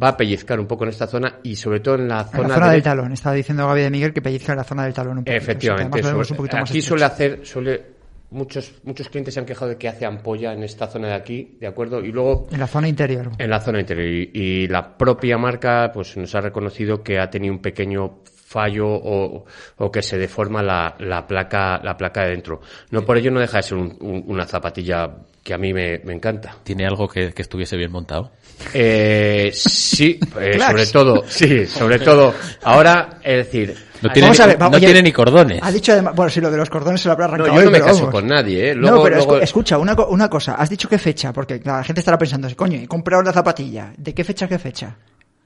va 0.00 0.08
a 0.08 0.16
pellizcar 0.16 0.60
un 0.60 0.66
poco 0.66 0.84
en 0.84 0.90
esta 0.90 1.06
zona 1.06 1.38
y 1.42 1.56
sobre 1.56 1.80
todo 1.80 1.96
en 1.96 2.08
la 2.08 2.20
En 2.20 2.26
zona, 2.30 2.48
la 2.48 2.54
zona 2.54 2.70
del 2.72 2.82
talón. 2.82 3.12
Estaba 3.12 3.34
diciendo 3.34 3.66
Gaby 3.66 3.80
de 3.82 3.90
Miguel 3.90 4.12
que 4.12 4.22
pellizca 4.22 4.52
en 4.52 4.58
la 4.58 4.64
zona 4.64 4.84
del 4.84 4.94
talón 4.94 5.18
un 5.18 5.24
poco. 5.24 5.36
Efectivamente. 5.36 6.02
Sobre- 6.02 6.16
un 6.30 6.36
poquito 6.36 6.56
aquí 6.58 6.80
suele 6.80 7.04
hacer, 7.04 7.40
suele, 7.44 7.82
muchos, 8.30 8.72
muchos 8.84 9.08
clientes 9.08 9.34
se 9.34 9.40
han 9.40 9.46
quejado 9.46 9.70
de 9.70 9.76
que 9.78 9.88
hace 9.88 10.06
ampolla 10.06 10.52
en 10.52 10.62
esta 10.62 10.86
zona 10.86 11.08
de 11.08 11.14
aquí, 11.14 11.56
¿de 11.60 11.66
acuerdo? 11.66 12.04
Y 12.04 12.12
luego 12.12 12.46
En 12.52 12.60
la 12.60 12.68
zona 12.68 12.86
interior. 12.88 13.30
en 13.36 13.50
la 13.50 13.60
zona 13.60 13.80
interior. 13.80 14.06
Y, 14.06 14.30
y 14.32 14.68
la 14.68 14.96
propia 14.96 15.36
marca 15.38 15.90
pues 15.92 16.16
nos 16.16 16.32
ha 16.36 16.40
reconocido 16.40 17.02
que 17.02 17.18
ha 17.18 17.28
tenido 17.28 17.52
un 17.52 17.60
pequeño 17.60 18.20
fallo 18.50 18.86
o, 18.88 19.44
o 19.78 19.90
que 19.92 20.02
se 20.02 20.18
deforma 20.18 20.60
la, 20.60 20.96
la 20.98 21.24
placa 21.24 21.78
la 21.84 21.96
placa 21.96 22.24
de 22.24 22.30
dentro. 22.30 22.60
No 22.90 23.02
por 23.04 23.16
ello 23.16 23.30
no 23.30 23.38
deja 23.38 23.58
de 23.58 23.62
ser 23.62 23.78
un- 23.78 23.96
un- 24.00 24.24
una 24.26 24.44
zapatilla 24.44 25.08
que 25.42 25.54
a 25.54 25.58
mí 25.58 25.72
me, 25.72 26.00
me 26.04 26.12
encanta. 26.14 26.56
¿Tiene 26.64 26.84
algo 26.84 27.06
que, 27.08 27.32
que 27.32 27.42
estuviese 27.42 27.76
bien 27.76 27.92
montado? 27.92 28.32
Eh, 28.74 29.50
sí, 29.54 30.18
eh, 30.40 30.58
sobre 30.58 30.86
todo, 30.86 31.22
sí, 31.28 31.64
sobre 31.66 31.98
todo. 32.00 32.34
Ahora, 32.64 33.20
es 33.22 33.46
decir, 33.46 33.74
No 34.02 34.10
tiene 34.10 34.26
Vamos 34.28 34.38
ni- 34.38 34.44
a 34.44 34.46
ver, 34.48 34.62
va- 34.62 34.68
no 34.68 34.76
oye, 34.76 34.86
tiene 34.86 35.02
ni 35.02 35.12
cordones. 35.12 35.60
Ha 35.62 35.70
dicho 35.70 35.92
además, 35.92 36.14
bueno, 36.16 36.30
sí, 36.30 36.40
lo 36.40 36.50
de 36.50 36.56
los 36.56 36.68
cordones 36.68 37.00
se 37.00 37.08
lo 37.08 37.12
habrá 37.12 37.28
no, 37.28 37.34
arrancado. 37.34 37.54
yo 37.54 37.58
hoy, 37.60 37.64
no 37.66 37.70
me 37.70 37.78
pero 37.78 37.86
caso 37.86 37.98
vamos. 38.06 38.12
con 38.14 38.26
nadie, 38.26 38.70
¿eh? 38.70 38.74
no, 38.74 38.80
Luego- 38.80 39.02
pero 39.04 39.16
escu- 39.16 39.26
luego- 39.26 39.40
escucha, 39.40 39.78
una, 39.78 39.94
co- 39.94 40.08
una 40.08 40.28
cosa. 40.28 40.54
¿Has 40.56 40.68
dicho 40.68 40.88
qué 40.88 40.98
fecha? 40.98 41.32
Porque 41.32 41.60
la 41.64 41.84
gente 41.84 42.00
estará 42.00 42.18
pensando, 42.18 42.48
coño, 42.56 42.78
he 42.80 42.88
comprado 42.88 43.22
la 43.22 43.32
zapatilla. 43.32 43.92
¿De 43.96 44.12
qué 44.12 44.24
fecha 44.24 44.46
a 44.46 44.48
qué 44.48 44.58
fecha? 44.58 44.96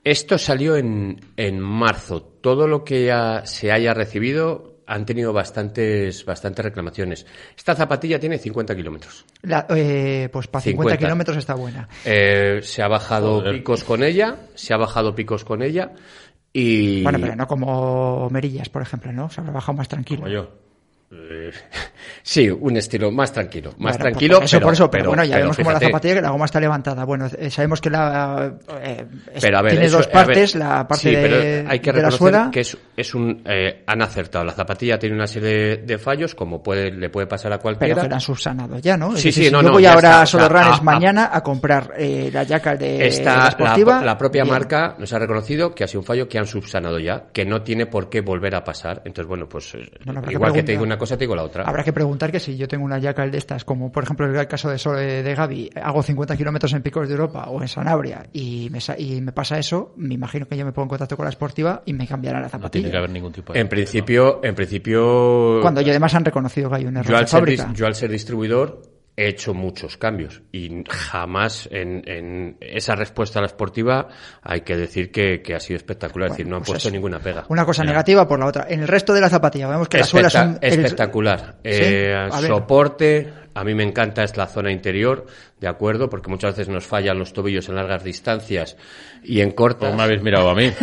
Esto 0.05 0.37
salió 0.38 0.77
en, 0.77 1.19
en 1.37 1.59
marzo. 1.61 2.23
Todo 2.23 2.67
lo 2.69 2.85
que 2.85 3.07
ya 3.07 3.47
se 3.47 3.73
haya 3.73 3.95
recibido 3.95 4.75
han 4.87 5.07
tenido 5.07 5.33
bastantes, 5.33 6.25
bastantes 6.27 6.62
reclamaciones. 6.62 7.27
Esta 7.57 7.75
zapatilla 7.75 8.21
tiene 8.21 8.37
50 8.37 8.77
kilómetros. 8.77 9.25
La- 9.43 9.67
eh, 9.71 10.29
pues 10.31 10.47
para 10.47 10.62
50, 10.62 10.83
50. 10.93 10.99
kilómetros 10.99 11.37
está 11.38 11.55
buena. 11.55 11.88
Eh, 12.05 12.61
se 12.62 12.83
ha 12.83 12.88
bajado 12.88 13.40
Joder. 13.40 13.55
picos 13.55 13.83
con 13.83 14.03
ella, 14.03 14.37
se 14.55 14.75
ha 14.75 14.77
bajado 14.77 15.14
picos 15.14 15.43
con 15.45 15.62
ella 15.62 15.93
y... 16.53 17.03
Bueno, 17.03 17.19
pero 17.19 17.35
no 17.35 17.47
como 17.47 18.29
Merillas, 18.31 18.69
por 18.69 18.83
ejemplo, 18.83 19.11
¿no? 19.12 19.31
Se 19.31 19.40
habrá 19.40 19.55
bajado 19.55 19.79
más 19.79 19.88
tranquilo. 19.88 20.29
sí, 22.22 22.48
un 22.50 22.77
estilo 22.77 23.11
más 23.11 23.33
tranquilo, 23.33 23.70
más 23.79 23.96
Bueno, 23.96 24.03
tranquilo. 24.11 24.37
Por 24.37 24.44
eso, 24.44 24.57
pero, 24.57 24.66
por 24.66 24.74
eso, 24.74 24.90
pero, 24.90 25.03
pero- 25.03 25.11
bueno, 25.11 25.24
ya 25.24 25.33
pero 25.35 25.44
vemos 25.44 25.57
como 25.57 25.72
la 25.72 25.81
zapatilla 25.81 26.14
que 26.14 26.20
la 26.22 26.31
goma 26.31 26.44
está 26.46 26.61
levantada. 26.61 27.05
Bueno, 27.05 27.27
eh, 27.38 27.50
sabemos 27.50 27.81
que 27.81 27.90
la 27.90 28.55
eh, 28.83 29.07
es- 29.35 29.42
Pero 29.42 29.59
a 29.59 29.62
ver, 29.62 29.72
tiene 29.72 29.87
eso- 29.87 29.96
dos 29.98 30.07
partes, 30.09 30.55
la 30.55 30.87
parte 30.87 31.03
sí, 31.11 31.14
de, 31.14 31.22
pero 31.22 31.70
hay 31.70 31.79
que 31.81 31.92
de 31.92 32.03
la 32.03 32.09
reconocer 32.11 32.18
suela. 32.18 32.50
que 32.53 32.61
es, 32.61 32.77
es 32.96 33.14
un 33.14 33.42
eh, 33.46 33.83
han 33.87 34.03
acertado. 34.03 34.44
La 34.44 34.53
zapatilla 34.53 34.98
tiene 34.98 35.14
una 35.16 35.27
serie 35.27 35.48
de, 35.48 35.77
de 35.79 35.98
fallos, 35.98 36.35
como 36.35 36.62
puede 36.62 36.90
le 36.90 37.09
puede 37.11 37.27
pasar 37.27 37.53
a 37.53 37.59
cualquiera. 37.59 37.94
Pero 37.94 38.03
que 38.03 38.09
la 38.09 38.14
han 38.16 38.20
subsanado 38.20 38.79
ya, 38.79 38.96
¿no? 38.96 39.14
Es 39.14 39.20
Sí, 39.20 39.29
decir, 39.29 39.44
sí, 39.44 39.48
si 39.48 39.53
no, 39.53 39.61
yo 39.62 39.68
no, 39.68 39.72
voy 39.74 39.87
ahora 39.87 40.09
está, 40.09 40.22
a 40.22 40.27
Solo 40.27 40.44
o 40.44 40.48
sea, 40.48 40.57
Runners 40.59 40.79
a- 40.79 40.81
a- 40.81 40.85
mañana 40.85 41.31
a 41.33 41.42
comprar 41.42 41.92
eh, 41.96 42.31
la 42.33 42.44
jaca 42.46 42.77
de 42.77 43.07
Esta, 43.07 43.37
la 43.37 43.44
la, 44.05 44.18
propia 44.18 44.42
bien. 44.44 44.55
marca 44.55 44.94
nos 44.98 45.12
ha 45.12 45.18
reconocido 45.18 45.74
que 45.74 45.85
ha 45.85 45.87
sido 45.88 46.00
un 46.00 46.07
fallo 46.07 46.29
que 46.29 46.38
han 46.38 46.46
subsanado 46.46 46.98
ya, 46.98 47.24
que 47.33 47.44
no 47.44 47.62
tiene 47.62 47.87
por 47.87 48.09
qué 48.09 48.20
volver 48.20 48.55
a 48.55 48.64
pasar. 48.64 49.03
Entonces, 49.05 49.27
bueno, 49.29 49.48
pues 49.48 49.72
Bueno, 50.05 50.20
habrá 50.20 50.29
que 50.29 50.35
igual 50.35 50.53
que, 50.53 50.62
te 50.62 50.72
digo 50.72 50.85
una 50.85 50.96
cosa, 50.96 51.04
te 51.17 51.25
digo 51.25 51.35
la 51.37 51.43
otra. 51.45 51.64
Habrá 51.64 51.85
que 51.85 51.93
preguntar 51.93 52.33
que 52.33 52.40
si 52.40 52.57
yo 52.57 52.67
tengo 52.69 52.85
una 52.85 53.01
jacal 53.01 53.31
de 53.31 53.38
estas, 53.38 53.64
como 53.64 53.90
por 53.93 54.05
ejemplo 54.05 54.27
el 54.27 54.47
caso 54.49 54.69
de, 54.71 54.79
Sol- 54.79 54.97
de 54.97 55.35
Gaby, 55.35 55.71
hago 55.83 56.03
50 56.03 56.37
kilómetros 56.37 56.73
en 56.73 56.83
Picos 56.83 57.07
de 57.09 57.14
Europa 57.14 57.45
o 57.49 57.61
en 57.62 57.69
Sanabria 57.69 58.27
y 58.33 58.69
me, 58.71 58.79
y 58.99 59.21
me 59.21 59.33
pasa 59.33 59.59
eso, 59.59 59.93
me 59.97 60.14
imagino 60.14 60.47
que 60.47 60.57
yo 60.57 60.64
me 60.64 60.73
pongo 60.73 60.85
en 60.85 60.88
contacto 60.90 61.17
con 61.17 61.25
la 61.25 61.31
esportiva 61.31 61.83
y 61.87 61.93
me 61.93 62.07
cambiarán 62.07 62.43
la 62.43 62.49
No 62.49 62.53
zapatilla. 62.53 62.71
tiene 62.83 62.90
que 62.90 62.97
haber 62.97 63.11
ningún 63.11 63.33
tipo 63.33 63.53
de... 63.53 63.61
En 63.61 63.69
principio, 63.69 64.40
en 64.43 64.55
principio, 64.55 65.59
Cuando 65.62 65.81
yo 65.81 65.90
además 65.90 66.14
han 66.14 66.25
reconocido 66.25 66.69
que 66.71 66.77
hay 66.77 66.87
un 66.87 66.97
error 66.97 67.07
yo 67.11 67.12
de 67.14 67.19
al, 67.19 67.29
ser, 67.29 67.40
fábrica. 67.40 67.73
yo 67.75 67.87
al 67.87 67.95
ser 67.95 68.11
distribuidor 68.11 68.83
he 69.16 69.29
hecho 69.29 69.55
muchos 69.55 69.96
cambios 69.96 70.42
y 70.50 70.83
jamás 70.88 71.68
en, 71.70 72.03
en 72.07 72.57
esa 72.61 72.96
respuesta 72.96 73.38
a 73.38 73.42
la 73.42 73.46
esportiva 73.46 74.09
hay 74.42 74.62
que 74.62 74.77
decir 74.77 75.12
que, 75.12 75.40
que 75.40 75.55
ha 75.55 75.61
sido 75.61 75.77
espectacular, 75.77 76.31
es 76.31 76.33
decir, 76.33 76.48
no 76.48 76.57
han 76.57 76.62
pues 76.62 76.70
puesto 76.72 76.88
eso. 76.88 76.94
ninguna 76.94 77.20
pega. 77.20 77.44
Una 77.48 77.64
cosa 77.64 77.85
negativa 77.85 78.27
por 78.27 78.40
la 78.40 78.46
otra. 78.46 78.66
En 78.68 78.81
el 78.81 78.88
resto 78.88 79.12
de 79.14 79.20
la 79.20 79.29
zapatilla 79.29 79.68
vemos 79.68 79.88
que 79.88 79.98
la 79.98 80.05
suela 80.05 80.29
es 80.29 80.35
Especta- 80.35 80.48
un... 80.50 80.59
el- 80.61 80.72
espectacular. 80.85 81.57
Eh, 81.62 82.12
A 82.33 82.40
soporte, 82.42 83.33
a 83.55 83.62
mí 83.62 83.72
me 83.74 83.85
encanta 83.85 84.24
es 84.24 84.37
la 84.37 84.46
zona 84.48 84.72
interior, 84.72 85.27
de 85.61 85.68
acuerdo, 85.68 86.09
porque 86.11 86.29
muchas 86.29 86.57
veces 86.57 86.68
nos 86.72 86.85
fallan 86.85 87.16
los 87.18 87.33
tobillos 87.33 87.68
en 87.68 87.77
largas 87.77 88.03
distancias 88.03 88.77
y 89.22 89.40
en 89.40 89.53
cortas. 89.53 89.90
¿Cómo 89.90 89.98
me 89.98 90.03
habéis 90.05 90.22
mirado 90.22 90.50
a 90.50 90.55
mí? 90.57 90.72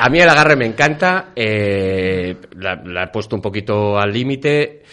A 0.00 0.08
mí 0.10 0.20
el 0.20 0.28
agarre 0.28 0.54
me 0.54 0.64
encanta, 0.64 1.30
eh, 1.34 2.36
la, 2.56 2.76
la 2.84 3.04
he 3.04 3.08
puesto 3.08 3.34
un 3.34 3.42
poquito 3.42 3.98
al 3.98 4.12
límite 4.12 4.84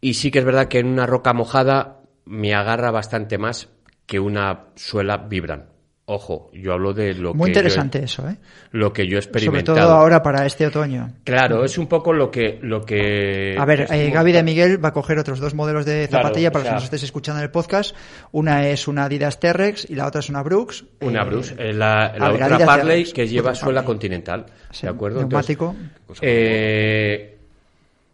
y 0.00 0.14
sí 0.14 0.30
que 0.30 0.38
es 0.40 0.44
verdad 0.44 0.68
que 0.68 0.78
en 0.78 0.86
una 0.86 1.06
roca 1.06 1.32
mojada 1.32 2.00
me 2.24 2.54
agarra 2.54 2.90
bastante 2.90 3.38
más 3.38 3.68
que 4.06 4.20
una 4.20 4.66
suela 4.76 5.16
vibran. 5.18 5.66
Ojo, 6.10 6.50
yo 6.54 6.72
hablo 6.72 6.94
de 6.94 7.12
lo 7.12 7.34
Muy 7.34 7.50
que 7.50 7.54
yo 7.56 7.60
interesante 7.60 8.02
eso, 8.02 8.26
¿eh? 8.26 8.38
lo 8.70 8.94
que 8.94 9.06
yo 9.06 9.18
he 9.18 9.20
Sobre 9.20 9.26
experimentado. 9.40 9.76
todo 9.78 9.90
ahora 9.92 10.22
para 10.22 10.46
este 10.46 10.66
otoño. 10.66 11.12
Claro, 11.22 11.64
es 11.66 11.76
un 11.76 11.86
poco 11.86 12.14
lo 12.14 12.30
que 12.30 12.58
lo 12.62 12.82
que 12.82 13.54
A 13.58 13.66
ver, 13.66 13.86
eh, 13.90 14.08
Gaby 14.10 14.32
de 14.32 14.42
Miguel 14.42 14.82
va 14.82 14.88
a 14.88 14.92
coger 14.94 15.18
otros 15.18 15.38
dos 15.38 15.52
modelos 15.52 15.84
de 15.84 16.08
Claro, 16.08 16.28
zapatilla 16.28 16.48
o 16.48 16.52
para 16.52 16.62
los 16.64 16.68
que 16.70 16.74
nos 16.76 16.84
estéis 16.84 17.02
escuchando 17.02 17.40
en 17.40 17.44
el 17.44 17.50
podcast. 17.50 17.94
Una 18.32 18.66
es 18.68 18.88
una 18.88 19.04
Adidas 19.04 19.38
T-Rex 19.38 19.90
y 19.90 19.96
la 19.96 20.06
otra 20.06 20.20
es 20.20 20.30
una 20.30 20.42
Brooks. 20.42 20.86
Una 21.02 21.24
Eh, 21.24 21.26
Bruce, 21.26 21.54
eh, 21.58 21.74
la, 21.74 22.06
a 22.06 22.18
la 22.18 22.24
ver, 22.30 22.32
Ultra 22.40 22.46
Adidas 22.46 22.66
Parley 22.66 22.86
T-Rex, 23.02 23.12
que 23.12 23.28
lleva 23.28 23.54
suela 23.54 23.80
Parley. 23.80 23.86
continental, 23.86 24.46
Sí, 24.70 24.86
¿de 24.86 24.88
acuerdo? 24.88 25.18
neumático. 25.20 25.76
eh, 26.22 27.38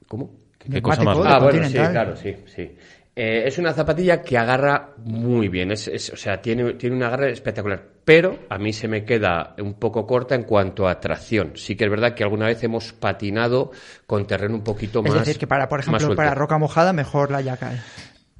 ¿Cómo? 0.09 0.31
¿Qué 0.71 0.83
cosa 0.83 1.03
más 1.03 1.19
Ah, 1.25 1.39
bueno, 1.39 1.69
sí, 1.69 1.77
claro, 1.77 2.17
sí, 2.17 2.35
sí. 2.47 2.77
Eh, 3.17 3.45
es 3.47 3.59
una 3.59 3.73
zapatilla 3.73 4.23
que 4.23 4.37
agarra 4.37 4.91
muy 5.05 5.49
bien, 5.49 5.71
es, 5.71 5.87
es- 5.87 6.11
o 6.11 6.17
sea, 6.17 6.41
tiene, 6.43 6.73
tiene 6.75 6.97
un 6.97 7.03
agarre 7.05 7.31
espectacular, 7.31 7.81
pero 8.05 8.37
a 8.49 8.59
mí 8.59 8.73
se 8.73 8.89
me 8.89 9.05
queda 9.05 9.55
un 9.59 9.75
poco 9.75 10.05
corta 10.05 10.35
en 10.35 10.43
cuanto 10.43 10.89
a 10.89 10.99
tracción. 10.99 11.53
Sí 11.55 11.77
que 11.77 11.85
es 11.85 11.91
verdad 11.91 12.15
que 12.15 12.25
alguna 12.25 12.47
vez 12.47 12.63
hemos 12.65 12.93
patinado 12.93 13.71
con 14.07 14.27
terreno 14.27 14.57
un 14.57 14.65
poquito 14.65 14.99
Es 15.05 15.13
más 15.15 15.21
decir, 15.21 15.39
que 15.39 15.47
para, 15.47 15.69
por 15.69 15.79
ejemplo, 15.79 16.17
para 16.17 16.35
roca 16.35 16.59
mojada, 16.59 16.93
mejor 16.93 17.31
la 17.31 17.41
Yacal. 17.41 17.79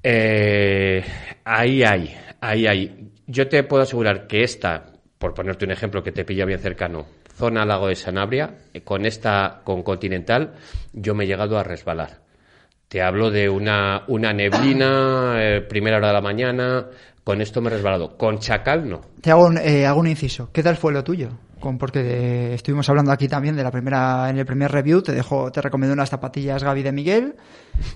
Eh, 0.03 1.05
ahí 1.45 1.83
hay, 1.83 2.15
ahí 2.41 2.67
hay. 2.67 3.11
Yo 3.27 3.49
te 3.49 3.63
puedo 3.63 3.85
asegurar 3.85 4.27
que 4.27 4.43
esta, 4.43 4.85
por 5.19 5.35
ponerte 5.35 5.65
un 5.65 5.71
ejemplo 5.71 6.03
que 6.03 6.13
te 6.13 6.25
pilla 6.25 6.45
bien 6.45 6.59
cercano, 6.59 7.07
zona 7.35 7.65
Lago 7.65 7.89
de 7.89 7.97
Sanabria, 7.97 8.59
eh, 8.73 8.83
con 8.83 9.05
esta, 9.07 9.61
con 9.65 9.83
Continental, 9.83 10.55
yo 10.93 11.15
me 11.15 11.25
he 11.25 11.27
llegado 11.27 11.59
a 11.59 11.63
resbalar. 11.65 12.21
Te 12.89 13.03
hablo 13.03 13.31
de 13.31 13.49
una, 13.49 14.05
una 14.09 14.33
neblina, 14.33 15.35
eh, 15.39 15.61
primera 15.63 15.97
hora 15.97 16.09
de 16.09 16.13
la 16.15 16.21
mañana, 16.21 16.87
con 17.25 17.41
esto 17.41 17.61
me 17.61 17.69
he 17.69 17.73
resbalado. 17.73 18.17
Con 18.17 18.39
Chacal 18.39 18.89
no. 18.89 19.01
Te 19.21 19.31
hago 19.31 19.47
un, 19.47 19.59
eh, 19.59 19.87
hago 19.87 20.01
un 20.01 20.07
inciso. 20.07 20.51
¿Qué 20.53 20.63
tal 20.63 20.77
fue 20.77 20.93
lo 20.93 21.03
tuyo? 21.03 21.31
Con, 21.59 21.79
porque 21.79 22.01
eh, 22.01 22.55
estuvimos 22.55 22.87
hablando 22.91 23.11
aquí 23.11 23.27
también 23.27 23.57
de 23.57 23.63
la 23.65 23.71
primera, 23.71 24.29
en 24.29 24.37
el 24.39 24.45
primer 24.45 24.71
review, 24.71 25.01
te 25.01 25.13
dejo, 25.13 25.51
te 25.51 25.63
recomiendo 25.63 25.95
unas 25.95 26.11
zapatillas 26.11 26.63
Gaby 26.63 26.83
de 26.83 26.93
Miguel, 26.93 27.35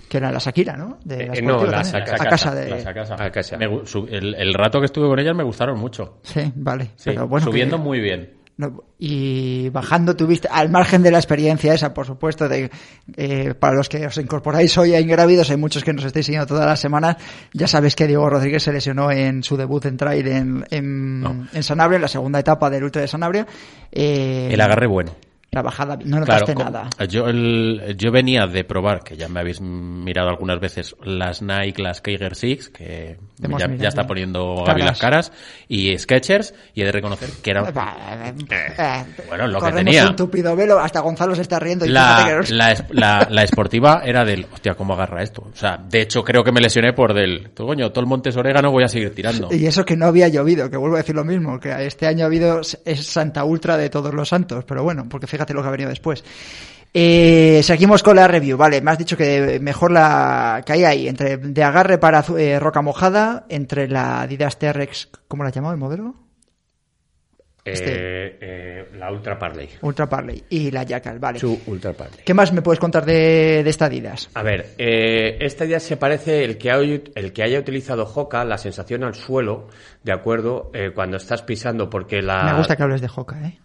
que 0.09 0.17
eran 0.17 0.33
la 0.33 0.39
Shakira, 0.39 0.75
¿no? 0.75 0.99
De 1.05 1.27
la 1.27 1.35
Eh, 1.35 1.43
no, 1.43 1.65
las 1.67 1.93
también. 1.93 2.15
a 2.19 2.23
a 2.23 2.29
casa 2.31 2.55
de. 2.55 2.71
Las 2.71 2.87
a 2.87 2.95
casa. 2.95 3.15
A 3.23 3.31
casa. 3.31 3.57
Me 3.59 3.87
su- 3.87 4.09
el, 4.11 4.35
el 4.37 4.55
rato 4.55 4.81
que 4.81 4.87
estuve 4.87 5.07
con 5.07 5.19
ellas 5.19 5.37
me 5.37 5.45
gustaron 5.45 5.79
mucho. 5.79 6.19
Sí, 6.23 6.51
vale. 6.57 6.87
Sí, 6.97 7.11
pero 7.11 7.29
bueno, 7.29 7.45
subiendo 7.47 7.77
que- 7.77 7.83
muy 7.83 8.01
bien. 8.01 8.38
No, 8.59 8.83
y 8.99 9.69
bajando 9.71 10.17
tuviste, 10.17 10.49
al 10.51 10.69
margen 10.69 11.03
de 11.03 11.13
la 11.13 11.19
experiencia 11.19 11.73
esa, 11.73 11.95
por 11.95 12.07
supuesto, 12.07 12.49
de 12.49 12.71
eh, 13.17 13.55
para 13.55 13.77
los 13.77 13.89
que 13.89 14.05
os 14.05 14.19
incorporáis 14.19 14.77
hoy 14.77 14.95
a 14.95 15.01
Ingrávidos, 15.01 15.49
hay 15.51 15.57
muchos 15.57 15.85
que 15.85 15.93
nos 15.93 16.05
estáis 16.05 16.27
siguiendo 16.27 16.47
todas 16.47 16.67
las 16.67 16.81
semanas, 16.81 17.17
ya 17.53 17.69
sabéis 17.69 17.95
que 17.95 18.09
Diego 18.09 18.29
Rodríguez 18.29 18.65
se 18.65 18.73
lesionó 18.73 19.13
en 19.13 19.45
su 19.45 19.57
debut 19.57 19.87
en 19.87 19.97
trail 19.97 20.27
en, 20.27 20.65
en, 20.71 21.49
en 21.53 21.63
Sanabria, 21.63 21.97
en 21.97 22.03
la 22.03 22.09
segunda 22.09 22.41
etapa 22.41 22.69
del 22.69 22.83
Ultra 22.83 23.01
de 23.01 23.09
Sanabria. 23.09 23.47
Eh, 23.93 24.49
El 24.51 24.61
agarre 24.61 24.89
bueno. 24.89 25.13
La 25.51 25.63
bajada, 25.63 25.97
no 25.97 26.03
Claro, 26.03 26.21
notaste 26.21 26.55
co- 26.55 26.63
nada. 26.65 26.91
Yo, 27.09 27.27
el- 27.27 27.95
yo 27.97 28.13
venía 28.13 28.47
de 28.47 28.65
probar, 28.65 29.03
que 29.03 29.17
ya 29.17 29.29
me 29.29 29.41
habéis 29.41 29.63
mirado 29.63 30.29
algunas 30.29 30.61
veces, 30.61 30.95
las 31.03 31.41
Nike, 31.41 31.81
las 31.83 32.03
Kiger 32.03 32.35
Six, 32.37 32.69
que 32.69 33.17
ya, 33.39 33.49
mirado, 33.49 33.75
ya 33.77 33.89
está 33.89 34.07
poniendo 34.07 34.57
Gaby 34.57 34.67
Caras. 34.67 34.85
las 34.85 34.99
caras, 35.01 35.33
y 35.67 35.97
Sketchers, 35.97 36.55
y 36.75 36.83
he 36.83 36.85
de 36.85 36.93
reconocer 36.93 37.31
que 37.43 37.51
era... 37.51 37.63
Eh, 37.67 39.05
Bueno, 39.29 39.47
lo 39.47 39.61
que 39.61 39.73
tenía. 39.73 40.09
un 40.09 40.17
tupido 40.17 40.55
velo, 40.55 40.79
hasta 40.79 41.01
Gonzalo 41.01 41.35
se 41.35 41.43
está 41.43 41.59
riendo. 41.59 41.87
y 41.87 41.89
La, 41.89 42.43
que 42.47 42.53
la, 42.55 42.77
la- 42.91 43.27
la 43.31 43.43
esportiva 43.43 44.03
era 44.05 44.25
del, 44.27 44.47
hostia, 44.53 44.75
¿cómo 44.75 44.95
agarra 44.95 45.23
esto? 45.23 45.47
O 45.51 45.57
sea, 45.57 45.79
de 45.79 46.03
hecho 46.03 46.23
creo 46.25 46.45
que 46.45 46.53
me 46.53 46.61
lesioné 46.61 46.93
por 46.93 47.15
del, 47.15 47.51
"Tú, 47.55 47.67
coño, 47.67 47.91
todo 47.91 48.01
el 48.03 48.07
montes 48.07 48.37
orégano 48.37 48.71
voy 48.71 48.85
a 48.85 48.89
seguir 48.89 49.15
tirando. 49.15 49.49
Y 49.51 49.67
eso 49.67 49.85
que 49.85 49.97
no 49.97 50.07
había 50.07 50.29
llovido, 50.29 50.69
que 50.71 50.77
vuelvo 50.77 50.97
a 50.97 50.99
decir 50.99 51.15
lo 51.15 51.25
mismo, 51.25 51.59
que 51.59 51.87
este 51.87 52.07
año 52.07 52.25
ha 52.25 52.27
habido 52.27 52.61
es 52.61 53.07
Santa 53.07 53.45
Ultra 53.45 53.77
de 53.77 53.89
todos 53.89 54.13
los 54.13 54.29
santos, 54.29 54.65
pero 54.67 54.83
bueno, 54.83 55.07
porque 55.09 55.27
fíjate 55.39 55.55
lo 55.55 55.63
que 55.63 55.69
ha 55.69 55.71
venido 55.73 55.89
después. 55.91 56.25
Eh, 56.93 57.61
seguimos 57.63 58.03
con 58.03 58.17
la 58.17 58.27
review, 58.27 58.57
vale, 58.57 58.81
me 58.81 58.91
has 58.91 58.99
dicho 58.99 59.17
que 59.17 59.59
mejor 59.61 59.93
la 59.93 60.63
que 60.67 60.73
hay 60.73 60.85
ahí, 60.85 61.07
entre 61.09 61.37
de 61.37 61.63
agarre 61.63 61.99
para 61.99 62.25
eh, 62.37 62.59
roca 62.59 62.83
mojada, 62.83 63.47
entre 63.51 63.87
la 63.89 64.23
Adidas 64.23 64.59
TRX, 64.59 65.09
¿cómo 65.29 65.45
la 65.45 65.51
llamado 65.51 65.75
el 65.75 65.79
modelo? 65.81 66.15
Este. 67.65 67.93
Eh, 67.93 68.39
eh, 68.41 68.89
la 68.97 69.13
Ultra 69.13 69.39
Parley. 69.39 69.69
Ultra 69.83 70.09
Parley 70.09 70.43
y 70.49 70.71
la 70.71 70.85
Jackal, 70.85 71.19
vale. 71.19 71.39
Su 71.39 71.61
Ultra 71.67 71.93
Parley. 71.93 72.21
¿Qué 72.25 72.33
más 72.33 72.51
me 72.55 72.63
puedes 72.63 72.81
contar 72.81 73.05
de, 73.05 73.61
de 73.63 73.69
esta 73.71 73.85
Adidas? 73.85 74.31
A 74.33 74.43
ver, 74.43 74.71
eh, 74.79 75.37
esta 75.41 75.67
ya 75.67 75.79
se 75.79 75.99
parece 75.99 76.43
el 76.45 76.57
que, 76.57 76.71
hay- 76.73 77.05
el 77.15 77.33
que 77.35 77.43
haya 77.43 77.59
utilizado 77.61 78.11
Hoka, 78.13 78.45
la 78.47 78.57
sensación 78.57 79.05
al 79.05 79.15
suelo, 79.15 79.69
¿de 80.03 80.13
acuerdo? 80.13 80.73
Cuando 80.95 81.19
estás 81.19 81.43
pisando, 81.43 81.91
porque 81.91 82.23
la... 82.23 82.45
Me 82.45 82.57
gusta 82.57 82.75
que 82.77 82.83
hables 82.83 83.03
de 83.03 83.11
Hoka, 83.15 83.47
¿eh? 83.47 83.59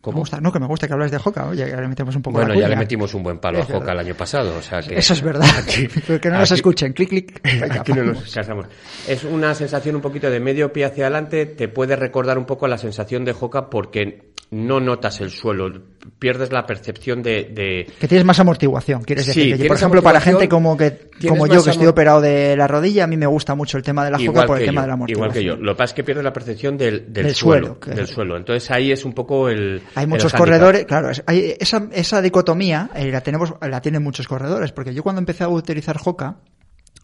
¿Cómo? 0.00 0.16
Me 0.16 0.20
gusta, 0.20 0.40
no, 0.40 0.52
que 0.52 0.60
me 0.60 0.66
gusta 0.66 0.86
que 0.86 0.92
hables 0.92 1.10
de 1.10 1.18
Hoka, 1.22 1.48
oye, 1.48 1.64
que 1.64 1.76
le 1.76 1.88
metemos 1.88 2.14
un 2.14 2.22
poco 2.22 2.38
Bueno, 2.38 2.54
la 2.54 2.60
ya 2.60 2.68
le 2.68 2.76
metimos 2.76 3.12
un 3.14 3.22
buen 3.24 3.38
palo 3.38 3.58
a 3.58 3.62
Es 3.62 3.70
Hoka 3.70 3.92
el 3.92 3.98
año 3.98 4.14
pasado, 4.14 4.56
o 4.56 4.62
sea 4.62 4.80
que... 4.80 4.96
Eso 4.96 5.12
es 5.12 5.22
verdad. 5.22 5.46
Pero 6.06 6.20
que 6.20 6.30
no 6.30 6.38
nos 6.38 6.52
aquí- 6.52 6.58
escuchen, 6.58 6.92
clic, 6.92 7.08
clic. 7.08 7.40
Venga, 7.60 7.80
Aquí 7.80 7.92
no 7.92 8.04
nos 8.04 8.32
casamos. 8.32 8.66
Es 9.08 9.24
una 9.24 9.54
sensación 9.56 9.96
un 9.96 10.00
poquito 10.00 10.30
de 10.30 10.38
medio 10.38 10.72
pie 10.72 10.84
hacia 10.84 11.06
adelante, 11.06 11.46
te 11.46 11.66
puede 11.68 11.96
recordar 11.96 12.38
un 12.38 12.44
poco 12.44 12.66
a 12.66 12.68
la 12.68 12.78
sensación 12.78 13.24
de 13.24 13.34
Hoka 13.38 13.68
porque 13.70 14.27
no 14.50 14.80
notas 14.80 15.20
el 15.20 15.30
suelo, 15.30 15.70
pierdes 16.18 16.50
la 16.52 16.64
percepción 16.64 17.22
de... 17.22 17.50
de- 17.52 17.86
Que 18.00 18.08
tienes 18.08 18.24
más 18.24 18.40
amortiguación, 18.40 19.02
quieres 19.02 19.26
Sí, 19.26 19.50
decir. 19.50 19.58
Que 19.62 19.68
por 19.68 19.76
ejemplo, 19.76 20.02
para 20.02 20.20
gente 20.22 20.48
como 20.48 20.74
que 20.76 21.08
como 21.28 21.46
yo 21.46 21.62
que 21.62 21.70
estoy 21.70 21.86
operado 21.86 22.20
de 22.22 22.56
la 22.56 22.66
rodilla, 22.66 23.04
a 23.04 23.06
mí 23.06 23.16
me 23.18 23.26
gusta 23.26 23.54
mucho 23.54 23.76
el 23.76 23.82
tema 23.82 24.04
de 24.06 24.10
la 24.12 24.16
Hoka 24.18 24.46
por 24.46 24.58
el 24.58 24.64
tema 24.64 24.80
de 24.82 24.86
la 24.86 24.94
amortiguación. 24.94 25.42
igual 25.42 25.56
que 25.56 25.60
yo. 25.60 25.62
Lo 25.62 25.72
que 25.72 25.76
pasa 25.78 25.90
es 25.90 25.94
que 25.94 26.04
pierdes 26.04 26.24
la 26.24 26.32
percepción 26.32 26.78
del, 26.78 27.12
del 27.12 27.24
Del 27.26 27.34
suelo. 27.34 27.78
del 27.84 28.06
suelo. 28.06 28.36
Entonces 28.38 28.70
ahí 28.70 28.90
es 28.90 29.04
un 29.04 29.12
poco 29.12 29.48
el. 29.50 29.82
Hay 29.94 30.06
muchos 30.06 30.32
corredores, 30.32 30.86
claro, 30.86 31.10
hay 31.26 31.54
esa, 31.60 31.86
esa 31.92 32.22
dicotomía 32.22 32.90
eh, 32.94 33.10
la 33.10 33.20
tenemos, 33.20 33.52
la 33.60 33.80
tienen 33.82 34.02
muchos 34.02 34.26
corredores, 34.28 34.72
porque 34.72 34.94
yo 34.94 35.02
cuando 35.02 35.18
empecé 35.18 35.44
a 35.44 35.48
utilizar 35.48 35.98
Hoka, 36.02 36.36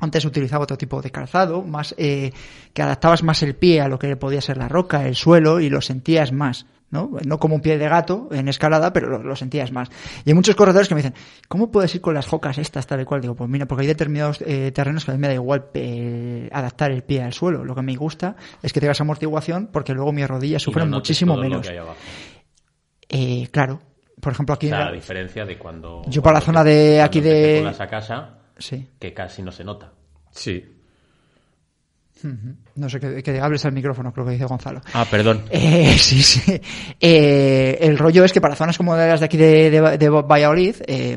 antes 0.01 0.25
utilizaba 0.25 0.65
otro 0.65 0.79
tipo 0.79 1.03
de 1.03 1.11
calzado, 1.11 1.63
más 1.63 1.95
eh, 1.99 2.33
que 2.73 2.83
adaptabas 2.83 3.23
más 3.23 3.43
el 3.43 3.55
pie 3.55 3.81
a 3.83 3.89
lo 3.89 3.99
que 3.99 4.17
podía 4.17 4.41
ser 4.41 4.57
la 4.57 4.69
roca, 4.69 5.07
el 5.07 5.15
suelo, 5.15 5.61
y 5.61 5.69
lo 5.69 5.81
sentías 5.83 6.33
más. 6.33 6.65
¿No? 6.91 7.11
no 7.27 7.39
como 7.39 7.57
un 7.57 7.61
pie 7.61 7.77
de 7.79 7.89
gato 7.89 8.29
en 8.31 8.49
escalada, 8.49 8.93
pero 8.93 9.09
lo, 9.09 9.19
lo 9.23 9.35
sentías 9.37 9.73
más. 9.73 9.89
Y 10.25 10.31
hay 10.31 10.35
muchos 10.35 10.55
corredores 10.55 10.87
que 10.89 10.95
me 10.95 11.01
dicen, 11.03 11.15
¿cómo 11.49 11.71
puedes 11.71 11.95
ir 11.95 12.01
con 12.01 12.15
las 12.15 12.27
jocas 12.27 12.59
estas 12.59 12.87
tal 12.87 13.01
y 13.01 13.05
cual? 13.05 13.21
Digo, 13.21 13.35
pues 13.35 13.51
mira, 13.51 13.67
porque 13.67 13.83
hay 13.83 13.89
determinados 13.89 14.41
eh, 14.47 14.71
terrenos 14.73 15.05
que 15.05 15.11
a 15.11 15.15
mí 15.15 15.21
me 15.21 15.29
da 15.29 15.35
igual 15.35 15.67
eh, 15.75 16.49
adaptar 16.53 16.91
el 16.93 17.03
pie 17.03 17.23
al 17.23 17.33
suelo. 17.33 17.65
Lo 17.65 17.75
que 17.75 17.83
me 17.83 17.97
gusta 17.97 18.37
es 18.63 18.73
que 18.73 18.81
tengas 18.81 19.01
amortiguación 19.01 19.69
porque 19.73 19.93
luego 19.93 20.13
mis 20.13 20.29
rodillas 20.29 20.63
sufren 20.63 20.89
no 20.91 20.97
muchísimo 20.99 21.37
menos. 21.37 21.63
que 21.67 21.73
hay 21.73 21.79
abajo. 21.79 21.97
Eh, 23.09 23.49
claro, 23.51 23.81
por 24.21 24.33
ejemplo 24.33 24.55
aquí 24.55 24.67
O 24.67 24.71
sea, 24.71 24.79
en 24.79 24.85
la 24.85 24.91
la- 24.91 24.97
diferencia 24.97 25.45
de 25.45 25.59
cuando... 25.59 26.03
Yo 26.09 26.23
para 26.23 26.39
la 26.39 26.41
zona 26.41 26.65
te- 26.65 26.71
de 26.71 27.03
aquí 27.03 27.21
de- 27.21 27.73
casa, 27.89 28.39
Sí. 28.57 28.89
que 28.99 29.13
casi 29.13 29.43
no 29.43 29.51
se 29.53 29.65
nota. 29.65 29.93
Sí. 30.31 30.74
No 32.77 32.89
sé, 32.89 32.99
que, 33.01 33.23
que 33.23 33.41
hables 33.41 33.65
al 33.65 33.73
micrófono, 33.73 34.13
creo 34.13 34.25
que 34.27 34.33
dice 34.33 34.45
Gonzalo. 34.47 34.81
Ah, 34.93 35.07
perdón. 35.11 35.43
Eh, 35.51 35.95
sí, 35.99 36.23
sí. 36.23 36.61
Eh, 37.01 37.79
el 37.81 37.99
rollo 37.99 38.25
es 38.25 38.33
que 38.33 38.41
para 38.41 38.57
zonas 38.57 38.77
como 38.79 38.97
las 38.97 39.21
de 39.21 39.27
aquí 39.27 39.37
de, 39.37 39.71
de- 39.71 39.99
de 39.99 40.09
Valladolid, 40.09 40.77
eh, 40.87 41.17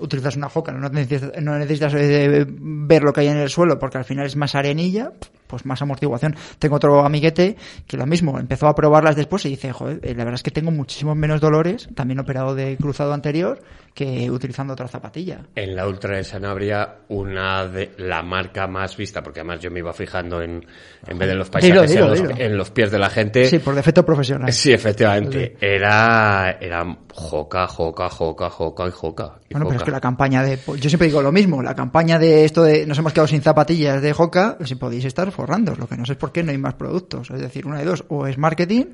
utilizas 0.00 0.36
una 0.36 0.48
joca, 0.48 0.72
no 0.72 0.88
necesitas, 0.88 1.42
no 1.42 1.58
necesitas 1.58 1.94
eh, 1.94 2.46
ver 2.48 3.02
lo 3.02 3.12
que 3.12 3.20
hay 3.20 3.28
en 3.28 3.38
el 3.38 3.48
suelo 3.48 3.78
porque 3.78 3.98
al 3.98 4.04
final 4.04 4.26
es 4.26 4.36
más 4.36 4.54
arenilla, 4.54 5.12
pues 5.46 5.66
más 5.66 5.82
amortiguación. 5.82 6.36
Tengo 6.58 6.76
otro 6.76 7.04
amiguete 7.04 7.56
que 7.86 7.96
lo 7.96 8.06
mismo, 8.06 8.38
empezó 8.38 8.68
a 8.68 8.74
probarlas 8.74 9.16
después 9.16 9.44
y 9.46 9.50
dice, 9.50 9.72
joder, 9.72 10.00
eh, 10.02 10.14
la 10.14 10.24
verdad 10.24 10.34
es 10.34 10.42
que 10.42 10.50
tengo 10.50 10.70
muchísimos 10.70 11.16
menos 11.16 11.40
dolores, 11.40 11.88
también 11.94 12.20
operado 12.20 12.54
de 12.54 12.76
cruzado 12.76 13.12
anterior, 13.12 13.60
que 13.94 14.30
utilizando 14.30 14.72
otra 14.72 14.88
zapatilla. 14.88 15.40
En 15.54 15.74
la 15.74 15.86
Ultra 15.86 16.16
de 16.16 16.24
Sanabria, 16.24 17.00
una 17.08 17.66
de 17.66 17.90
la 17.98 18.22
marca 18.22 18.66
más 18.66 18.96
vista, 18.96 19.22
porque 19.22 19.40
además 19.40 19.60
yo 19.60 19.70
me 19.70 19.80
iba 19.80 19.92
fijando 19.92 20.40
en, 20.40 20.64
en 21.06 21.18
vez 21.18 21.28
de 21.28 21.34
los 21.34 21.50
paisajes, 21.50 21.90
dilo, 21.90 22.04
en, 22.04 22.10
los, 22.10 22.22
dilo. 22.22 22.34
en 22.38 22.56
los 22.56 22.70
pies 22.70 22.90
de 22.90 22.98
la 22.98 23.10
gente. 23.10 23.46
Sí, 23.46 23.58
por 23.58 23.74
defecto 23.74 24.04
profesional. 24.04 24.52
Sí, 24.52 24.72
efectivamente. 24.72 25.56
Era, 25.60 26.58
era 26.60 26.96
joca, 27.12 27.66
joca, 27.66 28.08
joca, 28.08 28.48
joca 28.48 28.86
y 28.86 28.90
joca. 28.90 29.40
y 29.48 29.54
Bueno, 29.54 29.66
pero 29.66 29.76
es 29.76 29.82
joca. 29.82 29.89
Que 29.90 29.94
la 29.94 30.00
campaña 30.00 30.42
de... 30.42 30.58
Yo 30.78 30.88
siempre 30.88 31.08
digo 31.08 31.20
lo 31.22 31.32
mismo, 31.32 31.62
la 31.62 31.74
campaña 31.74 32.18
de 32.18 32.44
esto 32.44 32.62
de 32.62 32.86
nos 32.86 32.98
hemos 32.98 33.12
quedado 33.12 33.26
sin 33.28 33.42
zapatillas 33.42 34.00
de 34.00 34.14
Hoka, 34.16 34.56
si 34.64 34.76
podéis 34.76 35.04
estar 35.04 35.30
forrando, 35.32 35.74
lo 35.74 35.86
que 35.88 35.96
no 35.96 36.06
sé 36.06 36.12
es 36.12 36.18
por 36.18 36.32
qué 36.32 36.42
no 36.42 36.50
hay 36.52 36.58
más 36.58 36.74
productos. 36.74 37.30
Es 37.30 37.40
decir, 37.40 37.66
una 37.66 37.78
de 37.78 37.84
dos, 37.84 38.04
o 38.08 38.26
es 38.26 38.38
marketing 38.38 38.86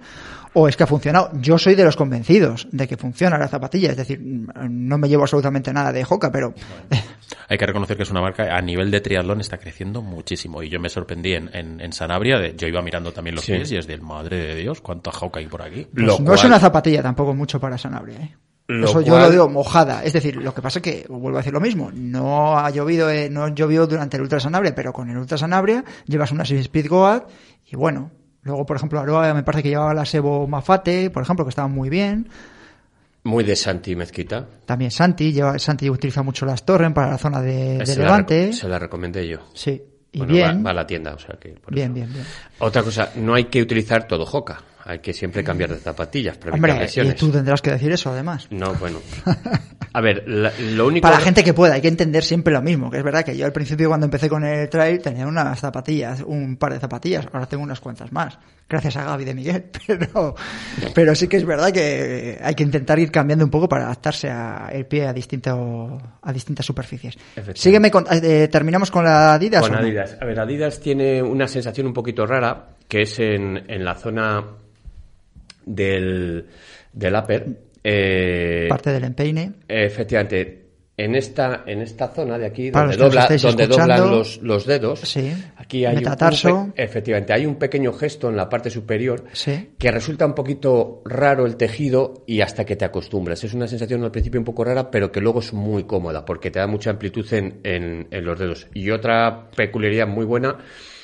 o 0.55 0.69
es 0.69 0.77
que 0.77 0.85
ha 0.85 0.87
funcionado. 0.87 1.31
Yo 1.35 1.59
soy 1.59 1.75
de 1.75 1.85
los 1.85 1.97
convencidos 1.97 2.67
de 2.73 2.89
que 2.89 2.97
funciona 2.97 3.37
la 3.39 3.49
zapatilla, 3.49 3.91
es 3.91 3.97
decir, 3.97 4.21
no 4.23 4.97
me 4.99 5.09
llevo 5.09 5.23
absolutamente 5.25 5.73
nada 5.73 5.93
de 5.93 6.05
Hoka, 6.09 6.33
pero 6.33 6.55
Hay 7.49 7.59
que 7.59 7.67
reconocer 7.67 7.97
que 7.97 8.03
es 8.05 8.11
una 8.11 8.21
marca 8.23 8.57
a 8.57 8.61
nivel 8.63 8.91
de 8.91 9.01
triatlón 9.01 9.41
está 9.41 9.59
creciendo 9.59 10.01
muchísimo 10.03 10.63
y 10.63 10.69
yo 10.71 10.81
me 10.81 10.89
sorprendí 10.89 11.35
en, 11.35 11.51
en, 11.55 11.81
en 11.81 11.93
Sanabria, 11.93 12.39
de- 12.39 12.55
yo 12.57 12.67
iba 12.67 12.81
mirando 12.83 13.13
también 13.13 13.35
los 13.37 13.45
Sí. 13.45 13.53
pies 13.53 13.71
y 13.73 13.77
es 13.77 13.87
del 13.87 14.01
madre 14.01 14.39
de 14.39 14.55
Dios, 14.57 14.81
cuánta 14.81 15.13
jauca 15.13 15.41
hay 15.41 15.47
por 15.47 15.63
aquí. 15.63 15.87
pues 15.95 16.21
no 16.21 16.35
es 16.35 16.45
una 16.45 16.59
zapatilla 16.59 17.03
tampoco 17.03 17.35
mucho 17.35 17.61
para 17.61 17.77
Sanabria. 17.79 18.17
¿eh? 18.21 18.35
Lo 18.69 18.87
Eso 18.89 19.01
yo 19.01 19.17
lo 19.19 19.31
digo 19.31 19.49
mojada. 19.49 20.03
Es 20.03 20.13
decir, 20.13 20.37
lo 20.37 20.53
que 20.53 20.61
pasa 20.61 20.81
es 20.81 20.83
que, 20.83 21.07
vuelvo 21.09 21.39
a 21.39 21.41
decir 21.41 21.53
lo 21.53 21.61
mismo, 21.61 21.91
no 21.93 22.59
ha 22.59 22.69
llovido, 22.71 23.09
eh, 23.11 23.31
no 23.31 23.49
llovió 23.49 23.87
durante 23.87 24.17
el 24.17 24.25
Ultra 24.25 24.41
Sanabria, 24.41 24.75
pero 24.75 24.93
con 24.93 25.09
el 25.09 25.17
Ultra 25.17 25.39
Sanabria 25.39 25.85
llevas 26.07 26.33
una 26.33 26.43
Speed 26.43 26.89
Goat 26.89 27.29
y 27.71 27.77
bueno, 27.77 28.11
luego 28.43 28.67
por 28.67 28.77
ejemplo 28.77 28.99
Aroa 28.99 29.33
me 29.35 29.45
parece 29.45 29.63
que 29.63 29.69
llevaba 29.69 29.95
la 29.95 30.05
Sebo 30.05 30.49
Mafate, 30.49 31.11
por 31.11 31.23
ejemplo, 31.23 31.45
que 31.45 31.51
estaban 31.51 31.73
muy 31.73 31.89
bien. 31.89 32.29
Muy 33.23 33.45
de 33.45 33.55
Santi 33.57 33.95
Mezquita. 33.95 34.47
También 34.65 34.91
Santi, 34.91 35.33
lleva, 35.33 35.59
Santi 35.59 35.89
utiliza 35.89 36.23
mucho 36.23 36.45
las 36.45 36.65
Torren 36.65 36.93
para 36.93 37.11
la 37.11 37.19
zona 37.19 37.41
de, 37.41 37.79
de 37.79 37.87
se, 37.87 37.99
la, 37.99 38.05
Levante. 38.05 38.53
se 38.53 38.69
la 38.69 38.79
recomendé 38.79 39.29
yo. 39.29 39.39
Sí, 39.55 39.81
y 40.13 40.19
Bueno, 40.19 40.33
bien. 40.33 40.59
Va, 40.59 40.63
va 40.63 40.71
a 40.71 40.75
la 40.75 40.87
tienda, 40.87 41.15
o 41.15 41.19
sea 41.19 41.37
que. 41.39 41.51
por 41.51 41.75
bien, 41.75 41.87
eso. 41.87 41.95
bien, 41.95 42.13
bien. 42.13 42.25
Otra 42.59 42.83
cosa, 42.83 43.11
no 43.17 43.35
hay 43.35 43.45
que 43.45 43.61
utilizar 43.61 44.07
todo 44.07 44.25
Joca. 44.27 44.61
Hay 44.87 45.01
que 45.01 45.13
siempre 45.13 45.43
cambiar 45.43 45.71
de 45.71 45.79
zapatillas 45.79 46.37
para 46.39 46.55
Hombre, 46.55 46.71
evitar 46.73 46.87
lesiones. 46.87 47.15
y 47.15 47.17
tú 47.17 47.31
tendrás 47.31 47.61
que 47.61 47.71
decir 47.73 47.91
eso 47.93 48.11
además. 48.11 48.47
No, 48.51 48.75
bueno. 48.75 48.99
A 49.93 50.01
ver, 50.03 50.25
la- 50.29 50.53
lo 50.75 50.87
único... 50.89 51.03
Para 51.03 51.17
la 51.19 51.25
gente 51.25 51.43
que 51.43 51.55
pueda, 51.55 51.75
hay 51.75 51.81
que 51.81 51.89
entender 51.89 52.23
siempre 52.23 52.53
lo 52.53 52.61
mismo, 52.61 52.91
que 52.91 52.99
es 52.99 53.03
verdad 53.05 53.25
que 53.25 53.35
yo 53.37 53.47
al 53.47 53.53
principio 53.53 53.89
cuando 53.89 54.05
empecé 54.05 54.29
con 54.29 54.45
el 54.45 54.69
trail 54.69 55.01
tenía 55.01 55.27
unas 55.27 55.59
zapatillas, 55.59 56.21
un 56.27 56.57
par 56.57 56.75
de 56.75 56.81
zapatillas, 56.81 57.27
ahora 57.33 57.47
tengo 57.47 57.63
unas 57.63 57.81
cuantas 57.81 58.13
más, 58.13 58.39
gracias 58.69 58.95
a 58.99 59.05
Gaby 59.05 59.25
de 59.25 59.35
Miguel, 59.35 59.65
pero, 59.87 60.35
pero 60.95 61.15
sí 61.15 61.29
que 61.29 61.39
es 61.39 61.47
verdad 61.47 61.73
que 61.73 62.39
hay 62.43 62.55
que 62.55 62.63
intentar 62.63 62.99
ir 62.99 63.11
cambiando 63.11 63.45
un 63.47 63.51
poco 63.51 63.71
para 63.71 63.85
adaptarse 63.87 64.29
a 64.29 64.69
el 64.71 64.85
pie 64.85 65.07
a 65.07 65.15
distinto, 65.15 65.99
a 66.21 66.33
distintas 66.33 66.67
superficies. 66.67 67.17
Sígueme 67.55 67.91
con, 67.91 68.05
eh, 68.11 68.49
terminamos 68.49 68.91
con 68.91 69.05
la 69.05 69.33
Adidas. 69.35 69.67
Con? 69.67 69.77
Adidas. 69.77 70.19
A 70.21 70.27
ver, 70.27 70.39
Adidas 70.39 70.79
tiene 70.79 71.23
una 71.23 71.49
sensación 71.49 71.87
un 71.87 71.95
poquito 71.95 72.27
rara, 72.27 72.77
que 72.87 73.01
es 73.03 73.19
en, 73.19 73.65
en 73.71 73.83
la 73.83 73.95
zona 73.95 74.45
del, 75.67 76.47
del 76.93 77.15
upper. 77.15 77.47
eh, 77.85 78.67
Parte 78.71 78.91
del 78.93 79.05
empeine. 79.05 79.53
Efectivamente. 79.69 80.63
En 80.99 81.15
esta, 81.15 81.63
en 81.67 81.83
esta 81.83 82.09
zona 82.09 82.39
de 82.39 82.47
aquí, 82.47 82.71
Para 82.71 82.87
donde, 82.87 82.97
dobla, 83.05 83.29
donde 83.43 83.67
doblan 83.67 84.11
los, 84.11 84.41
los 84.41 84.65
dedos, 84.65 85.01
Sí. 85.01 85.31
aquí 85.59 85.85
hay 85.85 85.93
un- 85.97 86.03
Metatarso. 86.03 86.55
un 86.55 86.73
efectivamente, 86.75 87.35
hay 87.35 87.45
un 87.45 87.57
pequeño 87.57 87.93
gesto 87.93 88.31
en 88.31 88.37
la 88.37 88.49
parte 88.49 88.71
superior 88.71 89.25
Sí. 89.33 89.73
que 89.79 89.91
resulta 89.91 90.25
un 90.25 90.35
poquito 90.35 91.03
raro 91.05 91.45
el 91.45 91.57
tejido 91.57 92.25
y 92.27 92.41
hasta 92.41 92.65
que 92.65 92.77
te 92.77 92.87
acostumbras. 92.87 93.45
Es 93.45 93.53
una 93.53 93.67
sensación 93.69 94.05
al 94.05 94.11
principio 94.11 94.41
un 94.41 94.47
poco 94.47 94.65
rara, 94.65 94.91
pero 94.91 95.13
que 95.13 95.21
luego 95.21 95.41
es 95.41 95.53
muy 95.53 95.85
cómoda 95.85 96.25
porque 96.25 96.51
te 96.51 96.61
da 96.61 96.67
mucha 96.67 96.89
amplitud 96.89 97.31
en, 97.35 97.61
en- 97.63 98.09
en 98.11 98.25
los 98.25 98.39
dedos. 98.39 98.67
Y 98.73 98.89
otra 98.91 99.51
peculiaridad 99.55 100.07
muy 100.09 100.25
buena, 100.25 100.57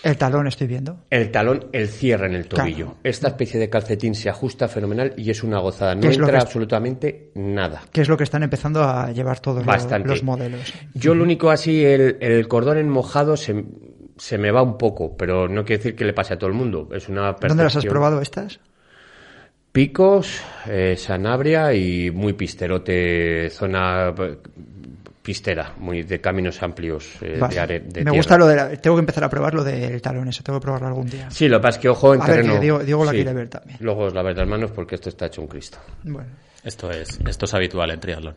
El 0.03 0.16
talón 0.18 0.46
estoy 0.48 0.66
viendo. 0.66 0.98
el 1.11 1.30
talón, 1.30 1.66
el 1.72 1.86
cierre 1.88 2.26
en 2.26 2.34
el 2.34 2.46
tobillo. 2.48 2.86
Claro. 2.86 3.00
Esta 3.05 3.28
especie 3.28 3.61
de 3.61 3.70
calcetín 3.70 4.14
se 4.16 4.28
ajusta 4.28 4.66
fenomenal 4.66 5.12
y 5.16 5.30
es 5.30 5.42
una 5.44 5.59
gozada. 5.61 5.94
No 5.94 6.00
¿Qué 6.00 6.09
es 6.09 6.18
lo 6.18 6.24
entra 6.26 6.40
absolutamente 6.40 7.30
nada. 7.34 7.82
Que 7.92 8.00
es 8.00 8.09
lo 8.09 8.16
que 8.16 8.24
están 8.24 8.42
empezando 8.42 8.82
a 8.82 9.12
llevar 9.12 9.38
todos 9.40 9.59
los- 9.59 9.66
Bastante. 9.66 10.09
los 10.09 10.22
modelos. 10.24 10.72
Yo 10.94 11.14
lo 11.14 11.22
único 11.22 11.50
así, 11.50 11.84
el, 11.84 12.16
el 12.20 12.48
cordón 12.48 12.78
en 12.78 12.88
mojado 12.88 13.36
se, 13.36 13.64
se 14.16 14.38
me 14.38 14.50
va 14.50 14.62
un 14.62 14.76
poco, 14.76 15.16
pero 15.16 15.46
no 15.48 15.64
quiere 15.64 15.78
decir 15.78 15.94
que 15.96 16.05
le 16.05 16.12
pase 16.12 16.34
a 16.34 16.38
todo 16.38 16.48
el 16.50 16.55
mundo. 16.57 16.88
Es 16.92 17.09
una 17.09 17.32
¿Dónde 17.34 17.62
las 17.62 17.76
has 17.76 17.84
probado 17.86 18.20
estas? 18.20 18.59
Picos, 19.70 20.42
eh, 20.66 20.96
Sanabria 20.98 21.72
y 21.72 22.11
muy 22.11 22.34
pisterote, 22.34 23.48
zona 23.48 24.12
pistera, 25.22 25.74
muy 25.78 26.02
de 26.02 26.20
caminos 26.20 26.62
amplios 26.62 27.08
eh, 27.22 27.36
Vale. 27.38 27.54
de, 27.54 27.60
are- 27.60 27.78
de 27.80 27.86
Me 27.86 27.92
tierra. 27.92 28.12
gusta 28.12 28.38
lo 28.38 28.46
de 28.46 28.56
la- 28.56 28.76
tengo 28.76 28.96
que 28.96 29.00
empezar 29.00 29.24
a 29.24 29.30
probar 29.30 29.54
lo 29.54 29.62
del 29.64 30.02
talón 30.02 30.28
ese, 30.28 30.42
tengo 30.42 30.58
que 30.58 30.64
probarlo 30.64 30.88
algún 30.88 31.08
día. 31.08 31.30
Sí, 31.30 31.48
lo 31.48 31.58
que 31.58 31.62
pasa 31.62 31.78
es 31.78 31.82
que 31.82 31.88
ojo 31.88 32.14
en 32.14 32.22
A 32.22 32.26
ver, 32.26 32.34
terreno. 32.36 32.54
que 32.54 32.60
Diego- 32.60 32.78
Diego 32.80 33.04
la 33.04 33.10
sí. 33.12 33.16
quiere 33.18 33.32
ver 33.32 33.48
también. 33.48 33.78
Luego 33.80 34.04
os 34.06 34.14
las 34.14 34.48
manos 34.48 34.70
porque 34.72 34.96
esto 34.96 35.08
está 35.08 35.26
hecho 35.26 35.40
un 35.40 35.48
Cristo. 35.48 35.78
Bueno. 36.02 36.28
Esto 36.64 36.90
es, 36.90 37.18
esto 37.26 37.44
es 37.46 37.54
habitual 37.54 37.90
en 37.90 38.00
triatlón. 38.00 38.34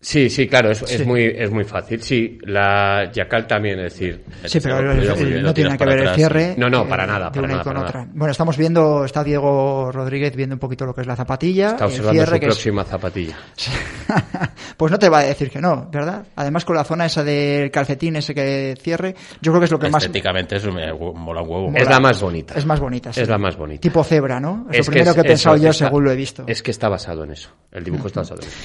Sí, 0.00 0.30
sí, 0.30 0.46
claro, 0.46 0.70
es, 0.70 0.78
Sí. 0.78 0.94
es 0.94 1.04
muy 1.06 1.24
es 1.24 1.50
muy 1.50 1.64
fácil. 1.64 2.00
Sí, 2.00 2.38
la 2.42 3.10
Yacal 3.12 3.48
también, 3.48 3.80
es 3.80 3.94
decir. 3.94 4.24
Sí, 4.44 4.60
pero 4.60 4.78
el- 4.78 5.00
el- 5.02 5.42
no 5.42 5.52
tiene 5.52 5.76
que 5.76 5.84
ver 5.84 5.98
el 5.98 6.14
cierre. 6.14 6.54
No, 6.56 6.70
no, 6.70 6.84
eh, 6.84 6.86
para 6.88 7.04
nada, 7.04 7.26
de 7.26 7.30
para 7.32 7.38
una 7.40 7.48
nada, 7.48 7.60
y 7.60 7.64
con 7.64 7.74
para 7.74 7.86
otra. 7.86 8.00
nada. 8.02 8.12
Bueno, 8.14 8.30
estamos 8.30 8.56
viendo, 8.56 9.04
está 9.04 9.24
Diego 9.24 9.90
Rodríguez 9.90 10.36
viendo 10.36 10.54
un 10.54 10.60
poquito 10.60 10.86
lo 10.86 10.94
que 10.94 11.00
es 11.00 11.06
la 11.08 11.16
zapatilla. 11.16 11.70
Está 11.70 11.84
el 11.86 11.90
observando 11.90 12.12
cierre, 12.12 12.36
su 12.36 12.40
que 12.40 12.46
es- 12.46 12.54
próxima 12.54 12.84
zapatilla. 12.84 13.36
pues 14.76 14.92
no 14.92 14.98
te 15.00 15.08
va 15.08 15.18
a 15.18 15.22
decir 15.24 15.50
que 15.50 15.60
no, 15.60 15.88
¿verdad? 15.90 16.24
Además 16.36 16.64
con 16.64 16.76
la 16.76 16.84
zona 16.84 17.06
esa 17.06 17.24
del 17.24 17.70
calcetín, 17.72 18.14
ese 18.16 18.34
que 18.34 18.76
cierre, 18.80 19.16
yo 19.40 19.50
creo 19.52 19.60
que 19.60 19.64
es 19.64 19.72
lo 19.72 19.78
que 19.80 19.88
más 19.90 20.04
Estéticamente 20.04 20.56
eso 20.56 20.70
me 20.70 20.92
hu- 20.92 21.14
mola 21.14 21.42
un 21.42 21.48
huevo. 21.50 21.70
Mola. 21.70 21.82
Es 21.82 21.88
la 21.88 21.98
más 21.98 22.20
bonita. 22.20 22.54
es 22.56 22.64
más 22.66 22.78
bonita. 22.78 23.12
sí. 23.12 23.20
Es 23.20 23.28
la 23.28 23.38
más 23.38 23.56
bonita. 23.56 23.80
Tipo 23.80 24.04
cebra, 24.04 24.38
¿no? 24.38 24.66
Es, 24.70 24.78
Es 24.80 24.86
lo 24.86 24.92
primero 24.92 25.14
que, 25.14 25.20
es- 25.20 25.26
he 25.26 25.28
pensado 25.28 25.56
eso, 25.56 25.64
yo 25.64 25.70
está- 25.70 25.86
según 25.86 26.04
lo 26.04 26.12
he 26.12 26.16
visto. 26.16 26.44
Es 26.46 26.62
que 26.62 26.70
está 26.70 26.88
basado 26.88 27.24
en 27.24 27.32
eso. 27.32 27.50
El 27.72 27.82
dibujo 27.82 28.06
está 28.06 28.20
basado 28.20 28.40
en 28.42 28.46
eso. 28.48 28.56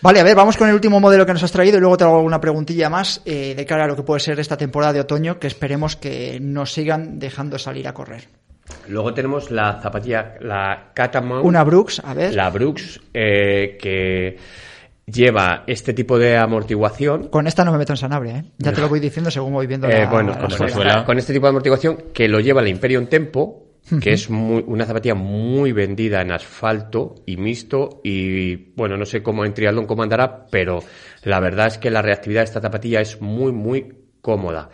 Vale, 0.00 0.20
a 0.20 0.22
ver, 0.22 0.36
vamos 0.36 0.56
con 0.56 0.68
el 0.68 0.76
último 0.78 1.00
modelo 1.00 1.26
que 1.26 1.32
nos 1.32 1.42
has 1.42 1.52
traído 1.52 1.76
y 1.76 1.80
luego 1.80 1.96
te 1.96 2.04
hago 2.04 2.16
alguna 2.16 2.40
preguntilla 2.40 2.88
más 2.88 3.20
eh, 3.24 3.54
de 3.56 3.66
cara 3.66 3.84
a 3.84 3.86
lo 3.86 3.96
que 3.96 4.02
puede 4.02 4.20
ser 4.20 4.38
esta 4.40 4.56
temporada 4.56 4.92
de 4.92 5.00
otoño, 5.00 5.38
que 5.38 5.46
esperemos 5.46 5.96
que 5.96 6.38
nos 6.40 6.72
sigan 6.72 7.18
dejando 7.18 7.58
salir 7.58 7.86
a 7.88 7.92
correr. 7.94 8.28
Luego 8.88 9.12
tenemos 9.14 9.50
la 9.50 9.80
zapatilla, 9.82 10.34
la 10.40 10.90
Catamount. 10.94 11.44
Una 11.44 11.64
Brooks, 11.64 12.00
a 12.04 12.14
ver. 12.14 12.34
La 12.34 12.50
Brooks, 12.50 13.00
eh, 13.14 13.76
que 13.80 14.36
lleva 15.06 15.64
este 15.66 15.94
tipo 15.94 16.18
de 16.18 16.36
amortiguación. 16.36 17.28
Con 17.28 17.46
esta 17.46 17.64
no 17.64 17.72
me 17.72 17.78
meto 17.78 17.94
en 17.94 17.96
Sanabria, 17.96 18.36
¿eh? 18.38 18.44
Ya 18.58 18.72
te 18.72 18.80
lo 18.82 18.88
voy 18.90 19.00
diciendo 19.00 19.30
según 19.30 19.54
voy 19.54 19.66
viendo 19.66 19.88
Eh, 19.88 20.00
la, 20.04 20.10
bueno, 20.10 20.32
la 20.32 20.38
con, 20.38 20.50
suela. 20.50 20.66
esta- 20.90 21.04
con 21.04 21.18
este 21.18 21.32
tipo 21.32 21.46
de 21.46 21.50
amortiguación 21.50 21.96
que 22.12 22.28
lo 22.28 22.40
lleva 22.40 22.60
la 22.60 22.68
Imperium 22.68 23.06
Tempo, 23.06 23.67
que 24.02 24.12
es 24.12 24.28
muy- 24.28 24.64
una 24.66 24.84
zapatilla 24.84 25.14
muy 25.14 25.72
vendida 25.72 26.20
en 26.20 26.30
asfalto 26.32 27.14
y 27.26 27.36
mixto 27.36 28.00
y 28.04 28.54
bueno, 28.74 28.96
no 28.96 29.04
sé 29.06 29.22
cómo 29.22 29.44
en 29.44 29.54
triatlón 29.54 29.86
cómo 29.86 30.02
andará, 30.02 30.46
pero 30.50 30.80
la 31.24 31.40
verdad 31.40 31.68
es 31.68 31.78
que 31.78 31.90
la 31.90 32.02
reactividad 32.02 32.42
de 32.42 32.44
esta 32.46 32.60
zapatilla 32.60 33.00
es 33.00 33.20
muy 33.20 33.52
muy 33.52 33.86
cómoda. 34.20 34.68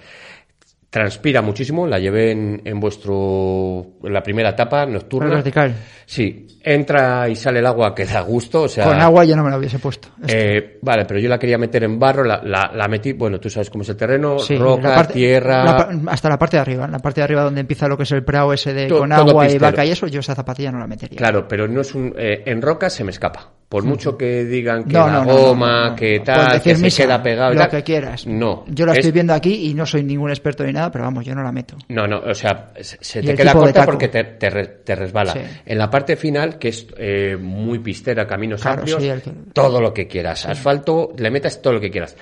Transpira 0.91 1.43
muchísimo, 1.43 1.89
la 1.89 1.99
llevé 1.99 2.31
en, 2.31 2.63
en 2.65 2.79
vuestro 2.79 3.85
en 4.05 4.13
la 4.13 4.23
primera 4.23 4.51
etapa 4.51 4.87
nocturna. 4.87 5.29
Vertical. 5.35 5.75
Sí, 6.07 6.47
entra 6.63 7.29
y 7.29 7.37
sale 7.37 7.59
el 7.61 7.67
agua 7.67 7.95
que 7.95 8.05
da 8.05 8.21
gusto, 8.21 8.63
o 8.63 8.69
sea, 8.69 8.85
Con 8.85 9.01
agua 9.01 9.25
yo 9.25 9.37
no 9.37 9.45
me 9.45 9.51
lo 9.51 9.59
hubiese 9.59 9.79
puesto. 9.79 10.09
eh, 10.27 10.79
vale, 10.83 11.05
pero 11.05 11.19
yo 11.21 11.29
la 11.29 11.39
quería 11.39 11.59
meter 11.59 11.85
en 11.85 11.99
barro, 11.99 12.25
la, 12.25 12.41
la, 12.45 12.71
la 12.75 12.89
metí, 12.89 13.13
bueno, 13.13 13.39
tú 13.41 13.49
sabes 13.51 13.71
cómo 13.71 13.83
es 13.83 13.89
el 13.91 13.97
terreno, 13.97 14.39
Sí, 14.39 14.57
roca, 14.57 14.89
la 14.89 14.95
parte- 14.97 15.15
tierra. 15.15 15.65
la 15.65 16.01
hasta 16.13 16.29
la 16.29 16.39
parte 16.39 16.57
de 16.57 16.61
arriba, 16.63 16.87
la 16.89 16.99
parte 16.99 17.21
de 17.21 17.25
arriba 17.25 17.43
donde 17.43 17.61
empieza 17.61 17.89
lo 17.89 17.97
que 17.97 18.03
es 18.05 18.13
el 18.13 18.25
prao 18.25 18.53
ese 18.53 18.73
de 18.73 18.87
To- 18.87 18.99
con 18.99 19.13
agua 19.13 19.49
y 19.51 19.59
vaca 19.59 19.85
y 19.85 19.91
eso, 19.91 20.07
yo 20.07 20.21
esa 20.21 20.35
zapatilla 20.35 20.71
no 20.73 20.79
la 20.79 20.87
metería. 20.87 21.17
Claro, 21.19 21.47
pero 21.49 21.67
no 21.69 21.81
es 21.81 21.95
un. 21.95 22.15
eh, 22.17 22.43
en 22.47 22.61
roca 22.63 22.89
se 22.91 23.05
me 23.05 23.11
escapa. 23.11 23.51
Por 23.67 23.83
mucho 23.83 24.17
que 24.17 24.45
digan 24.45 24.85
que 24.85 24.93
No, 24.93 25.07
la 25.09 25.25
no, 25.25 25.35
goma, 25.37 25.89
no, 25.91 25.97
que 25.97 26.21
tal, 26.21 26.63
que 26.63 26.77
se 26.77 27.03
queda 27.03 27.21
pegado 27.21 27.55
lo 27.55 27.61
tal. 27.61 27.71
que 27.71 27.83
quieras. 27.83 28.25
No. 28.25 28.63
Yo 28.69 28.87
la 28.87 28.93
es- 28.93 28.99
estoy 28.99 29.11
viendo 29.11 29.33
aquí 29.35 29.69
y 29.69 29.75
no 29.75 29.85
soy 29.85 30.05
ningún 30.05 30.31
experto 30.31 30.63
ni 30.63 30.73
nada, 30.73 30.93
pero 30.93 31.03
vamos, 31.05 31.25
yo 31.25 31.35
no 31.35 31.43
la 31.43 31.51
meto. 31.51 31.75
No, 31.89 32.07
no, 32.07 32.21
o 32.21 32.35
sea, 32.35 32.71
se 32.81 33.21
te 33.23 33.35
queda 33.35 33.53
corta 33.53 33.85
porque 33.85 34.07
te, 34.09 34.23
te 34.23 34.51
te 34.51 34.95
resbala. 34.95 35.33
Sí. 35.33 35.41
En 35.67 35.79
la 35.79 35.91
parte 35.95 36.17
final, 36.17 36.59
que 36.59 36.71
es 36.71 36.89
eh, 36.99 37.37
muy 37.41 37.79
pistera, 37.79 38.27
caminos 38.27 38.63
Claro, 38.63 38.81
amplios, 38.81 39.01
sí, 39.01 39.09
que- 39.23 39.53
todo 39.53 39.81
lo 39.81 39.95
que 39.95 40.09
quieras. 40.09 40.45
Asfalto, 40.45 41.13
le 41.17 41.31
metas 41.31 41.63
todo 41.63 41.75
lo 41.75 41.81
que 41.81 41.93
quieras. 41.93 42.17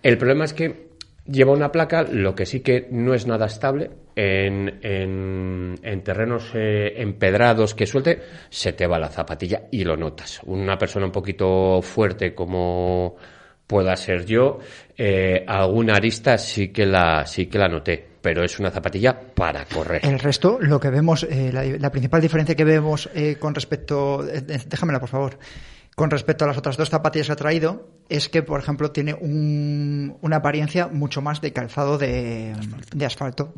El 0.00 0.16
problema 0.16 0.44
es 0.44 0.52
que 0.52 0.90
lleva 1.26 1.50
una 1.52 1.72
placa, 1.72 2.04
lo 2.04 2.36
que 2.36 2.46
sí 2.46 2.60
que 2.60 2.86
no 2.92 3.12
es 3.12 3.26
nada 3.26 3.46
estable. 3.46 3.90
En, 4.14 4.78
en, 4.84 5.74
en 5.82 6.02
terrenos 6.04 6.52
eh, 6.54 6.94
empedrados 7.02 7.74
que 7.74 7.84
suelte, 7.84 8.20
se 8.48 8.74
te 8.74 8.86
va 8.86 8.96
la 9.00 9.08
zapatilla 9.08 9.62
y 9.72 9.82
lo 9.82 9.96
notas. 9.96 10.40
Una 10.44 10.78
persona 10.78 11.06
un 11.06 11.12
poquito 11.12 11.82
fuerte 11.82 12.32
como 12.32 13.16
pueda 13.66 13.96
ser 13.96 14.24
yo, 14.24 14.60
eh, 14.96 15.42
alguna 15.48 15.94
arista 15.94 16.38
sí 16.38 16.68
que 16.68 16.86
la 16.86 17.26
sí 17.26 17.46
que 17.46 17.58
la 17.58 17.68
noté, 17.68 18.06
pero 18.20 18.44
es 18.44 18.58
una 18.58 18.70
zapatilla 18.70 19.18
para 19.34 19.64
correr. 19.64 20.00
El 20.04 20.18
resto, 20.18 20.58
lo 20.60 20.78
que 20.80 20.90
vemos, 20.90 21.24
eh, 21.24 21.50
la, 21.52 21.64
la 21.64 21.90
principal 21.90 22.20
diferencia 22.20 22.54
que 22.54 22.64
vemos 22.64 23.08
eh, 23.14 23.36
con 23.38 23.54
respecto, 23.54 24.26
eh, 24.28 24.44
eh, 24.48 24.58
déjamela 24.66 25.00
por 25.00 25.08
favor, 25.08 25.38
con 25.96 26.10
respecto 26.10 26.44
a 26.44 26.48
las 26.48 26.56
otras 26.56 26.76
dos 26.76 26.88
zapatillas 26.88 27.26
que 27.26 27.32
ha 27.32 27.36
traído, 27.36 27.88
es 28.08 28.28
que, 28.28 28.42
por 28.42 28.58
ejemplo, 28.58 28.90
tiene 28.90 29.12
un- 29.14 30.16
una 30.22 30.36
apariencia 30.36 30.88
mucho 30.88 31.20
más 31.20 31.40
de 31.40 31.52
calzado 31.52 31.98
de, 31.98 32.54
de 32.94 33.04
asfalto. 33.06 33.54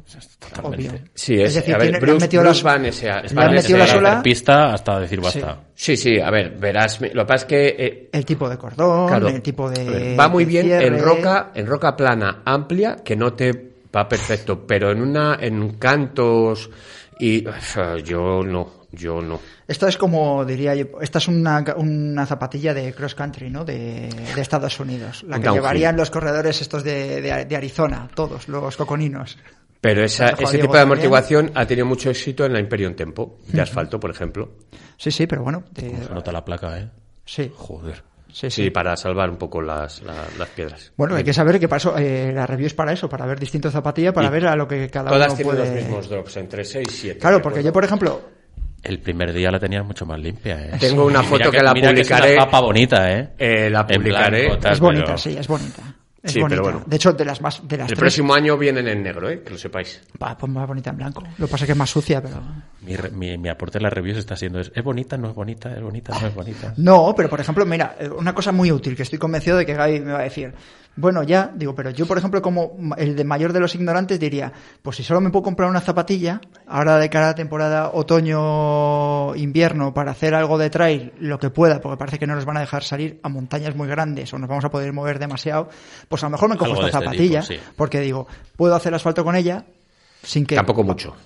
Obvio. 0.62 0.92
Sí, 1.14 1.40
es, 1.40 1.54
decir, 1.54 1.74
a 1.74 1.78
ver, 1.78 1.86
tiene- 1.86 1.96
han 1.98 2.02
Bruce, 2.02 2.20
metido 2.20 2.42
Bruce 2.42 2.56
las- 2.56 2.62
Van 2.74 2.84
ese- 2.86 3.06
le 3.06 3.12
Van 3.12 3.48
han 3.48 3.54
ese- 3.54 3.62
metido 3.62 3.78
la 3.78 3.86
sola, 3.86 4.22
pista 4.22 4.72
hasta 4.72 4.98
decir 5.00 5.20
basta. 5.20 5.60
Sí, 5.74 5.96
sí, 5.96 6.18
a 6.20 6.30
ver, 6.30 6.56
verás, 6.58 7.00
lo 7.00 7.08
que 7.08 7.26
pasa 7.26 7.34
es 7.36 7.44
que 7.44 7.66
eh, 7.78 8.08
el 8.12 8.24
tipo 8.24 8.48
de 8.48 8.58
cordón, 8.58 9.08
Claro. 9.08 9.28
el 9.28 9.40
tipo 9.42 9.68
ver, 9.68 9.78
de. 9.78 10.16
va 10.16 10.28
muy 10.28 10.44
de 10.44 10.50
bien 10.50 10.66
cierre. 10.66 10.86
en 10.86 10.98
roca, 11.00 11.52
en 11.54 11.66
roca 11.66 11.96
plana 11.96 12.42
amplia, 12.44 12.96
que 13.04 13.14
no 13.16 13.32
te 13.34 13.71
va 13.94 14.08
perfecto, 14.08 14.66
pero 14.66 14.90
en 14.90 15.02
una, 15.02 15.36
en 15.40 15.74
cantos 15.78 16.70
y 17.18 17.44
yo 18.04 18.42
no, 18.42 18.86
yo 18.92 19.20
no. 19.20 19.40
Esto 19.68 19.86
es 19.86 19.96
como 19.96 20.44
diría 20.44 20.74
yo, 20.74 20.86
esta 21.00 21.18
es 21.18 21.28
una, 21.28 21.64
una 21.76 22.26
zapatilla 22.26 22.74
de 22.74 22.92
cross 22.94 23.14
country, 23.14 23.48
¿no? 23.50 23.64
De, 23.64 24.08
de 24.34 24.40
Estados 24.40 24.78
Unidos. 24.80 25.22
La 25.24 25.38
que 25.38 25.44
Downhill. 25.44 25.60
llevarían 25.62 25.96
los 25.96 26.10
corredores 26.10 26.60
estos 26.60 26.82
de, 26.84 27.20
de- 27.20 27.44
de 27.44 27.56
Arizona, 27.56 28.08
todos, 28.14 28.48
los 28.48 28.76
coconinos. 28.76 29.38
Pero 29.80 30.04
esa, 30.04 30.28
ese 30.30 30.36
Diego, 30.36 30.50
tipo 30.50 30.60
de 30.60 30.66
también. 30.66 30.82
amortiguación 30.82 31.50
ha 31.54 31.66
tenido 31.66 31.86
mucho 31.86 32.08
éxito 32.10 32.44
en 32.44 32.52
la 32.52 32.60
Imperium 32.60 32.94
Tempo, 32.94 33.38
de 33.48 33.60
asfalto, 33.60 33.98
por 33.98 34.10
ejemplo. 34.10 34.52
Sí, 34.96 35.10
sí, 35.10 35.26
pero 35.26 35.42
bueno. 35.42 35.64
de- 35.72 36.04
Se 36.04 36.12
nota 36.14 36.30
la 36.32 36.44
placa, 36.44 36.78
¿eh? 36.78 36.88
sí. 37.24 37.50
Joder. 37.54 38.02
Sí, 38.32 38.50
Sí, 38.50 38.64
sí. 38.64 38.70
para 38.70 38.96
salvar 38.96 39.28
un 39.30 39.36
poco 39.36 39.60
las, 39.60 40.02
la- 40.02 40.26
las 40.38 40.48
piedras. 40.48 40.92
Bueno, 40.96 41.16
hay 41.16 41.22
que 41.24 41.32
saber 41.34 41.60
que 41.60 41.68
para 41.68 41.76
eso, 41.78 41.96
eh, 41.98 42.32
la 42.34 42.46
review 42.46 42.66
es 42.66 42.74
para 42.74 42.92
eso, 42.92 43.08
para 43.08 43.26
ver 43.26 43.38
distintos 43.38 43.72
zapatillas, 43.72 44.12
para 44.14 44.28
Y 44.28 44.30
ver 44.30 44.46
a 44.46 44.56
lo 44.56 44.66
que 44.66 44.88
cada 44.88 45.10
Todas 45.10 45.28
uno 45.28 45.36
tienen 45.36 45.54
puede... 45.56 45.66
los 45.68 45.74
mismos 45.82 46.08
drops, 46.08 46.36
entre 46.38 46.64
6 46.64 46.88
y 46.88 46.92
7. 46.92 47.18
Claro, 47.20 47.42
porque 47.42 47.62
yo, 47.62 47.72
por 47.72 47.84
ejemplo, 47.84 48.22
El 48.82 48.98
primer 49.00 49.32
día 49.32 49.50
la 49.50 49.60
tenías 49.60 49.84
mucho 49.84 50.04
más 50.06 50.18
limpia, 50.18 50.60
¿eh? 50.60 50.70
Tengo 50.80 51.04
una 51.06 51.20
Mira 51.20 51.30
foto 51.30 51.50
que 51.52 51.62
la 51.62 51.72
mira 51.72 51.90
es 51.90 51.94
publicaré. 52.08 52.32
una 52.34 52.44
zapa 52.44 52.60
bonita, 52.60 53.12
¿eh? 53.12 53.28
Eh, 53.38 53.70
la 53.70 53.86
publicaré. 53.86 54.46
blanco, 54.46 54.58
tal, 54.58 54.72
es 54.72 54.80
bonita, 54.80 55.04
pero- 55.04 55.18
sí, 55.18 55.36
es 55.38 55.46
bonita. 55.46 55.82
Es 56.22 56.32
Sí, 56.32 56.40
bonita. 56.40 56.62
pero 56.62 56.72
bueno. 56.72 56.84
De 56.86 56.96
hecho, 56.96 57.12
de 57.12 57.24
las 57.24 57.40
más, 57.40 57.66
de 57.66 57.76
las 57.76 57.86
El 57.90 57.96
tres, 57.96 57.98
próximo 57.98 58.32
año 58.34 58.56
vienen 58.56 58.86
en 58.86 59.02
negro, 59.02 59.28
¿eh? 59.28 59.42
que 59.42 59.50
lo 59.50 59.58
sepáis. 59.58 60.00
va, 60.22 60.36
pues 60.38 60.52
más 60.52 60.68
bonita 60.68 60.90
en 60.90 60.96
blanco. 60.98 61.22
Lo 61.38 61.46
que 61.46 61.50
pasa 61.50 61.64
es 61.64 61.66
que 61.66 61.72
es 61.72 61.78
más 61.78 61.90
sucia, 61.90 62.22
pero... 62.22 62.40
Mi, 62.82 62.94
re- 62.96 63.10
mi, 63.10 63.36
mi 63.38 63.48
aporte 63.48 63.78
en 63.78 63.82
las 63.84 63.92
reviews 63.92 64.18
está 64.18 64.36
siendo 64.36 64.60
es, 64.60 64.70
es 64.74 64.84
bonita, 64.84 65.16
no 65.16 65.30
es 65.30 65.34
bonita, 65.34 65.74
es 65.74 65.82
bonita, 65.82 66.16
no 66.20 66.26
es 66.28 66.34
bonita. 66.34 66.74
No, 66.78 67.12
pero 67.16 67.28
por 67.28 67.40
ejemplo, 67.40 67.66
mira, 67.66 67.96
eh, 67.98 68.08
una 68.08 68.34
cosa 68.34 68.52
muy 68.52 68.70
útil 68.70 68.94
que 68.94 69.02
estoy 69.02 69.18
convencido 69.18 69.56
de 69.56 69.66
que 69.66 69.74
Gaby 69.74 70.00
me 70.00 70.12
va 70.12 70.20
a 70.20 70.22
decir. 70.22 70.54
Bueno, 70.94 71.22
ya, 71.22 71.50
digo, 71.54 71.74
pero 71.74 71.88
yo, 71.88 72.04
por 72.06 72.18
ejemplo, 72.18 72.42
como 72.42 72.76
el 72.98 73.16
de 73.16 73.24
mayor 73.24 73.54
de 73.54 73.60
los 73.60 73.74
ignorantes, 73.74 74.20
diría, 74.20 74.52
pues 74.82 74.96
si 74.96 75.02
solo 75.02 75.22
me 75.22 75.30
puedo 75.30 75.44
comprar 75.44 75.70
una 75.70 75.80
zapatilla, 75.80 76.42
ahora 76.66 76.98
de 76.98 77.08
cara 77.08 77.30
a 77.30 77.34
temporada 77.34 77.92
otoño-invierno, 77.94 79.94
para 79.94 80.10
hacer 80.10 80.34
algo 80.34 80.58
de 80.58 80.68
trail, 80.68 81.14
lo 81.18 81.38
que 81.38 81.48
pueda, 81.48 81.80
porque 81.80 81.96
parece 81.96 82.18
que 82.18 82.26
no 82.26 82.34
nos 82.34 82.44
van 82.44 82.58
a 82.58 82.60
dejar 82.60 82.82
salir 82.82 83.20
a 83.22 83.30
montañas 83.30 83.74
muy 83.74 83.88
grandes 83.88 84.34
o 84.34 84.38
nos 84.38 84.50
vamos 84.50 84.66
a 84.66 84.70
poder 84.70 84.92
mover 84.92 85.18
demasiado, 85.18 85.70
pues 86.08 86.22
a 86.24 86.26
lo 86.26 86.32
mejor 86.32 86.50
me 86.50 86.58
cojo 86.58 86.72
Algo 86.72 86.84
esta 86.84 86.98
este 86.98 87.06
zapatilla, 87.06 87.40
tipo, 87.40 87.54
sí. 87.54 87.58
porque 87.74 88.00
digo, 88.00 88.26
puedo 88.56 88.74
hacer 88.74 88.94
asfalto 88.94 89.24
con 89.24 89.34
ella 89.34 89.64
sin 90.22 90.44
que... 90.44 90.56
Tampoco 90.56 90.84
mucho. 90.84 91.16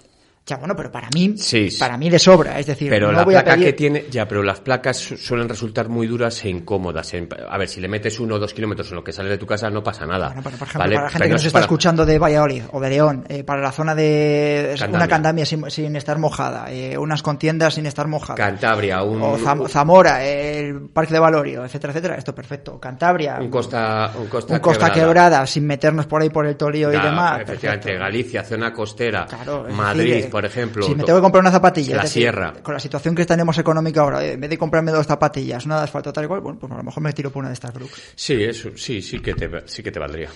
Ya, 0.49 0.59
bueno, 0.59 0.77
pero 0.77 0.93
para 0.93 1.09
mí, 1.13 1.35
Sí, 1.37 1.71
sí. 1.73 1.79
para 1.81 1.97
mí 1.99 2.09
de 2.09 2.21
sobra, 2.21 2.57
es 2.61 2.67
decir, 2.67 2.89
Pero 2.89 3.09
no 3.09 3.15
la 3.19 3.25
voy 3.25 3.35
a 3.35 3.43
placa 3.43 3.55
pedir... 3.57 3.67
que 3.67 3.73
tiene, 3.73 4.05
ya, 4.09 4.29
pero 4.29 4.45
las 4.45 4.61
placas 4.61 4.97
su- 4.97 5.17
suelen 5.17 5.49
resultar 5.49 5.89
muy 5.89 6.07
duras 6.07 6.45
e 6.45 6.49
incómodas. 6.51 7.13
A 7.51 7.59
ver, 7.59 7.67
si 7.69 7.81
le 7.81 7.89
metes 7.89 8.21
uno 8.21 8.37
o 8.37 8.39
dos 8.39 8.55
kilómetros 8.55 8.89
en 8.91 8.95
lo 8.95 9.03
que 9.03 9.13
sales 9.13 9.31
de 9.33 9.39
tu 9.39 9.47
casa 9.47 9.69
no 9.71 9.83
pasa 9.83 10.07
nada. 10.07 10.29
Bueno, 10.29 10.43
pero 10.45 10.57
por 10.57 10.69
ejemplo, 10.69 10.79
¿vale? 10.85 10.95
para 10.95 11.05
la 11.07 11.11
gente 11.11 11.19
Pero 11.25 11.29
que 11.31 11.33
nos 11.33 11.41
es 11.43 11.47
está 11.49 11.57
para- 11.57 11.65
escuchando 11.65 12.07
de 12.07 12.19
Valladolid 12.21 12.63
o 12.71 12.81
de 12.81 12.91
León, 12.91 13.25
eh, 13.29 13.43
para 13.43 13.61
la 13.61 13.73
zona 13.73 13.97
de 13.97 14.77
una 14.89 15.09
Candamia. 15.09 15.45
sin, 15.45 15.69
sin 15.69 15.97
estar 15.97 16.17
mojada, 16.21 16.71
eh, 16.71 16.97
unas 16.97 17.23
contiendas 17.25 17.75
sin 17.75 17.87
estar 17.87 18.07
mojadas, 18.07 18.37
Cantabria, 18.39 19.03
un, 19.03 19.21
o 19.23 19.37
Zam- 19.39 19.69
Zamora, 19.69 20.25
el 20.25 20.83
Parque 20.93 21.13
de 21.13 21.19
Valorio, 21.19 21.65
etcétera, 21.65 21.91
etcétera, 21.93 22.15
esto 22.19 22.33
perfecto. 22.37 22.79
Cantabria, 22.79 23.39
un 23.41 23.51
costa, 23.51 24.13
un 24.17 24.29
costa, 24.29 24.55
un 24.55 24.61
Costa 24.61 24.93
Quebrada. 24.93 25.07
quebrada. 25.41 25.47
sin 25.49 25.67
meternos 25.67 26.07
por 26.07 26.23
ahí 26.23 26.31
por 26.31 26.47
el 26.47 26.57
Tolío 26.57 26.91
y 26.93 26.97
demás. 27.01 27.41
Efectivamente, 27.43 27.87
perfecto. 27.89 27.99
Galicia, 28.05 28.45
zona 28.45 28.73
costera, 28.73 29.27
Claro, 29.27 29.67
Madrid, 29.71 30.13
decir, 30.15 30.25
eh, 30.27 30.31
por 30.37 30.45
ejemplo. 30.45 30.85
Si 30.87 30.95
me 30.95 31.03
tengo 31.05 31.19
que 31.19 31.23
comprar 31.23 31.41
una 31.41 31.51
zapatilla, 31.51 31.97
La 31.97 32.03
decir, 32.03 32.25
sierra. 32.25 32.53
con 32.63 32.75
la 32.75 32.81
situación 32.81 33.15
que 33.15 33.25
tenemos 33.25 33.57
económica 33.57 34.03
ahora, 34.03 34.23
en 34.23 34.39
vez 34.39 34.51
de 34.51 34.59
comprarme 34.59 34.93
dos 34.93 35.07
zapatillas, 35.07 35.65
una 35.65 35.79
de 35.79 35.85
asfalto 35.85 36.13
tal 36.13 36.25
y 36.25 36.29
cual, 36.29 36.41
bueno, 36.43 36.59
pues 36.59 36.71
a 36.71 36.77
lo 36.77 36.83
mejor 36.83 37.03
me 37.03 37.13
tiro 37.15 37.31
por 37.31 37.41
una 37.41 37.49
de 37.49 37.55
estas 37.55 37.73
Brooks. 37.73 38.03
Sí, 38.15 38.35
eso, 38.45 38.69
sí, 38.77 39.01
sí 39.01 39.21
que 39.21 39.33
te, 39.35 39.49
sí 39.65 39.83
que 39.83 39.91
te 39.91 39.99
valdría. 39.99 40.29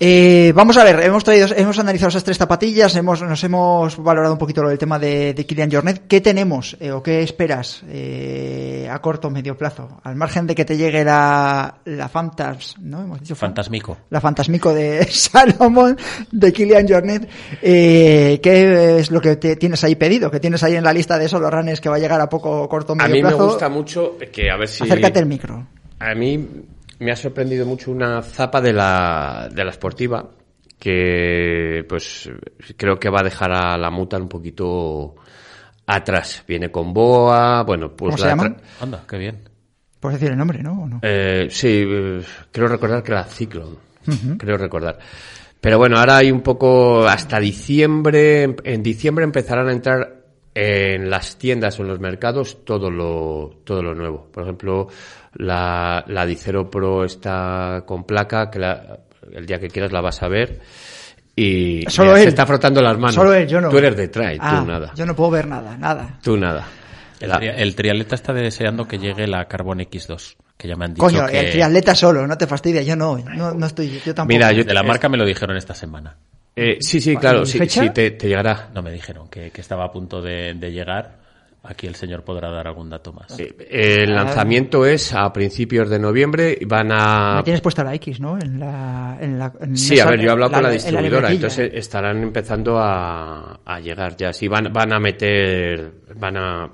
Eh, 0.00 0.52
vamos 0.54 0.76
a 0.76 0.82
ver, 0.84 1.00
hemos 1.04 1.22
traído, 1.22 1.46
hemos 1.56 1.78
analizado 1.78 2.08
esas 2.08 2.24
tres 2.24 2.36
zapatillas, 2.36 2.94
hemos, 2.96 3.22
nos 3.22 3.42
hemos 3.44 3.96
valorado 3.96 4.32
un 4.34 4.38
poquito 4.38 4.60
lo 4.62 4.68
del 4.68 4.76
tema 4.78 4.98
de, 4.98 5.34
de 5.34 5.46
Kilian 5.46 5.70
Jornet. 5.70 6.06
¿Qué 6.08 6.20
tenemos 6.20 6.76
eh, 6.80 6.90
o 6.90 7.00
qué 7.02 7.22
esperas 7.22 7.82
eh, 7.88 8.88
a 8.90 8.98
corto 9.00 9.28
o 9.28 9.30
medio 9.30 9.56
plazo? 9.56 10.00
Al 10.02 10.16
margen 10.16 10.48
de 10.48 10.54
que 10.56 10.64
te 10.64 10.76
llegue 10.76 11.04
la, 11.04 11.76
la 11.84 12.08
Fantas, 12.08 12.74
¿no? 12.80 13.02
Hemos 13.02 13.20
dicho 13.20 13.34
Fan- 13.36 13.50
Fantasmico. 13.50 13.96
la 14.10 14.20
Fantasmico 14.20 14.74
de 14.74 15.04
Salomón, 15.10 15.96
de 16.32 16.52
Kilian 16.52 16.88
Jornet. 16.88 17.28
Eh, 17.62 18.40
¿Qué 18.42 18.98
es 18.98 19.12
lo 19.12 19.20
que 19.20 19.23
te 19.36 19.56
tienes 19.56 19.82
ahí 19.84 19.94
pedido? 19.96 20.30
¿Qué 20.30 20.40
tienes 20.40 20.62
ahí 20.62 20.74
en 20.76 20.84
la 20.84 20.92
lista 20.92 21.18
de 21.18 21.28
solo 21.28 21.50
runners 21.50 21.80
que 21.80 21.88
va 21.88 21.96
a 21.96 21.98
llegar 21.98 22.20
a 22.20 22.28
poco 22.28 22.68
corto 22.68 22.92
o 22.92 22.96
A 23.00 23.08
mí 23.08 23.22
me 23.22 23.32
gusta 23.34 23.68
mucho 23.68 24.16
que, 24.32 24.50
a 24.50 24.56
ver 24.56 24.68
si... 24.68 24.84
Acércate 24.84 25.18
al 25.18 25.26
micro. 25.26 25.66
A 25.98 26.14
mí 26.14 26.48
me 26.98 27.10
ha 27.12 27.16
sorprendido 27.16 27.66
mucho 27.66 27.90
una 27.90 28.22
zapa 28.22 28.60
de 28.60 28.72
la, 28.72 29.48
de 29.52 29.64
la 29.64 29.70
esportiva 29.70 30.28
que 30.78 31.84
pues 31.88 32.30
creo 32.76 32.98
que 32.98 33.08
va 33.08 33.20
a 33.20 33.24
dejar 33.24 33.52
a 33.52 33.76
la 33.78 33.90
muta 33.90 34.16
un 34.18 34.28
poquito 34.28 35.14
atrás. 35.86 36.44
Viene 36.46 36.70
con 36.70 36.92
boa, 36.92 37.62
bueno, 37.62 37.90
pues 37.96 38.10
¿Cómo 38.10 38.18
se 38.18 38.24
la 38.24 38.30
llaman? 38.30 38.56
tra- 38.56 38.60
Anda, 38.82 39.04
qué 39.08 39.16
bien. 39.18 39.48
Puedes 40.00 40.20
decir 40.20 40.32
el 40.32 40.38
nombre, 40.38 40.62
¿no? 40.62 40.82
¿O 40.82 40.86
no? 40.86 41.00
Eh, 41.02 41.48
sí, 41.50 41.84
eh, 41.86 42.20
creo 42.52 42.68
recordar 42.68 43.02
que 43.02 43.12
era 43.12 43.24
Cyclone. 43.24 43.76
Ujú. 44.06 44.36
Creo 44.38 44.58
recordar. 44.58 44.98
Pero 45.64 45.78
bueno, 45.78 45.96
ahora 45.98 46.18
hay 46.18 46.30
un 46.30 46.42
poco 46.42 47.06
hasta 47.08 47.40
diciembre. 47.40 48.54
En 48.64 48.82
diciembre 48.82 49.24
empezarán 49.24 49.68
a 49.68 49.72
entrar 49.72 50.16
en 50.54 51.08
las 51.08 51.38
tiendas 51.38 51.78
o 51.78 51.82
en 51.84 51.88
los 51.88 52.00
mercados 52.00 52.66
todo 52.66 52.90
lo, 52.90 53.62
todo 53.64 53.82
lo 53.82 53.94
nuevo. 53.94 54.28
Por 54.30 54.42
ejemplo, 54.42 54.88
la, 55.36 56.04
la 56.06 56.26
Dicero 56.26 56.68
Pro 56.68 57.04
está 57.06 57.82
con 57.86 58.04
placa, 58.04 58.50
que 58.50 58.58
la- 58.58 58.98
el 59.32 59.46
día 59.46 59.58
que 59.58 59.68
quieras 59.68 59.90
la 59.90 60.02
vas 60.02 60.22
a 60.22 60.28
ver. 60.28 60.60
Y 61.34 61.82
Solo 61.88 62.10
mira, 62.10 62.18
él. 62.18 62.24
se 62.24 62.28
está 62.28 62.44
frotando 62.44 62.82
las 62.82 62.98
manos. 62.98 63.14
Solo 63.14 63.32
él, 63.32 63.48
yo 63.48 63.58
no. 63.58 63.70
Tú 63.70 63.78
eres 63.78 63.96
de 63.96 64.08
trail, 64.08 64.38
Ah, 64.42 64.60
tú 64.60 64.70
nada. 64.70 64.92
Yo 64.94 65.06
no 65.06 65.16
puedo 65.16 65.30
ver 65.30 65.46
nada, 65.48 65.78
nada. 65.78 66.18
Tú 66.22 66.36
nada. 66.36 66.68
El, 67.20 67.32
el 67.42 67.74
triatleta 67.74 68.16
está 68.16 68.34
deseando 68.34 68.86
que 68.86 68.98
llegue 68.98 69.26
la 69.26 69.46
Carbon 69.46 69.78
X2, 69.78 70.36
que 70.64 70.68
ya 70.68 70.76
me 70.76 70.86
han 70.86 70.94
dicho 70.94 71.04
Coño, 71.06 71.26
que... 71.26 71.38
el 71.40 71.50
triatleta 71.50 71.94
solo, 71.94 72.26
no 72.26 72.38
te 72.38 72.46
fastidies, 72.46 72.86
yo 72.86 72.96
no, 72.96 73.18
no, 73.18 73.52
no 73.52 73.66
estoy, 73.66 74.00
yo 74.02 74.14
tampoco. 74.14 74.28
Mira, 74.28 74.50
yo 74.50 74.64
De 74.64 74.72
la 74.72 74.82
marca 74.82 75.10
me 75.10 75.18
lo 75.18 75.26
dijeron 75.26 75.58
esta 75.58 75.74
semana. 75.74 76.16
eh, 76.56 76.78
sí, 76.80 77.02
sí, 77.02 77.14
claro, 77.18 77.42
¿Y 77.42 77.46
sí, 77.46 77.90
te, 77.90 78.12
te 78.12 78.26
llegará. 78.28 78.70
No 78.74 78.80
me 78.80 78.90
dijeron 78.90 79.28
que, 79.28 79.50
que 79.50 79.60
estaba 79.60 79.84
a 79.84 79.92
punto 79.92 80.22
de, 80.22 80.54
de 80.54 80.72
llegar. 80.72 81.22
Aquí 81.66 81.86
el 81.86 81.94
señor 81.96 82.22
podrá 82.24 82.50
dar 82.50 82.66
algún 82.66 82.88
dato 82.88 83.12
más. 83.12 83.38
El 83.38 84.10
Ah. 84.12 84.24
lanzamiento 84.24 84.86
es 84.86 85.12
a 85.14 85.30
principios 85.34 85.90
de 85.90 85.98
noviembre 85.98 86.56
y 86.58 86.64
van 86.64 86.90
a... 86.92 87.36
Me 87.36 87.42
tienes 87.42 87.60
puesta 87.60 87.82
la 87.84 87.94
X, 87.94 88.20
¿no? 88.20 88.38
En 88.38 88.58
la, 88.60 89.18
en 89.20 89.38
la, 89.38 89.52
en 89.60 89.76
Sí, 89.76 89.94
esa- 89.94 90.04
a 90.06 90.10
ver, 90.12 90.20
yo 90.20 90.28
he 90.28 90.32
hablado 90.32 90.52
con 90.52 90.62
la 90.62 90.70
distribuidora, 90.70 91.30
entonces 91.30 91.70
estarán 91.74 92.22
empezando 92.22 92.78
a, 92.78 93.60
a 93.64 93.80
llegar 93.80 94.16
ya. 94.16 94.32
Sí, 94.32 94.46
van, 94.48 94.72
van 94.72 94.92
a 94.94 94.98
meter... 95.00 95.90
Van 96.16 96.36
a... 96.38 96.70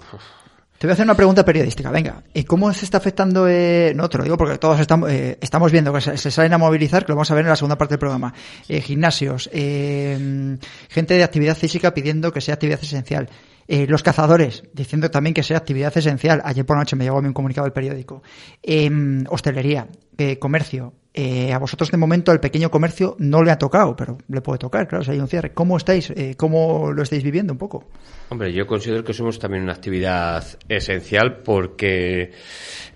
Te 0.81 0.87
voy 0.87 0.93
a 0.93 0.95
hacer 0.95 1.05
una 1.05 1.15
pregunta 1.15 1.45
periodística, 1.45 1.91
venga. 1.91 2.23
¿Y 2.33 2.45
cómo 2.45 2.73
se 2.73 2.87
está 2.87 2.97
afectando? 2.97 3.47
Eh... 3.47 3.93
No, 3.95 4.09
te 4.09 4.17
lo 4.17 4.25
digo 4.25 4.39
porque 4.39 4.57
todos 4.57 4.81
estamos, 4.81 5.11
eh, 5.11 5.37
estamos 5.43 5.71
viendo 5.71 5.93
que 5.93 6.01
se, 6.01 6.31
salen 6.31 6.55
a 6.55 6.57
movilizar, 6.57 7.05
que 7.05 7.13
lo 7.13 7.17
vamos 7.17 7.31
a 7.31 7.35
ver 7.35 7.45
en 7.45 7.51
la 7.51 7.57
segunda 7.57 7.77
parte 7.77 7.93
del 7.93 7.99
programa. 7.99 8.33
Eh, 8.67 8.81
gimnasios, 8.81 9.51
eh, 9.53 10.57
gente 10.89 11.13
de 11.13 11.23
actividad 11.23 11.55
física 11.55 11.93
pidiendo 11.93 12.33
que 12.33 12.41
sea 12.41 12.55
actividad 12.55 12.81
esencial. 12.83 13.29
Eh, 13.69 13.87
los 13.87 14.03
cazadores 14.03 14.65
diciendo 14.73 15.13
también 15.13 15.33
que 15.33 15.43
sea 15.43 15.59
actividad 15.59 15.97
esencial. 15.97 16.41
Ayer 16.45 16.65
por 16.65 16.77
la 16.77 16.81
noche 16.81 16.97
me 16.97 17.05
llegó 17.05 17.19
a 17.19 17.21
mí 17.21 17.29
un 17.29 17.35
comunicado 17.35 17.67
del 17.67 17.73
periódico. 17.75 18.23
Eh, 18.63 18.91
hostelería, 19.29 19.87
eh, 20.19 20.39
comercio. 20.39 20.95
Eh, 21.13 21.53
a 21.53 21.59
vosotros 21.59 21.91
de 21.91 21.97
momento 21.97 22.31
el 22.31 22.39
pequeño 22.39 22.71
comercio 22.71 23.17
no 23.19 23.43
le 23.43 23.51
ha 23.51 23.59
tocado, 23.59 23.97
pero 23.97 24.19
le 24.29 24.41
puede 24.41 24.59
tocar, 24.59 24.87
claro, 24.87 25.05
si 25.05 25.11
hay 25.11 25.19
un 25.19 25.27
cierre. 25.27 25.53
¿Cómo 25.53 25.77
estáis? 25.77 26.11
Eh, 26.11 26.35
¿Cómo 26.37 26.93
lo 26.93 27.03
estáis 27.03 27.25
viviendo 27.25 27.53
un 27.53 27.59
poco? 27.59 27.89
Hombre, 28.29 28.53
yo 28.53 28.65
considero 28.67 29.03
que 29.03 29.13
somos 29.13 29.39
también 29.39 29.65
una 29.65 29.73
actividad 29.73 30.45
esencial 30.69 31.39
porque 31.43 32.31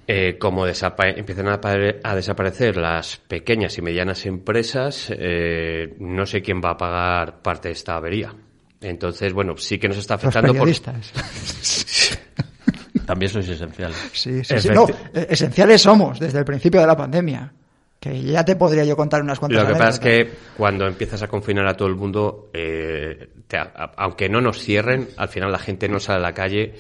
eh, 0.07 0.37
como 0.39 0.67
empiezan 0.67 1.49
a, 1.49 1.61
a 2.03 2.15
desaparecer 2.15 2.77
las 2.77 3.17
pequeñas 3.17 3.79
y 3.79 3.83
medianas 3.83 4.27
empresas, 4.27 5.11
eh, 5.11 5.97
no 5.99 6.27
sé 6.27 6.43
quién 6.43 6.61
va 6.65 6.71
a 6.71 6.77
pagar 6.77 7.43
parte 7.43 7.69
de 7.69 7.73
esta 7.73 7.97
avería. 7.97 8.35
Entonces, 8.81 9.33
bueno, 9.33 9.57
sí 9.57 9.79
que 9.79 9.89
nos 9.89 9.97
está 9.97 10.15
Los 10.15 10.25
afectando 10.25 10.49
por... 10.49 10.59
periodistas. 10.59 11.13
También 13.07 13.31
sois 13.31 13.49
esenciales. 13.49 13.97
Sí, 14.13 14.45
sí, 14.45 14.59
sí. 14.61 14.69
No, 14.69 14.87
eh, 15.15 15.27
esenciales 15.31 15.81
somos 15.81 16.21
desde 16.21 16.39
el 16.39 16.45
principio 16.45 16.81
de 16.81 16.87
la 16.87 16.97
pandemia. 16.97 17.53
Que 18.05 18.21
ya 18.23 18.45
te 18.45 18.55
podría 18.55 18.85
yo 18.85 18.97
contar 18.97 19.23
unas 19.23 19.39
cuantas 19.39 19.63
Lo 19.63 19.67
que 19.67 19.73
pasa 19.79 19.89
es 19.91 19.99
que 19.99 20.31
cuando 20.59 20.87
empiezas 20.87 21.23
a 21.23 21.29
confinar 21.29 21.67
a 21.67 21.75
todo 21.75 21.89
el 21.89 21.95
mundo, 21.97 22.51
eh, 22.53 23.31
te- 23.49 23.57
a- 23.57 23.93
aunque 23.97 24.29
no 24.29 24.43
nos 24.43 24.59
cierren, 24.59 25.09
al 25.17 25.29
final 25.29 25.51
la 25.51 25.59
gente 25.59 25.89
no 25.89 25.99
sale 25.99 26.19
a 26.19 26.23
la 26.23 26.35
calle. 26.35 26.75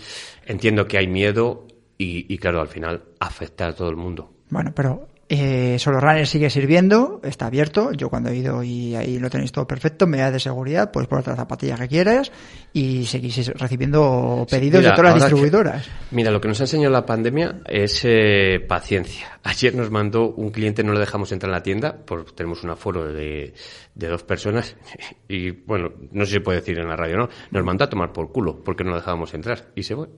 Entiendo 0.44 0.86
que 0.86 0.98
hay 0.98 1.06
miedo 1.06 1.66
y, 1.96 2.32
y 2.32 2.36
claro, 2.36 2.60
al 2.60 2.68
final 2.68 3.02
afecta 3.20 3.68
a 3.68 3.74
todo 3.74 3.88
el 3.88 3.96
mundo. 3.96 4.34
Bueno, 4.50 4.72
pero 4.76 5.08
eh, 5.28 5.76
Solo 5.78 6.00
Runner 6.00 6.26
sigue 6.26 6.50
sirviendo, 6.50 7.20
está 7.24 7.46
abierto. 7.46 7.92
Yo 7.92 8.10
cuando 8.10 8.30
he 8.30 8.36
ido 8.36 8.62
y 8.62 8.94
ahí 8.94 9.18
lo 9.18 9.30
tenéis 9.30 9.52
todo 9.52 9.66
perfecto, 9.66 10.06
medidas 10.06 10.32
de 10.32 10.40
seguridad, 10.40 10.90
puedes 10.90 11.08
por 11.08 11.18
otra 11.20 11.34
zapatilla 11.36 11.76
que 11.76 11.88
quieras 11.88 12.30
y 12.72 13.04
seguís 13.06 13.48
recibiendo 13.54 14.46
pedidos 14.50 14.80
Mira, 14.80 14.90
de 14.90 14.96
todas 14.96 15.12
las 15.14 15.14
que- 15.14 15.28
distribuidoras. 15.30 15.88
Mira, 16.10 16.30
lo 16.30 16.40
que 16.40 16.48
nos 16.48 16.60
ha 16.60 16.64
enseñado 16.64 16.92
la 16.92 17.06
pandemia 17.06 17.60
es 17.66 18.00
eh, 18.04 18.60
paciencia. 18.68 19.38
Ayer 19.44 19.74
nos 19.74 19.90
mandó 19.90 20.30
un 20.30 20.50
cliente, 20.50 20.82
no 20.82 20.92
le 20.92 21.00
dejamos 21.00 21.30
entrar 21.32 21.50
en 21.50 21.54
la 21.54 21.62
tienda, 21.62 21.96
porque 22.04 22.32
tenemos 22.32 22.62
un 22.64 22.70
aforo 22.70 23.12
de, 23.12 23.54
de 23.94 24.08
dos 24.08 24.22
personas, 24.22 24.76
y 25.28 25.50
bueno, 25.50 25.92
no 26.12 26.24
sé 26.24 26.30
si 26.30 26.34
se 26.34 26.40
puede 26.40 26.60
decir 26.60 26.78
en 26.78 26.88
la 26.88 26.96
radio, 26.96 27.16
¿no? 27.16 27.28
Nos 27.50 27.64
mandó 27.64 27.84
a 27.84 27.88
tomar 27.90 28.12
por 28.12 28.32
culo, 28.32 28.62
porque 28.64 28.84
no 28.84 28.90
lo 28.90 28.96
dejábamos 28.96 29.32
entrar, 29.34 29.66
y 29.74 29.82
se 29.82 29.94
fue. 29.96 30.08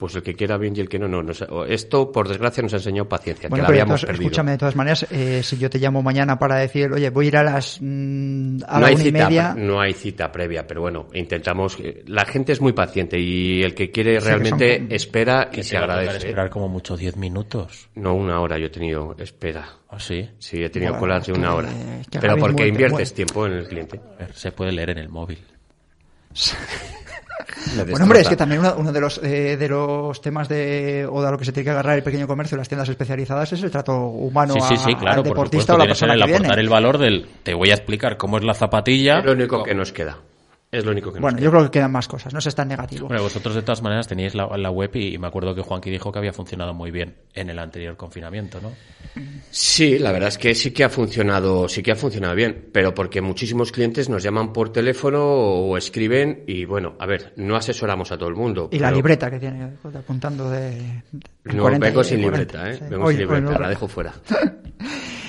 Pues 0.00 0.14
el 0.16 0.22
que 0.22 0.34
quiera 0.34 0.56
bien 0.56 0.74
y 0.74 0.80
el 0.80 0.88
que 0.88 0.98
no, 0.98 1.06
no. 1.06 1.22
Nos- 1.22 1.44
esto, 1.68 2.10
por 2.10 2.26
desgracia, 2.26 2.62
nos 2.62 2.72
ha 2.72 2.76
enseñado 2.78 3.06
paciencia, 3.06 3.50
Bueno, 3.50 3.60
que 3.60 3.62
la 3.64 3.66
pero 3.68 3.82
habíamos 3.82 4.00
entonces, 4.00 4.06
perdido. 4.16 4.28
escúchame 4.30 4.50
de 4.52 4.58
todas 4.58 4.74
maneras, 4.74 5.06
eh, 5.10 5.42
si 5.44 5.58
yo 5.58 5.68
te 5.68 5.78
llamo 5.78 6.02
mañana 6.02 6.38
para 6.38 6.56
decir, 6.56 6.90
oye, 6.90 7.10
voy 7.10 7.26
a 7.26 7.28
ir 7.28 7.36
a 7.36 7.42
las 7.42 7.78
mm, 7.82 8.60
a 8.66 8.74
no 8.76 8.80
la 8.80 8.86
hay 8.86 8.94
una 8.94 9.02
y 9.02 9.06
cita, 9.06 9.28
media. 9.28 9.54
no 9.58 9.78
hay 9.80 9.92
cita 9.92 10.32
previa, 10.32 10.66
pero 10.66 10.80
bueno, 10.80 11.06
intentamos. 11.12 11.76
eh, 11.80 12.02
La 12.06 12.24
gente 12.24 12.52
es 12.52 12.62
muy 12.62 12.72
paciente 12.72 13.20
y 13.20 13.62
el 13.62 13.74
que 13.74 13.90
quiere 13.90 14.18
Sí, 14.18 14.24
que 14.24 14.30
realmente 14.30 14.78
son- 14.78 14.92
espera 14.92 15.50
que 15.50 15.60
y 15.60 15.64
se 15.64 15.76
agradece. 15.76 16.16
esperar 16.16 16.48
como 16.48 16.68
mucho 16.68 16.96
10 16.96 17.18
minutos. 17.18 17.90
No, 17.94 18.14
una 18.14 18.40
hora 18.40 18.58
yo 18.58 18.66
he 18.66 18.70
tenido 18.70 19.14
espera. 19.18 19.68
¿Ah, 19.90 20.00
sí? 20.00 20.26
Sí, 20.38 20.62
he 20.64 20.70
tenido 20.70 20.92
Bueno, 20.92 21.00
colas 21.00 21.26
de 21.26 21.32
una 21.34 21.48
que- 21.48 21.54
hora. 21.54 21.68
que 22.10 22.18
Pero 22.20 22.28
Javi 22.30 22.40
porque 22.40 22.66
inviertes 22.68 23.12
tiempo 23.12 23.46
en 23.46 23.52
el 23.52 23.68
cliente. 23.68 24.00
Se 24.32 24.50
puede 24.52 24.72
leer 24.72 24.88
en 24.90 24.98
el 24.98 25.10
móvil. 25.10 25.38
Bueno, 27.88 28.04
hombre, 28.04 28.20
es 28.20 28.28
que 28.28 28.36
también 28.36 28.60
uno, 28.60 28.74
uno 28.78 28.92
de 28.92 29.00
los 29.00 29.20
eh, 29.22 29.56
de 29.56 29.68
los 29.68 30.20
temas 30.20 30.48
de 30.48 31.06
o 31.10 31.22
de 31.22 31.30
lo 31.30 31.38
que 31.38 31.44
se 31.44 31.52
tiene 31.52 31.64
que 31.64 31.70
agarrar 31.70 31.96
el 31.96 32.02
pequeño 32.02 32.26
comercio, 32.26 32.56
las 32.56 32.68
tiendas 32.68 32.88
especializadas, 32.88 33.52
es 33.52 33.62
el 33.62 33.70
trato 33.70 33.96
humano 33.96 34.54
Sí, 34.54 34.60
sí, 34.60 34.76
sí, 34.76 34.94
claro, 34.94 35.18
al 35.18 35.22
por 35.22 35.24
deportista 35.24 35.72
supuesto. 35.72 35.74
o 35.74 35.78
la 35.78 35.84
que 35.84 35.88
persona 35.88 36.14
el 36.14 36.20
que 36.20 36.26
viene. 36.26 36.36
aportar 36.38 36.58
el 36.58 36.68
valor 36.68 36.98
del 36.98 37.28
te 37.42 37.54
voy 37.54 37.70
a 37.70 37.74
explicar 37.74 38.16
cómo 38.16 38.38
es 38.38 38.44
la 38.44 38.54
zapatilla. 38.54 39.18
Es 39.18 39.24
lo 39.24 39.32
único 39.32 39.62
que 39.62 39.74
nos 39.74 39.92
queda. 39.92 40.18
Es 40.72 40.84
lo 40.84 40.92
único 40.92 41.10
que 41.10 41.16
nos 41.18 41.22
Bueno, 41.22 41.38
queda. 41.38 41.44
yo 41.46 41.50
creo 41.50 41.64
que 41.64 41.70
quedan 41.72 41.90
más 41.90 42.06
cosas, 42.06 42.32
no 42.32 42.38
es 42.38 42.54
tan 42.54 42.68
negativo. 42.68 43.08
Bueno, 43.08 43.24
vosotros 43.24 43.56
de 43.56 43.62
todas 43.62 43.82
maneras 43.82 44.06
teníais 44.06 44.36
la, 44.36 44.46
la 44.56 44.70
web 44.70 44.90
y, 44.94 45.14
y 45.14 45.18
me 45.18 45.26
acuerdo 45.26 45.52
que 45.52 45.62
Juanqui 45.62 45.90
dijo 45.90 46.12
que 46.12 46.18
había 46.20 46.32
funcionado 46.32 46.74
muy 46.74 46.92
bien 46.92 47.16
en 47.34 47.50
el 47.50 47.58
anterior 47.58 47.96
confinamiento, 47.96 48.60
¿no? 48.60 48.70
Sí, 49.50 49.98
la 49.98 50.12
verdad 50.12 50.28
es 50.28 50.38
que 50.38 50.54
sí 50.54 50.70
que 50.70 50.84
ha 50.84 50.88
funcionado, 50.88 51.68
sí 51.68 51.82
que 51.82 51.90
ha 51.90 51.96
funcionado 51.96 52.36
bien, 52.36 52.68
pero 52.72 52.94
porque 52.94 53.20
muchísimos 53.20 53.72
clientes 53.72 54.08
nos 54.08 54.22
llaman 54.22 54.52
por 54.52 54.70
teléfono 54.72 55.24
o 55.24 55.76
escriben 55.76 56.44
y 56.46 56.66
bueno, 56.66 56.94
a 57.00 57.06
ver, 57.06 57.32
no 57.34 57.56
asesoramos 57.56 58.12
a 58.12 58.16
todo 58.18 58.28
el 58.28 58.36
mundo. 58.36 58.68
Y 58.70 58.78
la 58.78 58.92
libreta 58.92 59.28
que 59.28 59.40
tiene 59.40 59.70
apuntando 59.82 60.48
de... 60.50 60.70
de 60.70 61.02
No, 61.52 61.62
40 61.62 61.84
vengo 61.86 62.04
sin 62.04 62.22
40, 62.22 62.38
libreta, 62.38 62.70
¿eh? 62.70 62.74
sí. 62.78 62.84
Vengo 62.88 63.06
Hoy- 63.06 63.16
sin 63.16 63.24
hoy 63.28 63.34
libreta, 63.34 63.52
no- 63.54 63.58
la 63.58 63.68
dejo 63.70 63.88
fuera. 63.88 64.14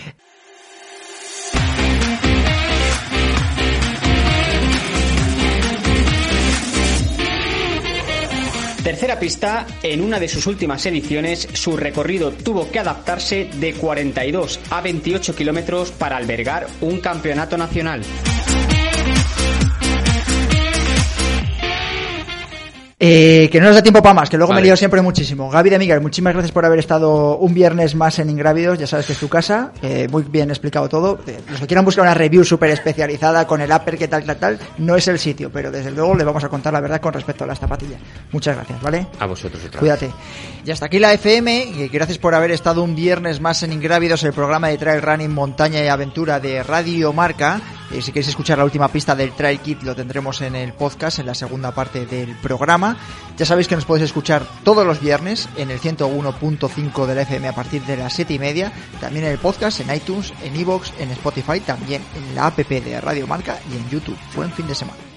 Tercera 8.83 9.19
pista, 9.19 9.67
en 9.83 10.01
una 10.01 10.19
de 10.19 10.27
sus 10.27 10.47
últimas 10.47 10.83
ediciones, 10.87 11.47
su 11.53 11.77
recorrido 11.77 12.31
tuvo 12.31 12.71
que 12.71 12.79
adaptarse 12.79 13.47
de 13.59 13.75
42 13.75 14.59
a 14.71 14.81
28 14.81 15.35
kilómetros 15.35 15.91
para 15.91 16.17
albergar 16.17 16.65
un 16.81 16.99
campeonato 16.99 17.57
nacional. 17.57 18.01
Eh, 23.03 23.49
que 23.51 23.59
no 23.59 23.65
nos 23.65 23.75
da 23.75 23.81
tiempo 23.81 23.99
para 24.03 24.13
más, 24.13 24.29
que 24.29 24.37
luego 24.37 24.53
me 24.53 24.61
lío 24.61 24.77
siempre 24.77 25.01
muchísimo. 25.01 25.49
Gaby 25.49 25.71
de 25.71 25.79
Miguel, 25.79 26.01
muchísimas 26.01 26.33
gracias 26.33 26.51
por 26.51 26.63
haber 26.65 26.77
estado 26.77 27.35
un 27.37 27.51
viernes 27.51 27.95
más 27.95 28.19
en 28.19 28.29
Ingrávidos, 28.29 28.77
ya 28.77 28.85
sabes 28.85 29.07
que 29.07 29.13
es 29.13 29.17
tu 29.17 29.27
casa, 29.27 29.71
eh, 29.81 30.07
muy 30.11 30.21
bien 30.21 30.51
explicado 30.51 30.87
todo. 30.87 31.17
Eh, 31.25 31.39
los 31.49 31.59
que 31.59 31.65
quieran 31.65 31.83
buscar 31.83 32.03
una 32.03 32.13
review 32.13 32.43
súper 32.43 32.69
especializada 32.69 33.47
con 33.47 33.59
el 33.59 33.71
upper, 33.71 33.97
que 33.97 34.07
tal, 34.07 34.23
tal, 34.23 34.37
tal, 34.37 34.59
no 34.77 34.95
es 34.95 35.07
el 35.07 35.17
sitio, 35.17 35.49
pero 35.51 35.71
desde 35.71 35.89
luego 35.89 36.13
le 36.13 36.23
vamos 36.23 36.43
a 36.43 36.49
contar 36.49 36.73
la 36.73 36.79
verdad 36.79 37.01
con 37.01 37.11
respecto 37.11 37.43
a 37.43 37.47
las 37.47 37.57
zapatillas. 37.57 37.99
Muchas 38.31 38.55
gracias, 38.55 38.79
¿vale? 38.83 39.07
A 39.17 39.25
vosotros 39.25 39.65
otra 39.65 39.71
vez. 39.71 39.79
Cuídate. 39.79 40.11
Y 40.63 40.69
hasta 40.69 40.85
aquí 40.85 40.99
la 40.99 41.11
FM. 41.11 41.63
Y 41.77 41.87
gracias 41.87 42.19
por 42.19 42.35
haber 42.35 42.51
estado 42.51 42.83
un 42.83 42.95
viernes 42.95 43.41
más 43.41 43.63
en 43.63 43.73
Ingrávidos, 43.73 44.23
el 44.25 44.33
programa 44.33 44.67
de 44.67 44.77
Trail 44.77 45.01
Running, 45.01 45.33
Montaña 45.33 45.83
y 45.83 45.87
Aventura 45.87 46.39
de 46.39 46.61
Radio 46.61 47.13
Marca. 47.13 47.59
Eh, 47.91 48.01
si 48.01 48.11
queréis 48.11 48.29
escuchar 48.29 48.57
la 48.57 48.63
última 48.63 48.87
pista 48.87 49.15
del 49.15 49.31
Trail 49.31 49.59
Kit, 49.59 49.83
lo 49.83 49.95
tendremos 49.95 50.39
en 50.41 50.55
el 50.55 50.73
podcast, 50.73 51.19
en 51.19 51.25
la 51.25 51.35
segunda 51.35 51.71
parte 51.71 52.05
del 52.05 52.35
programa. 52.37 52.90
Ya 53.37 53.45
sabéis 53.45 53.67
que 53.67 53.75
nos 53.75 53.85
podéis 53.85 54.05
escuchar 54.05 54.45
todos 54.63 54.85
los 54.85 55.01
viernes 55.01 55.49
en 55.57 55.71
el 55.71 55.79
101.5 55.79 57.05
de 57.05 57.15
la 57.15 57.21
FM 57.23 57.47
a 57.47 57.55
partir 57.55 57.83
de 57.83 57.97
las 57.97 58.13
7 58.13 58.33
y 58.33 58.39
media. 58.39 58.71
También 58.99 59.25
en 59.25 59.31
el 59.31 59.39
podcast, 59.39 59.79
en 59.79 59.93
iTunes, 59.93 60.33
en 60.43 60.55
iVoox, 60.55 60.91
en 60.99 61.11
Spotify, 61.11 61.59
también 61.59 62.03
en 62.15 62.35
la 62.35 62.47
app 62.47 62.57
de 62.57 63.01
Radio 63.01 63.27
Marca 63.27 63.59
y 63.71 63.77
en 63.77 63.89
YouTube. 63.89 64.17
Buen 64.35 64.51
fin 64.51 64.67
de 64.67 64.75
semana. 64.75 65.10